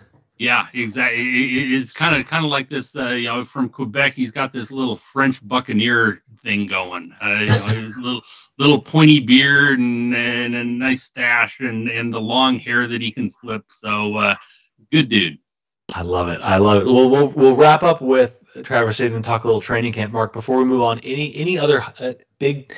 Yeah, 0.42 0.66
exactly. 0.74 1.72
It's 1.76 1.92
kind 1.92 2.20
of 2.20 2.26
kind 2.26 2.44
of 2.44 2.50
like 2.50 2.68
this. 2.68 2.96
Uh, 2.96 3.10
you 3.10 3.28
know, 3.28 3.44
from 3.44 3.68
Quebec, 3.68 4.14
he's 4.14 4.32
got 4.32 4.50
this 4.50 4.72
little 4.72 4.96
French 4.96 5.38
buccaneer 5.46 6.20
thing 6.42 6.66
going. 6.66 7.14
Uh, 7.22 7.38
you 7.38 7.46
know, 7.46 7.92
little 8.00 8.22
little 8.58 8.82
pointy 8.82 9.20
beard 9.20 9.78
and, 9.78 10.12
and 10.16 10.56
a 10.56 10.64
nice 10.64 11.04
stash 11.04 11.60
and 11.60 11.88
and 11.88 12.12
the 12.12 12.20
long 12.20 12.58
hair 12.58 12.88
that 12.88 13.00
he 13.00 13.12
can 13.12 13.30
flip. 13.30 13.66
So 13.68 14.16
uh, 14.16 14.34
good 14.90 15.08
dude. 15.08 15.38
I 15.92 16.02
love 16.02 16.26
it. 16.26 16.40
I 16.40 16.56
love 16.56 16.82
it. 16.82 16.86
We'll 16.86 17.08
we'll, 17.08 17.28
we'll 17.28 17.54
wrap 17.54 17.84
up 17.84 18.00
with 18.00 18.42
Travis 18.64 18.98
and 18.98 19.24
talk 19.24 19.44
a 19.44 19.46
little 19.46 19.60
training 19.60 19.92
camp, 19.92 20.12
Mark. 20.12 20.32
Before 20.32 20.58
we 20.58 20.64
move 20.64 20.82
on, 20.82 20.98
any 21.04 21.32
any 21.36 21.56
other 21.56 21.84
uh, 22.00 22.14
big 22.40 22.74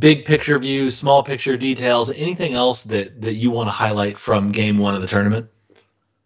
big 0.00 0.24
picture 0.24 0.58
views, 0.58 0.98
small 0.98 1.22
picture 1.22 1.56
details, 1.56 2.10
anything 2.10 2.54
else 2.54 2.82
that 2.82 3.20
that 3.20 3.34
you 3.34 3.52
want 3.52 3.68
to 3.68 3.72
highlight 3.72 4.18
from 4.18 4.50
Game 4.50 4.78
One 4.78 4.96
of 4.96 5.00
the 5.00 5.06
tournament? 5.06 5.48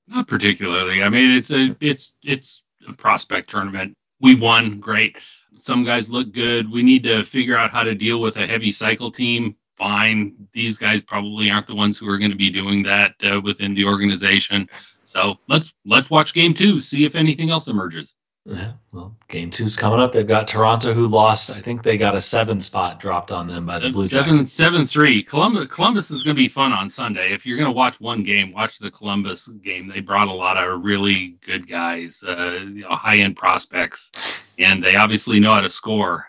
Not 0.08 0.26
particularly. 0.26 1.02
I 1.02 1.08
mean, 1.08 1.30
it's 1.30 1.50
a 1.50 1.76
it's 1.80 2.14
it's 2.22 2.62
a 2.88 2.92
prospect 2.92 3.50
tournament. 3.50 3.94
We 4.20 4.34
won, 4.34 4.80
great. 4.80 5.16
Some 5.54 5.84
guys 5.84 6.10
look 6.10 6.32
good. 6.32 6.70
We 6.70 6.82
need 6.82 7.02
to 7.04 7.24
figure 7.24 7.56
out 7.56 7.70
how 7.70 7.82
to 7.82 7.94
deal 7.94 8.20
with 8.20 8.36
a 8.36 8.46
heavy 8.46 8.70
cycle 8.70 9.10
team. 9.10 9.56
Fine. 9.76 10.34
These 10.52 10.78
guys 10.78 11.02
probably 11.02 11.50
aren't 11.50 11.66
the 11.66 11.74
ones 11.74 11.98
who 11.98 12.08
are 12.08 12.18
going 12.18 12.30
to 12.30 12.36
be 12.36 12.50
doing 12.50 12.82
that 12.84 13.14
uh, 13.22 13.40
within 13.40 13.74
the 13.74 13.84
organization. 13.84 14.68
So 15.02 15.38
let's 15.48 15.74
let's 15.84 16.10
watch 16.10 16.34
game 16.34 16.54
two, 16.54 16.80
see 16.80 17.04
if 17.04 17.14
anything 17.14 17.50
else 17.50 17.68
emerges. 17.68 18.14
Yeah, 18.50 18.72
well, 18.92 19.14
game 19.28 19.50
two's 19.50 19.76
coming 19.76 20.00
up. 20.00 20.10
They've 20.10 20.26
got 20.26 20.48
Toronto, 20.48 20.94
who 20.94 21.06
lost. 21.06 21.50
I 21.50 21.60
think 21.60 21.82
they 21.82 21.98
got 21.98 22.16
a 22.16 22.20
seven 22.20 22.60
spot 22.60 22.98
dropped 22.98 23.30
on 23.30 23.46
them 23.46 23.66
by 23.66 23.78
the 23.78 23.90
Blue 23.90 24.06
seven 24.06 24.36
Jackets. 24.36 24.52
seven 24.54 24.86
three. 24.86 25.22
Columbus 25.22 25.68
Columbus 25.68 26.10
is 26.10 26.22
going 26.22 26.34
to 26.34 26.42
be 26.42 26.48
fun 26.48 26.72
on 26.72 26.88
Sunday. 26.88 27.30
If 27.34 27.44
you're 27.44 27.58
going 27.58 27.68
to 27.68 27.76
watch 27.76 28.00
one 28.00 28.22
game, 28.22 28.54
watch 28.54 28.78
the 28.78 28.90
Columbus 28.90 29.48
game. 29.48 29.86
They 29.86 30.00
brought 30.00 30.28
a 30.28 30.32
lot 30.32 30.56
of 30.56 30.82
really 30.82 31.36
good 31.44 31.68
guys, 31.68 32.24
uh, 32.26 32.60
you 32.62 32.82
know, 32.82 32.88
high 32.88 33.18
end 33.18 33.36
prospects, 33.36 34.12
and 34.58 34.82
they 34.82 34.96
obviously 34.96 35.38
know 35.40 35.52
how 35.52 35.60
to 35.60 35.68
score. 35.68 36.26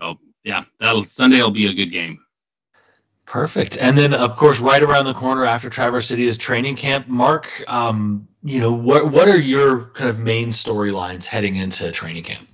So 0.00 0.18
yeah, 0.42 0.64
that'll 0.80 1.04
Sunday 1.04 1.40
will 1.42 1.52
be 1.52 1.66
a 1.68 1.74
good 1.74 1.92
game. 1.92 2.21
Perfect. 3.26 3.78
And 3.78 3.96
then, 3.96 4.14
of 4.14 4.36
course, 4.36 4.58
right 4.60 4.82
around 4.82 5.04
the 5.06 5.14
corner 5.14 5.44
after 5.44 5.70
Traverse 5.70 6.08
City 6.08 6.26
is 6.26 6.36
training 6.36 6.76
camp. 6.76 7.08
Mark, 7.08 7.48
um, 7.68 8.26
you 8.42 8.60
know, 8.60 8.72
what 8.72 9.10
what 9.10 9.28
are 9.28 9.40
your 9.40 9.86
kind 9.94 10.10
of 10.10 10.18
main 10.18 10.48
storylines 10.48 11.26
heading 11.26 11.56
into 11.56 11.90
training 11.92 12.24
camp? 12.24 12.48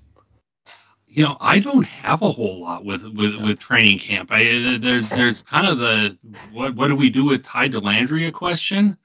You 1.07 1.25
know, 1.25 1.37
I 1.41 1.59
don't 1.59 1.87
have 1.87 2.23
a 2.23 2.31
whole 2.31 2.61
lot 2.61 2.85
with 2.85 3.03
with, 3.03 3.37
with 3.43 3.59
training 3.59 3.99
camp. 3.99 4.31
I 4.31 4.79
there's 4.81 5.09
there's 5.09 5.43
kind 5.43 5.67
of 5.67 5.79
the 5.79 6.17
what 6.53 6.77
what 6.77 6.89
do 6.89 6.95
we 6.95 7.11
do 7.11 7.25
with 7.25 7.43
Ty 7.43 7.71
Dellandrea 7.71 8.33
question, 8.33 8.97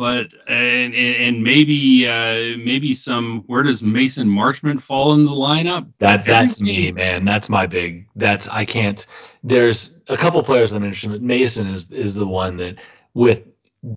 but 0.00 0.28
and 0.48 0.94
and, 0.94 1.44
maybe 1.44 2.06
uh, 2.08 2.56
maybe 2.56 2.94
some 2.94 3.44
where 3.48 3.62
does 3.62 3.82
Mason 3.82 4.26
Marchment 4.26 4.80
fall 4.80 5.12
in 5.12 5.26
the 5.26 5.30
lineup? 5.30 5.92
That 5.98 6.24
that's 6.24 6.58
me, 6.58 6.90
man. 6.90 7.26
That's 7.26 7.50
my 7.50 7.66
big. 7.66 8.08
That's 8.16 8.48
I 8.48 8.64
can't. 8.64 9.06
There's 9.44 10.00
a 10.08 10.16
couple 10.16 10.42
players 10.42 10.72
I'm 10.72 10.84
interested. 10.84 11.12
in. 11.12 11.26
Mason 11.26 11.66
is 11.66 11.90
is 11.90 12.14
the 12.14 12.26
one 12.26 12.56
that 12.56 12.78
with 13.12 13.42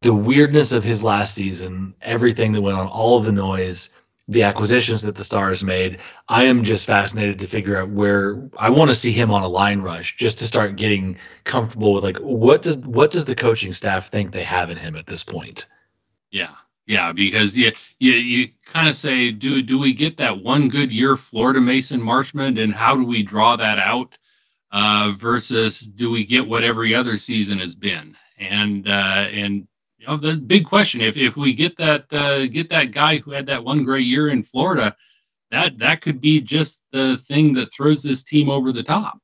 the 0.02 0.14
weirdness 0.14 0.74
of 0.74 0.84
his 0.84 1.06
last 1.06 1.36
season, 1.36 1.96
everything 2.02 2.52
that 2.52 2.62
went 2.62 2.78
on, 2.78 2.88
all 2.88 3.22
the 3.22 3.32
noise, 3.32 3.98
the 4.28 4.44
acquisitions 4.44 5.04
that 5.04 5.16
the 5.16 5.24
Stars 5.24 5.64
made. 5.64 6.00
I 6.28 6.44
am 6.44 6.66
just 6.66 6.86
fascinated 6.86 7.40
to 7.40 7.48
figure 7.48 7.78
out 7.78 7.92
where 7.92 8.44
I 8.58 8.70
want 8.70 8.92
to 8.92 8.96
see 8.96 9.14
him 9.14 9.32
on 9.32 9.42
a 9.42 9.48
line 9.48 9.80
rush, 9.80 10.18
just 10.18 10.38
to 10.40 10.48
start 10.48 10.76
getting 10.76 11.18
comfortable 11.46 11.94
with 11.94 12.04
like 12.04 12.18
what 12.18 12.62
does 12.62 12.76
what 12.80 13.10
does 13.10 13.24
the 13.24 13.36
coaching 13.36 13.72
staff 13.72 14.10
think 14.10 14.34
they 14.34 14.44
have 14.44 14.70
in 14.70 14.76
him 14.76 14.98
at 14.98 15.06
this 15.06 15.24
point. 15.24 15.66
Yeah, 16.34 16.56
yeah, 16.88 17.14
because 17.14 17.56
you 17.56 17.72
you 18.00 18.14
you 18.14 18.50
kind 18.66 18.90
of 18.90 18.96
say, 18.96 19.30
do 19.30 19.62
do 19.62 19.78
we 19.78 19.94
get 19.94 20.18
that 20.18 20.44
one 20.44 20.68
good 20.68 20.92
year 20.92 21.16
Florida 21.16 21.62
Mason 21.62 22.02
Marchment, 22.02 22.60
and 22.62 22.74
how 22.74 22.96
do 22.96 23.06
we 23.06 23.22
draw 23.22 23.56
that 23.56 23.78
out? 23.78 24.18
Uh, 24.72 25.14
versus 25.16 25.82
do 25.82 26.10
we 26.10 26.26
get 26.26 26.48
what 26.48 26.64
every 26.64 26.96
other 26.96 27.18
season 27.18 27.60
has 27.60 27.76
been? 27.76 28.18
And 28.40 28.88
uh, 28.88 29.28
and 29.32 29.68
you 30.00 30.08
know 30.08 30.18
the 30.18 30.38
big 30.38 30.66
question 30.66 31.02
if 31.02 31.18
if 31.18 31.38
we 31.38 31.54
get 31.54 31.78
that 31.78 32.12
uh, 32.12 32.48
get 32.48 32.68
that 32.70 32.90
guy 32.92 33.20
who 33.20 33.30
had 33.30 33.46
that 33.46 33.64
one 33.64 33.84
great 33.84 34.08
year 34.08 34.30
in 34.30 34.42
Florida, 34.42 34.96
that 35.52 35.78
that 35.78 36.02
could 36.02 36.20
be 36.20 36.42
just 36.42 36.84
the 36.92 37.18
thing 37.18 37.54
that 37.54 37.72
throws 37.72 38.02
this 38.02 38.24
team 38.24 38.50
over 38.50 38.72
the 38.72 38.82
top. 38.82 39.20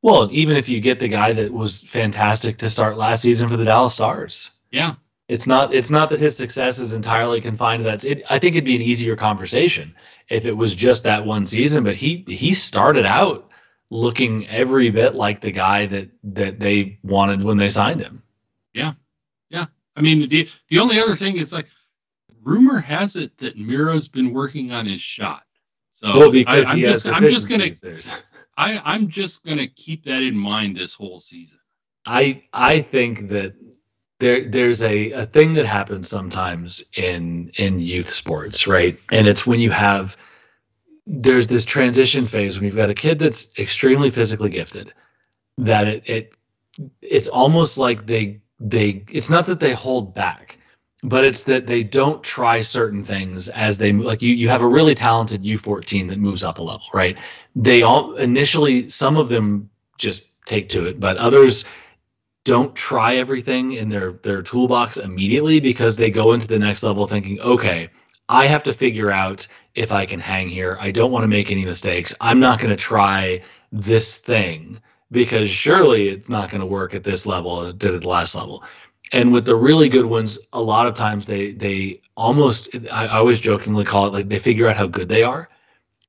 Well, 0.00 0.30
even 0.32 0.56
if 0.56 0.70
you 0.70 0.80
get 0.80 0.98
the 0.98 1.08
guy 1.08 1.34
that 1.34 1.52
was 1.52 1.82
fantastic 1.82 2.56
to 2.58 2.70
start 2.70 2.96
last 2.96 3.20
season 3.20 3.50
for 3.50 3.58
the 3.58 3.66
Dallas 3.66 3.92
Stars. 3.92 4.62
Yeah. 4.70 4.94
It's 5.28 5.46
not 5.46 5.72
it's 5.72 5.90
not 5.90 6.10
that 6.10 6.20
his 6.20 6.36
success 6.36 6.80
is 6.80 6.92
entirely 6.92 7.40
confined 7.40 7.84
to 7.84 7.90
that. 7.90 8.04
It, 8.04 8.24
I 8.28 8.38
think 8.38 8.56
it'd 8.56 8.64
be 8.64 8.76
an 8.76 8.82
easier 8.82 9.16
conversation 9.16 9.94
if 10.28 10.44
it 10.44 10.52
was 10.52 10.74
just 10.74 11.02
that 11.04 11.24
one 11.24 11.44
season, 11.44 11.82
but 11.82 11.94
he 11.94 12.24
he 12.28 12.52
started 12.52 13.06
out 13.06 13.50
looking 13.90 14.46
every 14.48 14.90
bit 14.90 15.14
like 15.14 15.40
the 15.40 15.50
guy 15.50 15.86
that 15.86 16.10
that 16.24 16.60
they 16.60 16.98
wanted 17.02 17.42
when 17.42 17.56
they 17.56 17.68
signed 17.68 18.00
him. 18.00 18.22
Yeah. 18.74 18.94
Yeah. 19.48 19.66
I 19.96 20.02
mean, 20.02 20.28
the 20.28 20.48
the 20.68 20.78
only 20.78 21.00
other 21.00 21.14
thing 21.14 21.36
is 21.36 21.52
like, 21.52 21.68
rumor 22.42 22.78
has 22.78 23.16
it 23.16 23.36
that 23.38 23.56
Miro's 23.56 24.08
been 24.08 24.34
working 24.34 24.72
on 24.72 24.84
his 24.84 25.00
shot. 25.00 25.44
So 25.88 26.18
well, 26.18 26.30
because 26.30 26.66
I, 26.66 26.74
am 26.74 26.80
just, 26.80 27.08
I'm 27.08 27.22
just 27.22 27.48
gonna 27.48 27.70
there's. 27.70 28.10
I 28.58 28.80
I'm 28.84 29.08
just 29.08 29.44
gonna 29.44 29.68
keep 29.68 30.04
that 30.04 30.22
in 30.22 30.36
mind 30.36 30.76
this 30.76 30.92
whole 30.92 31.18
season. 31.18 31.60
I 32.06 32.42
I 32.52 32.80
think 32.80 33.28
that 33.28 33.54
there 34.24 34.48
there's 34.48 34.82
a, 34.82 35.12
a 35.12 35.26
thing 35.26 35.52
that 35.52 35.66
happens 35.66 36.08
sometimes 36.08 36.82
in 36.96 37.52
in 37.56 37.78
youth 37.78 38.08
sports, 38.08 38.66
right? 38.66 38.98
And 39.12 39.28
it's 39.28 39.46
when 39.46 39.60
you 39.60 39.70
have 39.70 40.16
there's 41.06 41.46
this 41.48 41.66
transition 41.66 42.24
phase 42.24 42.56
when 42.56 42.64
you've 42.64 42.74
got 42.74 42.88
a 42.88 42.94
kid 42.94 43.18
that's 43.18 43.56
extremely 43.58 44.08
physically 44.08 44.48
gifted 44.48 44.94
that 45.58 45.86
it, 45.86 46.02
it 46.08 46.34
it's 47.02 47.28
almost 47.28 47.76
like 47.76 48.06
they 48.06 48.40
they 48.58 49.04
it's 49.12 49.28
not 49.28 49.44
that 49.44 49.60
they 49.60 49.74
hold 49.74 50.14
back 50.14 50.58
but 51.02 51.22
it's 51.22 51.42
that 51.42 51.66
they 51.66 51.82
don't 51.82 52.24
try 52.24 52.62
certain 52.62 53.04
things 53.04 53.50
as 53.50 53.76
they 53.76 53.92
like 53.92 54.22
you 54.22 54.32
you 54.32 54.48
have 54.48 54.62
a 54.62 54.66
really 54.66 54.94
talented 54.94 55.42
U14 55.42 56.08
that 56.08 56.18
moves 56.18 56.42
up 56.42 56.58
a 56.58 56.62
level 56.62 56.86
right 56.94 57.18
they 57.54 57.82
all 57.82 58.14
initially 58.16 58.88
some 58.88 59.18
of 59.18 59.28
them 59.28 59.68
just 59.98 60.22
take 60.46 60.70
to 60.70 60.86
it 60.86 60.98
but 60.98 61.18
others 61.18 61.66
don't 62.44 62.74
try 62.76 63.16
everything 63.16 63.72
in 63.72 63.88
their 63.88 64.12
their 64.22 64.42
toolbox 64.42 64.96
immediately 64.98 65.60
because 65.60 65.96
they 65.96 66.10
go 66.10 66.32
into 66.32 66.46
the 66.46 66.58
next 66.58 66.82
level 66.82 67.06
thinking 67.06 67.40
okay 67.40 67.88
I 68.28 68.46
have 68.46 68.62
to 68.64 68.72
figure 68.72 69.10
out 69.10 69.46
if 69.74 69.92
I 69.92 70.06
can 70.06 70.18
hang 70.18 70.48
here. 70.48 70.78
I 70.80 70.90
don't 70.90 71.12
want 71.12 71.24
to 71.24 71.28
make 71.28 71.50
any 71.50 71.62
mistakes. 71.62 72.14
I'm 72.22 72.40
not 72.40 72.58
going 72.58 72.70
to 72.70 72.82
try 72.82 73.42
this 73.70 74.16
thing 74.16 74.80
because 75.10 75.50
surely 75.50 76.08
it's 76.08 76.28
not 76.28 76.50
going 76.50 76.60
to 76.60 76.66
work 76.66 76.94
at 76.94 77.04
this 77.04 77.26
level 77.26 77.62
it 77.66 77.78
did 77.78 77.94
at 77.94 78.02
the 78.02 78.08
last 78.08 78.34
level 78.34 78.64
and 79.12 79.32
with 79.32 79.46
the 79.46 79.54
really 79.54 79.88
good 79.88 80.06
ones 80.06 80.38
a 80.52 80.60
lot 80.60 80.86
of 80.86 80.94
times 80.94 81.26
they 81.26 81.52
they 81.52 82.00
almost 82.16 82.68
I, 82.90 83.06
I 83.06 83.18
always 83.18 83.40
jokingly 83.40 83.84
call 83.84 84.06
it 84.06 84.12
like 84.12 84.28
they 84.28 84.38
figure 84.38 84.68
out 84.68 84.76
how 84.76 84.86
good 84.86 85.08
they 85.08 85.22
are 85.22 85.48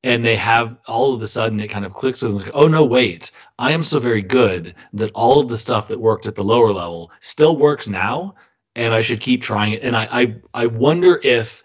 and 0.05 0.23
they 0.23 0.35
have 0.35 0.77
all 0.87 1.13
of 1.13 1.21
a 1.21 1.27
sudden 1.27 1.59
it 1.59 1.67
kind 1.67 1.83
of 1.83 1.93
clicks 1.93 2.21
with 2.21 2.31
them. 2.31 2.41
Like, 2.41 2.51
oh 2.53 2.67
no 2.67 2.85
wait. 2.85 3.31
I 3.59 3.71
am 3.71 3.83
so 3.83 3.99
very 3.99 4.21
good 4.21 4.75
that 4.93 5.11
all 5.13 5.41
of 5.41 5.49
the 5.49 5.57
stuff 5.57 5.87
that 5.89 5.99
worked 5.99 6.27
at 6.27 6.35
the 6.35 6.43
lower 6.43 6.71
level 6.71 7.11
still 7.19 7.57
works 7.57 7.89
now 7.89 8.35
and 8.75 8.93
i 8.93 9.01
should 9.01 9.19
keep 9.19 9.41
trying 9.41 9.73
it. 9.73 9.81
And 9.81 9.97
i 9.97 10.07
i, 10.11 10.35
I 10.53 10.65
wonder 10.67 11.19
if 11.23 11.63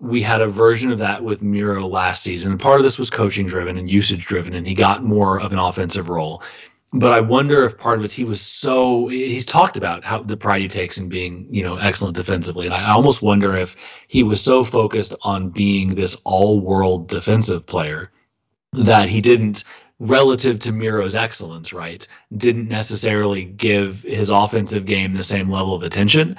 we 0.00 0.22
had 0.22 0.40
a 0.40 0.46
version 0.46 0.92
of 0.92 0.98
that 0.98 1.24
with 1.24 1.42
Miro 1.42 1.86
last 1.86 2.22
season. 2.22 2.56
Part 2.56 2.78
of 2.78 2.84
this 2.84 2.98
was 2.98 3.10
coaching 3.10 3.46
driven 3.46 3.76
and 3.76 3.90
usage 3.90 4.26
driven, 4.26 4.54
and 4.54 4.64
he 4.64 4.72
got 4.72 5.02
more 5.02 5.40
of 5.40 5.52
an 5.52 5.58
offensive 5.58 6.08
role 6.08 6.40
but 6.92 7.12
I 7.12 7.20
wonder 7.20 7.64
if 7.64 7.78
part 7.78 7.98
of 7.98 8.04
it 8.04 8.12
he 8.12 8.24
was 8.24 8.40
so 8.40 9.08
he's 9.08 9.44
talked 9.44 9.76
about 9.76 10.04
how 10.04 10.22
the 10.22 10.36
pride 10.36 10.62
he 10.62 10.68
takes 10.68 10.98
in 10.98 11.08
being 11.08 11.46
you 11.50 11.62
know 11.62 11.76
excellent 11.76 12.16
defensively, 12.16 12.66
and 12.66 12.74
I 12.74 12.90
almost 12.90 13.22
wonder 13.22 13.56
if 13.56 13.76
he 14.08 14.22
was 14.22 14.42
so 14.42 14.64
focused 14.64 15.14
on 15.22 15.50
being 15.50 15.94
this 15.94 16.16
all-world 16.24 17.08
defensive 17.08 17.66
player 17.66 18.10
that 18.72 19.08
he 19.08 19.20
didn't 19.20 19.64
relative 20.00 20.60
to 20.60 20.72
Miro's 20.72 21.16
excellence, 21.16 21.72
right? 21.72 22.06
Didn't 22.36 22.68
necessarily 22.68 23.44
give 23.44 24.02
his 24.02 24.30
offensive 24.30 24.86
game 24.86 25.12
the 25.12 25.22
same 25.22 25.50
level 25.50 25.74
of 25.74 25.82
attention 25.82 26.36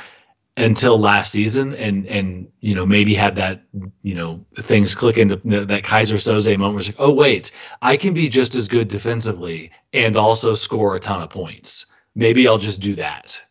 until 0.59 0.99
last 0.99 1.31
season 1.31 1.73
and 1.75 2.05
and 2.07 2.51
you 2.59 2.75
know 2.75 2.85
maybe 2.85 3.13
had 3.13 3.35
that 3.35 3.63
you 4.03 4.13
know 4.13 4.43
things 4.57 4.93
click 4.93 5.17
into 5.17 5.37
that 5.65 5.83
Keyser 5.83 6.15
Söze 6.15 6.57
moment 6.57 6.73
where 6.73 6.79
it's 6.79 6.89
like 6.89 6.95
oh 6.99 7.13
wait 7.13 7.51
I 7.81 7.95
can 7.95 8.13
be 8.13 8.27
just 8.27 8.55
as 8.55 8.67
good 8.67 8.89
defensively 8.89 9.71
and 9.93 10.17
also 10.17 10.53
score 10.53 10.95
a 10.95 10.99
ton 10.99 11.21
of 11.21 11.29
points. 11.29 11.85
Maybe 12.15 12.47
I'll 12.47 12.57
just 12.57 12.81
do 12.81 12.93
that. 12.95 13.41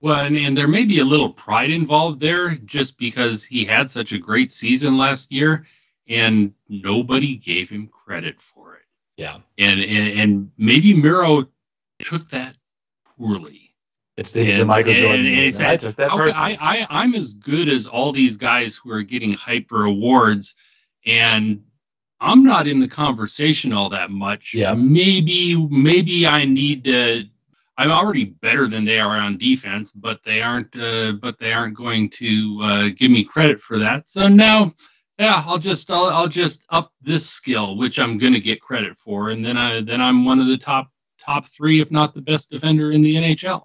Well 0.00 0.24
and, 0.24 0.36
and 0.36 0.56
there 0.56 0.68
may 0.68 0.84
be 0.84 1.00
a 1.00 1.04
little 1.04 1.30
pride 1.30 1.70
involved 1.70 2.20
there 2.20 2.54
just 2.64 2.98
because 2.98 3.44
he 3.44 3.64
had 3.64 3.90
such 3.90 4.12
a 4.12 4.18
great 4.18 4.50
season 4.50 4.96
last 4.96 5.30
year 5.30 5.66
and 6.08 6.52
nobody 6.68 7.36
gave 7.36 7.68
him 7.68 7.88
credit 7.88 8.40
for 8.40 8.76
it. 8.76 8.82
Yeah. 9.16 9.38
And 9.58 9.80
and, 9.80 10.18
and 10.18 10.50
maybe 10.56 10.94
Miro 10.94 11.46
took 12.00 12.28
that 12.30 12.56
poorly 13.04 13.63
it's 14.16 14.30
the, 14.30 14.52
and, 14.52 14.60
the 14.60 14.64
Michael 14.64 14.94
Jordan. 14.94 15.26
And, 15.26 15.54
and 15.54 15.62
I 15.66 15.76
took 15.76 15.96
that 15.96 16.12
I, 16.12 16.56
I, 16.60 16.86
I'm 16.88 17.14
as 17.14 17.34
good 17.34 17.68
as 17.68 17.88
all 17.88 18.12
these 18.12 18.36
guys 18.36 18.76
who 18.76 18.90
are 18.92 19.02
getting 19.02 19.32
hyper 19.32 19.84
awards, 19.84 20.54
and 21.04 21.62
I'm 22.20 22.44
not 22.44 22.68
in 22.68 22.78
the 22.78 22.88
conversation 22.88 23.72
all 23.72 23.90
that 23.90 24.10
much. 24.10 24.54
Yeah. 24.54 24.74
Maybe, 24.74 25.56
maybe 25.68 26.26
I 26.26 26.44
need 26.44 26.84
to. 26.84 27.24
I'm 27.76 27.90
already 27.90 28.26
better 28.26 28.68
than 28.68 28.84
they 28.84 29.00
are 29.00 29.16
on 29.16 29.36
defense, 29.36 29.90
but 29.90 30.22
they 30.24 30.40
aren't. 30.40 30.76
Uh, 30.78 31.12
but 31.20 31.38
they 31.40 31.52
aren't 31.52 31.74
going 31.74 32.08
to 32.10 32.60
uh, 32.62 32.88
give 32.96 33.10
me 33.10 33.24
credit 33.24 33.60
for 33.60 33.80
that. 33.80 34.06
So 34.06 34.28
now, 34.28 34.72
yeah, 35.18 35.42
I'll 35.44 35.58
just 35.58 35.90
I'll, 35.90 36.06
I'll 36.06 36.28
just 36.28 36.64
up 36.68 36.92
this 37.02 37.28
skill, 37.28 37.76
which 37.78 37.98
I'm 37.98 38.16
going 38.16 38.32
to 38.32 38.40
get 38.40 38.60
credit 38.60 38.96
for, 38.96 39.30
and 39.30 39.44
then 39.44 39.56
I 39.56 39.80
then 39.80 40.00
I'm 40.00 40.24
one 40.24 40.38
of 40.38 40.46
the 40.46 40.56
top 40.56 40.88
top 41.18 41.46
three, 41.46 41.80
if 41.80 41.90
not 41.90 42.14
the 42.14 42.22
best 42.22 42.48
defender 42.48 42.92
in 42.92 43.00
the 43.00 43.16
NHL. 43.16 43.64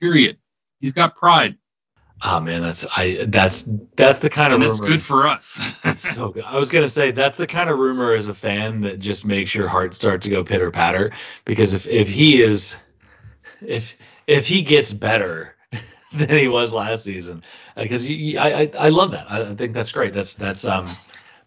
Period. 0.00 0.38
He's 0.80 0.92
got 0.92 1.14
pride. 1.16 1.56
Oh 2.22 2.40
man, 2.40 2.62
that's 2.62 2.84
I 2.96 3.24
that's 3.28 3.70
that's 3.94 4.18
the 4.18 4.28
kind 4.28 4.52
and 4.52 4.62
of 4.62 4.68
it's 4.68 4.80
good 4.80 5.00
for 5.00 5.26
us. 5.26 5.60
that's 5.84 6.00
so 6.00 6.30
good. 6.30 6.44
I 6.44 6.56
was 6.56 6.68
gonna 6.70 6.88
say 6.88 7.12
that's 7.12 7.36
the 7.36 7.46
kind 7.46 7.70
of 7.70 7.78
rumor 7.78 8.12
as 8.12 8.26
a 8.26 8.34
fan 8.34 8.80
that 8.80 8.98
just 8.98 9.24
makes 9.24 9.54
your 9.54 9.68
heart 9.68 9.94
start 9.94 10.20
to 10.22 10.30
go 10.30 10.42
pitter 10.42 10.70
patter 10.70 11.12
because 11.44 11.74
if 11.74 11.86
if 11.86 12.08
he 12.08 12.42
is 12.42 12.76
if 13.60 13.94
if 14.26 14.46
he 14.48 14.62
gets 14.62 14.92
better 14.92 15.54
than 16.12 16.30
he 16.30 16.48
was 16.48 16.72
last 16.72 17.04
season 17.04 17.42
because 17.76 18.04
uh, 18.06 18.10
I, 18.40 18.62
I 18.62 18.70
I 18.78 18.88
love 18.88 19.12
that 19.12 19.30
I 19.30 19.54
think 19.54 19.72
that's 19.72 19.92
great 19.92 20.12
that's 20.12 20.34
that's 20.34 20.66
um 20.66 20.88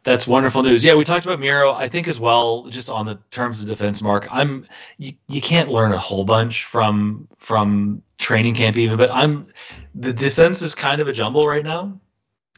that's 0.03 0.27
wonderful 0.27 0.63
news. 0.63 0.83
Yeah, 0.83 0.95
we 0.95 1.03
talked 1.03 1.25
about 1.25 1.39
Miro. 1.39 1.73
I 1.73 1.87
think 1.87 2.07
as 2.07 2.19
well, 2.19 2.65
just 2.69 2.89
on 2.89 3.05
the 3.05 3.19
terms 3.29 3.61
of 3.61 3.67
defense, 3.67 4.01
Mark. 4.01 4.27
I'm 4.31 4.65
you, 4.97 5.13
you 5.27 5.41
can't 5.41 5.69
learn 5.69 5.93
a 5.93 5.97
whole 5.97 6.23
bunch 6.23 6.65
from 6.65 7.27
from 7.37 8.01
training 8.17 8.55
camp 8.55 8.77
even, 8.77 8.97
but 8.97 9.11
I'm 9.11 9.47
the 9.93 10.13
defense 10.13 10.61
is 10.61 10.73
kind 10.73 11.01
of 11.01 11.07
a 11.07 11.13
jumble 11.13 11.47
right 11.47 11.63
now, 11.63 11.99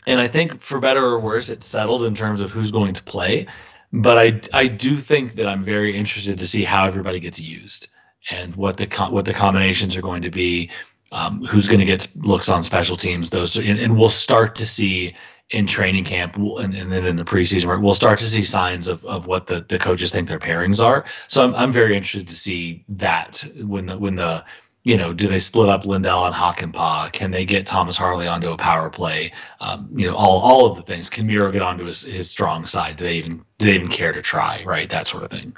and 0.07 0.21
I 0.21 0.27
think 0.27 0.61
for 0.61 0.79
better 0.79 1.03
or 1.03 1.19
worse, 1.19 1.49
it's 1.49 1.65
settled 1.65 2.03
in 2.05 2.15
terms 2.15 2.39
of 2.39 2.51
who's 2.51 2.71
going 2.71 2.93
to 2.93 3.03
play. 3.03 3.45
But 3.91 4.17
I 4.17 4.41
I 4.57 4.67
do 4.67 4.95
think 4.95 5.35
that 5.35 5.47
I'm 5.47 5.63
very 5.63 5.95
interested 5.95 6.37
to 6.37 6.47
see 6.47 6.63
how 6.63 6.85
everybody 6.85 7.19
gets 7.19 7.39
used 7.41 7.89
and 8.29 8.55
what 8.55 8.77
the 8.77 8.87
what 9.09 9.25
the 9.25 9.33
combinations 9.33 9.97
are 9.97 10.01
going 10.01 10.21
to 10.21 10.31
be. 10.31 10.69
Um, 11.11 11.43
who's 11.45 11.67
going 11.67 11.79
to 11.79 11.85
get 11.85 12.07
looks 12.15 12.49
on 12.49 12.63
special 12.63 12.95
teams? 12.95 13.29
Those 13.29 13.55
and, 13.55 13.77
and 13.77 13.99
we'll 13.99 14.09
start 14.09 14.55
to 14.55 14.65
see 14.65 15.13
in 15.53 15.67
training 15.67 16.03
camp 16.03 16.35
and, 16.35 16.73
and 16.73 16.91
then 16.91 17.05
in 17.05 17.15
the 17.15 17.23
preseason 17.23 17.81
we'll 17.81 17.93
start 17.93 18.19
to 18.19 18.25
see 18.25 18.43
signs 18.43 18.87
of, 18.87 19.05
of 19.05 19.27
what 19.27 19.47
the, 19.47 19.61
the 19.69 19.77
coaches 19.77 20.11
think 20.11 20.27
their 20.27 20.39
pairings 20.39 20.83
are. 20.83 21.05
So 21.27 21.43
I'm, 21.43 21.55
I'm 21.55 21.71
very 21.71 21.95
interested 21.95 22.27
to 22.27 22.35
see 22.35 22.83
that 22.89 23.45
when 23.61 23.85
the 23.85 23.97
when 23.97 24.15
the 24.15 24.43
you 24.83 24.97
know, 24.97 25.13
do 25.13 25.27
they 25.29 25.39
split 25.39 25.69
up 25.69 25.85
Lindell 25.85 26.25
and 26.25 26.35
Hakanpää? 26.35 27.13
Can 27.13 27.31
they 27.31 27.45
get 27.45 27.65
Thomas 27.65 27.95
Harley 27.95 28.27
onto 28.27 28.49
a 28.49 28.57
power 28.57 28.89
play? 28.89 29.31
Um, 29.61 29.87
you 29.93 30.05
know, 30.07 30.15
all 30.15 30.41
all 30.41 30.65
of 30.65 30.75
the 30.75 30.83
things. 30.83 31.09
Can 31.09 31.25
Miro 31.25 31.51
get 31.51 31.61
onto 31.61 31.85
his, 31.85 32.03
his 32.03 32.29
strong 32.29 32.65
side? 32.65 32.97
Do 32.97 33.05
they 33.05 33.15
even 33.15 33.45
do 33.59 33.65
they 33.65 33.75
even 33.75 33.87
care 33.87 34.11
to 34.11 34.21
try? 34.21 34.61
Right, 34.65 34.89
that 34.89 35.07
sort 35.07 35.23
of 35.23 35.29
thing. 35.29 35.55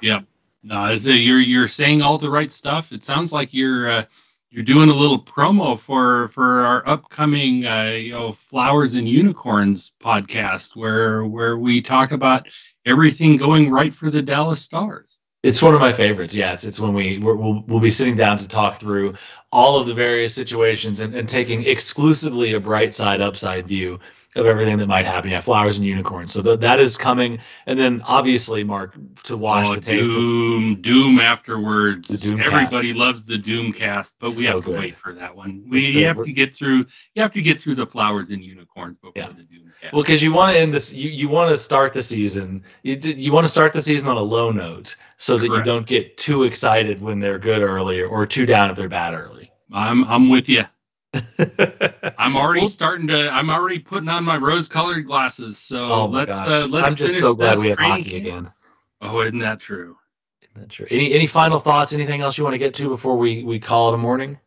Yeah, 0.00 0.20
no, 0.62 0.92
you're 0.92 1.40
you're 1.40 1.68
saying 1.68 2.02
all 2.02 2.18
the 2.18 2.30
right 2.30 2.52
stuff. 2.52 2.92
It 2.92 3.02
sounds 3.02 3.32
like 3.32 3.52
you're 3.52 3.90
uh, 3.90 4.04
you're 4.52 4.62
doing 4.62 4.90
a 4.90 4.94
little 4.94 5.18
promo 5.18 5.78
for 5.78 6.28
for 6.28 6.60
our 6.60 6.86
upcoming 6.86 7.64
uh, 7.66 7.84
you 7.84 8.12
know 8.12 8.32
flowers 8.32 8.94
and 8.94 9.08
unicorns 9.08 9.94
podcast 9.98 10.76
where 10.76 11.24
where 11.24 11.56
we 11.56 11.80
talk 11.80 12.12
about 12.12 12.46
everything 12.84 13.36
going 13.36 13.70
right 13.70 13.94
for 13.94 14.10
the 14.10 14.20
Dallas 14.20 14.60
Stars. 14.60 15.18
It's 15.42 15.62
one 15.62 15.74
of 15.74 15.80
my 15.80 15.92
favorites. 15.92 16.34
Yes, 16.34 16.64
it's 16.64 16.78
when 16.78 16.92
we 16.92 17.16
we 17.18 17.32
will 17.32 17.62
we'll 17.66 17.80
be 17.80 17.90
sitting 17.90 18.14
down 18.14 18.36
to 18.36 18.46
talk 18.46 18.78
through 18.78 19.14
all 19.50 19.80
of 19.80 19.86
the 19.86 19.94
various 19.94 20.34
situations 20.34 21.00
and, 21.00 21.14
and 21.14 21.26
taking 21.26 21.64
exclusively 21.64 22.52
a 22.52 22.60
bright 22.60 22.92
side 22.92 23.22
upside 23.22 23.66
view 23.66 23.98
of 24.34 24.46
everything 24.46 24.78
that 24.78 24.88
might 24.88 25.04
happen. 25.06 25.30
Yeah, 25.30 25.40
flowers 25.40 25.76
and 25.76 25.86
unicorns. 25.86 26.32
So 26.32 26.42
th- 26.42 26.60
that 26.60 26.80
is 26.80 26.96
coming, 26.96 27.38
and 27.66 27.78
then 27.78 28.02
obviously, 28.06 28.64
Mark, 28.64 28.94
to 29.24 29.36
watch 29.36 29.66
Oh, 29.66 29.74
the 29.74 29.80
taste. 29.80 30.08
Of, 30.08 30.14
Doom, 30.16 30.74
Doom 30.80 31.20
afterwards. 31.20 32.08
Doom 32.20 32.40
Everybody 32.40 32.88
cast. 32.88 32.96
loves 32.98 33.26
the 33.26 33.38
Doom 33.38 33.72
cast, 33.72 34.16
but 34.20 34.28
we 34.30 34.44
So 34.44 34.52
have 34.56 34.64
to 34.64 34.70
good. 34.70 34.78
wait 34.80 34.94
for 34.94 35.12
that 35.12 35.36
one. 35.36 35.62
We 35.68 35.92
the- 35.92 36.02
have 36.04 36.24
to 36.24 36.32
get 36.32 36.54
through. 36.54 36.86
You 37.14 37.22
have 37.22 37.32
to 37.32 37.42
get 37.42 37.60
through 37.60 37.74
the 37.74 37.86
flowers 37.86 38.30
and 38.30 38.42
unicorns 38.42 38.96
before 38.96 39.12
Yeah. 39.16 39.28
the 39.28 39.42
Doom 39.42 39.72
cast. 39.80 39.92
well, 39.92 40.02
because 40.02 40.22
you 40.22 40.32
want 40.32 40.54
to 40.54 40.58
end 40.60 40.72
this, 40.72 40.92
you, 40.92 41.10
you 41.10 41.28
want 41.28 41.50
to 41.50 41.56
start 41.56 41.92
the 41.92 42.02
season. 42.02 42.62
You 42.82 42.96
you 43.02 43.32
want 43.32 43.44
to 43.46 43.50
start 43.50 43.72
the 43.72 43.82
season 43.82 44.08
on 44.08 44.16
a 44.16 44.22
low 44.22 44.50
note 44.50 44.96
so 45.18 45.36
that 45.38 45.46
you 45.46 45.62
don't 45.62 45.86
get 45.86 46.16
too 46.16 46.44
excited 46.44 47.00
when 47.02 47.18
they're 47.20 47.38
good 47.38 47.62
early 47.62 48.02
or 48.02 48.26
too 48.26 48.46
down 48.46 48.70
if 48.70 48.76
they're 48.76 48.88
bad 48.88 49.14
early. 49.14 49.50
I'm 49.72 50.04
I'm 50.04 50.28
with 50.30 50.48
you. 50.48 50.64
I'm 52.18 52.36
already 52.36 52.68
starting 52.68 53.06
to. 53.08 53.28
I'm 53.30 53.50
already 53.50 53.78
putting 53.78 54.08
on 54.08 54.24
my 54.24 54.36
rose-colored 54.36 55.06
glasses. 55.06 55.58
So 55.58 55.92
oh 55.92 56.06
let's 56.06 56.30
uh, 56.30 56.66
let's. 56.70 56.88
I'm 56.88 56.96
just 56.96 57.18
so 57.18 57.34
glad 57.34 57.58
we 57.58 57.68
have 57.68 57.78
hockey 57.78 58.04
camp. 58.04 58.16
again. 58.26 58.52
Oh, 59.00 59.20
isn't 59.20 59.38
that 59.40 59.60
true? 59.60 59.96
Isn't 60.42 60.60
that 60.60 60.68
true? 60.70 60.86
Any 60.90 61.12
any 61.12 61.26
final 61.26 61.58
thoughts? 61.58 61.92
Anything 61.92 62.20
else 62.20 62.38
you 62.38 62.44
want 62.44 62.54
to 62.54 62.58
get 62.58 62.74
to 62.74 62.88
before 62.88 63.16
we 63.16 63.42
we 63.44 63.58
call 63.60 63.90
it 63.90 63.94
a 63.94 63.98
morning? 63.98 64.38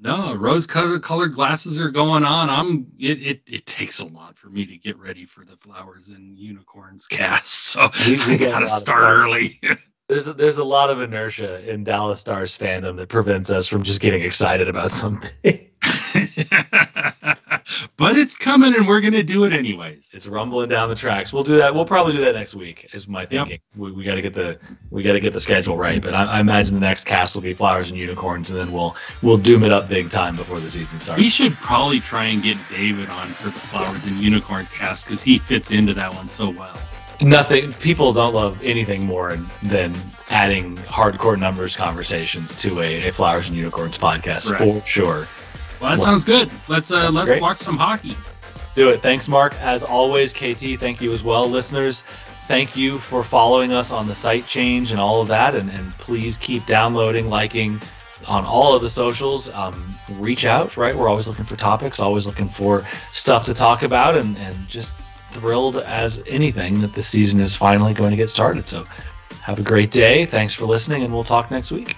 No, 0.00 0.34
rose-colored 0.34 1.02
colored 1.02 1.34
glasses 1.34 1.80
are 1.80 1.90
going 1.90 2.24
on. 2.24 2.50
I'm. 2.50 2.86
It, 2.98 3.22
it 3.22 3.42
it 3.46 3.66
takes 3.66 4.00
a 4.00 4.06
lot 4.06 4.36
for 4.36 4.48
me 4.48 4.64
to 4.66 4.76
get 4.76 4.96
ready 4.98 5.24
for 5.24 5.44
the 5.44 5.56
flowers 5.56 6.08
and 6.10 6.36
unicorns 6.36 7.06
cast. 7.06 7.48
So 7.78 7.88
We- 8.06 8.16
we 8.16 8.34
I 8.34 8.36
get 8.36 8.48
a 8.48 8.50
lot 8.50 8.52
gotta 8.54 8.66
start 8.66 9.04
early. 9.04 9.60
There's 10.08 10.26
a, 10.26 10.32
there's 10.32 10.56
a 10.56 10.64
lot 10.64 10.88
of 10.88 11.02
inertia 11.02 11.70
in 11.70 11.84
Dallas 11.84 12.18
Stars 12.18 12.56
fandom 12.56 12.96
that 12.96 13.10
prevents 13.10 13.52
us 13.52 13.66
from 13.66 13.82
just 13.82 14.00
getting 14.00 14.22
excited 14.22 14.66
about 14.66 14.90
something. 14.90 15.67
But 17.96 18.16
it's 18.16 18.36
coming, 18.36 18.74
and 18.74 18.86
we're 18.86 19.00
gonna 19.00 19.22
do 19.22 19.44
it 19.44 19.52
anyways. 19.52 20.10
it's 20.14 20.26
rumbling 20.26 20.68
down 20.68 20.88
the 20.88 20.94
tracks. 20.94 21.32
We'll 21.32 21.44
do 21.44 21.56
that. 21.58 21.74
We'll 21.74 21.84
probably 21.84 22.14
do 22.14 22.24
that 22.24 22.34
next 22.34 22.54
week. 22.54 22.88
Is 22.92 23.06
my 23.08 23.26
thinking. 23.26 23.58
We, 23.76 23.92
we 23.92 24.04
got 24.04 24.14
to 24.16 24.22
get 24.22 24.34
the 24.34 24.58
we 24.90 25.02
got 25.02 25.12
to 25.12 25.20
get 25.20 25.32
the 25.32 25.40
schedule 25.40 25.76
right. 25.76 26.00
But 26.02 26.14
I, 26.14 26.24
I 26.24 26.40
imagine 26.40 26.74
the 26.74 26.80
next 26.80 27.04
cast 27.04 27.34
will 27.34 27.42
be 27.42 27.54
flowers 27.54 27.90
and 27.90 27.98
unicorns, 27.98 28.50
and 28.50 28.58
then 28.58 28.72
we'll 28.72 28.96
we'll 29.22 29.38
doom 29.38 29.64
it 29.64 29.72
up 29.72 29.88
big 29.88 30.10
time 30.10 30.36
before 30.36 30.60
the 30.60 30.68
season 30.70 30.98
starts. 30.98 31.20
We 31.20 31.28
should 31.28 31.52
probably 31.54 32.00
try 32.00 32.24
and 32.26 32.42
get 32.42 32.56
David 32.70 33.08
on 33.10 33.32
for 33.34 33.46
the 33.46 33.52
flowers 33.52 34.04
and 34.06 34.16
unicorns 34.16 34.70
cast 34.70 35.04
because 35.06 35.22
he 35.22 35.38
fits 35.38 35.70
into 35.70 35.94
that 35.94 36.12
one 36.14 36.28
so 36.28 36.50
well. 36.50 36.78
Nothing. 37.20 37.72
People 37.74 38.12
don't 38.12 38.32
love 38.32 38.58
anything 38.62 39.04
more 39.04 39.36
than 39.64 39.92
adding 40.30 40.76
hardcore 40.76 41.36
numbers 41.38 41.74
conversations 41.74 42.54
to 42.56 42.80
a, 42.80 43.08
a 43.08 43.12
flowers 43.12 43.48
and 43.48 43.56
unicorns 43.56 43.98
podcast 43.98 44.48
Right. 44.50 44.58
for 44.80 44.86
sure. 44.86 45.26
Well, 45.80 45.96
that 45.96 46.02
sounds 46.02 46.24
good. 46.24 46.50
Let's 46.68 46.90
uh, 46.90 47.02
that's 47.02 47.14
let's 47.14 47.26
great. 47.26 47.42
watch 47.42 47.58
some 47.58 47.76
hockey. 47.76 48.16
Do 48.74 48.88
it. 48.88 49.00
Thanks, 49.00 49.28
Mark. 49.28 49.54
As 49.60 49.84
always, 49.84 50.32
KT, 50.32 50.78
thank 50.78 51.00
you 51.00 51.12
as 51.12 51.24
well. 51.24 51.48
Listeners, 51.48 52.04
thank 52.46 52.76
you 52.76 52.98
for 52.98 53.22
following 53.22 53.72
us 53.72 53.92
on 53.92 54.06
the 54.06 54.14
site 54.14 54.46
change 54.46 54.90
and 54.90 55.00
all 55.00 55.20
of 55.20 55.28
that. 55.28 55.54
And, 55.54 55.70
and 55.70 55.90
please 55.92 56.38
keep 56.38 56.64
downloading, 56.66 57.28
liking 57.28 57.80
on 58.26 58.44
all 58.44 58.74
of 58.74 58.82
the 58.82 58.88
socials. 58.88 59.52
Um, 59.54 59.94
reach 60.18 60.44
out, 60.44 60.76
right? 60.76 60.96
We're 60.96 61.08
always 61.08 61.26
looking 61.26 61.44
for 61.44 61.56
topics, 61.56 61.98
always 61.98 62.26
looking 62.26 62.48
for 62.48 62.86
stuff 63.12 63.44
to 63.46 63.54
talk 63.54 63.82
about, 63.82 64.16
and, 64.16 64.36
and 64.38 64.68
just 64.68 64.92
thrilled 65.30 65.78
as 65.78 66.22
anything 66.26 66.80
that 66.80 66.92
the 66.92 67.02
season 67.02 67.40
is 67.40 67.56
finally 67.56 67.94
going 67.94 68.10
to 68.10 68.16
get 68.16 68.28
started. 68.28 68.68
So 68.68 68.84
have 69.42 69.58
a 69.58 69.62
great 69.62 69.90
day. 69.90 70.26
Thanks 70.26 70.54
for 70.54 70.66
listening, 70.66 71.02
and 71.02 71.12
we'll 71.12 71.24
talk 71.24 71.50
next 71.50 71.70
week. 71.70 71.96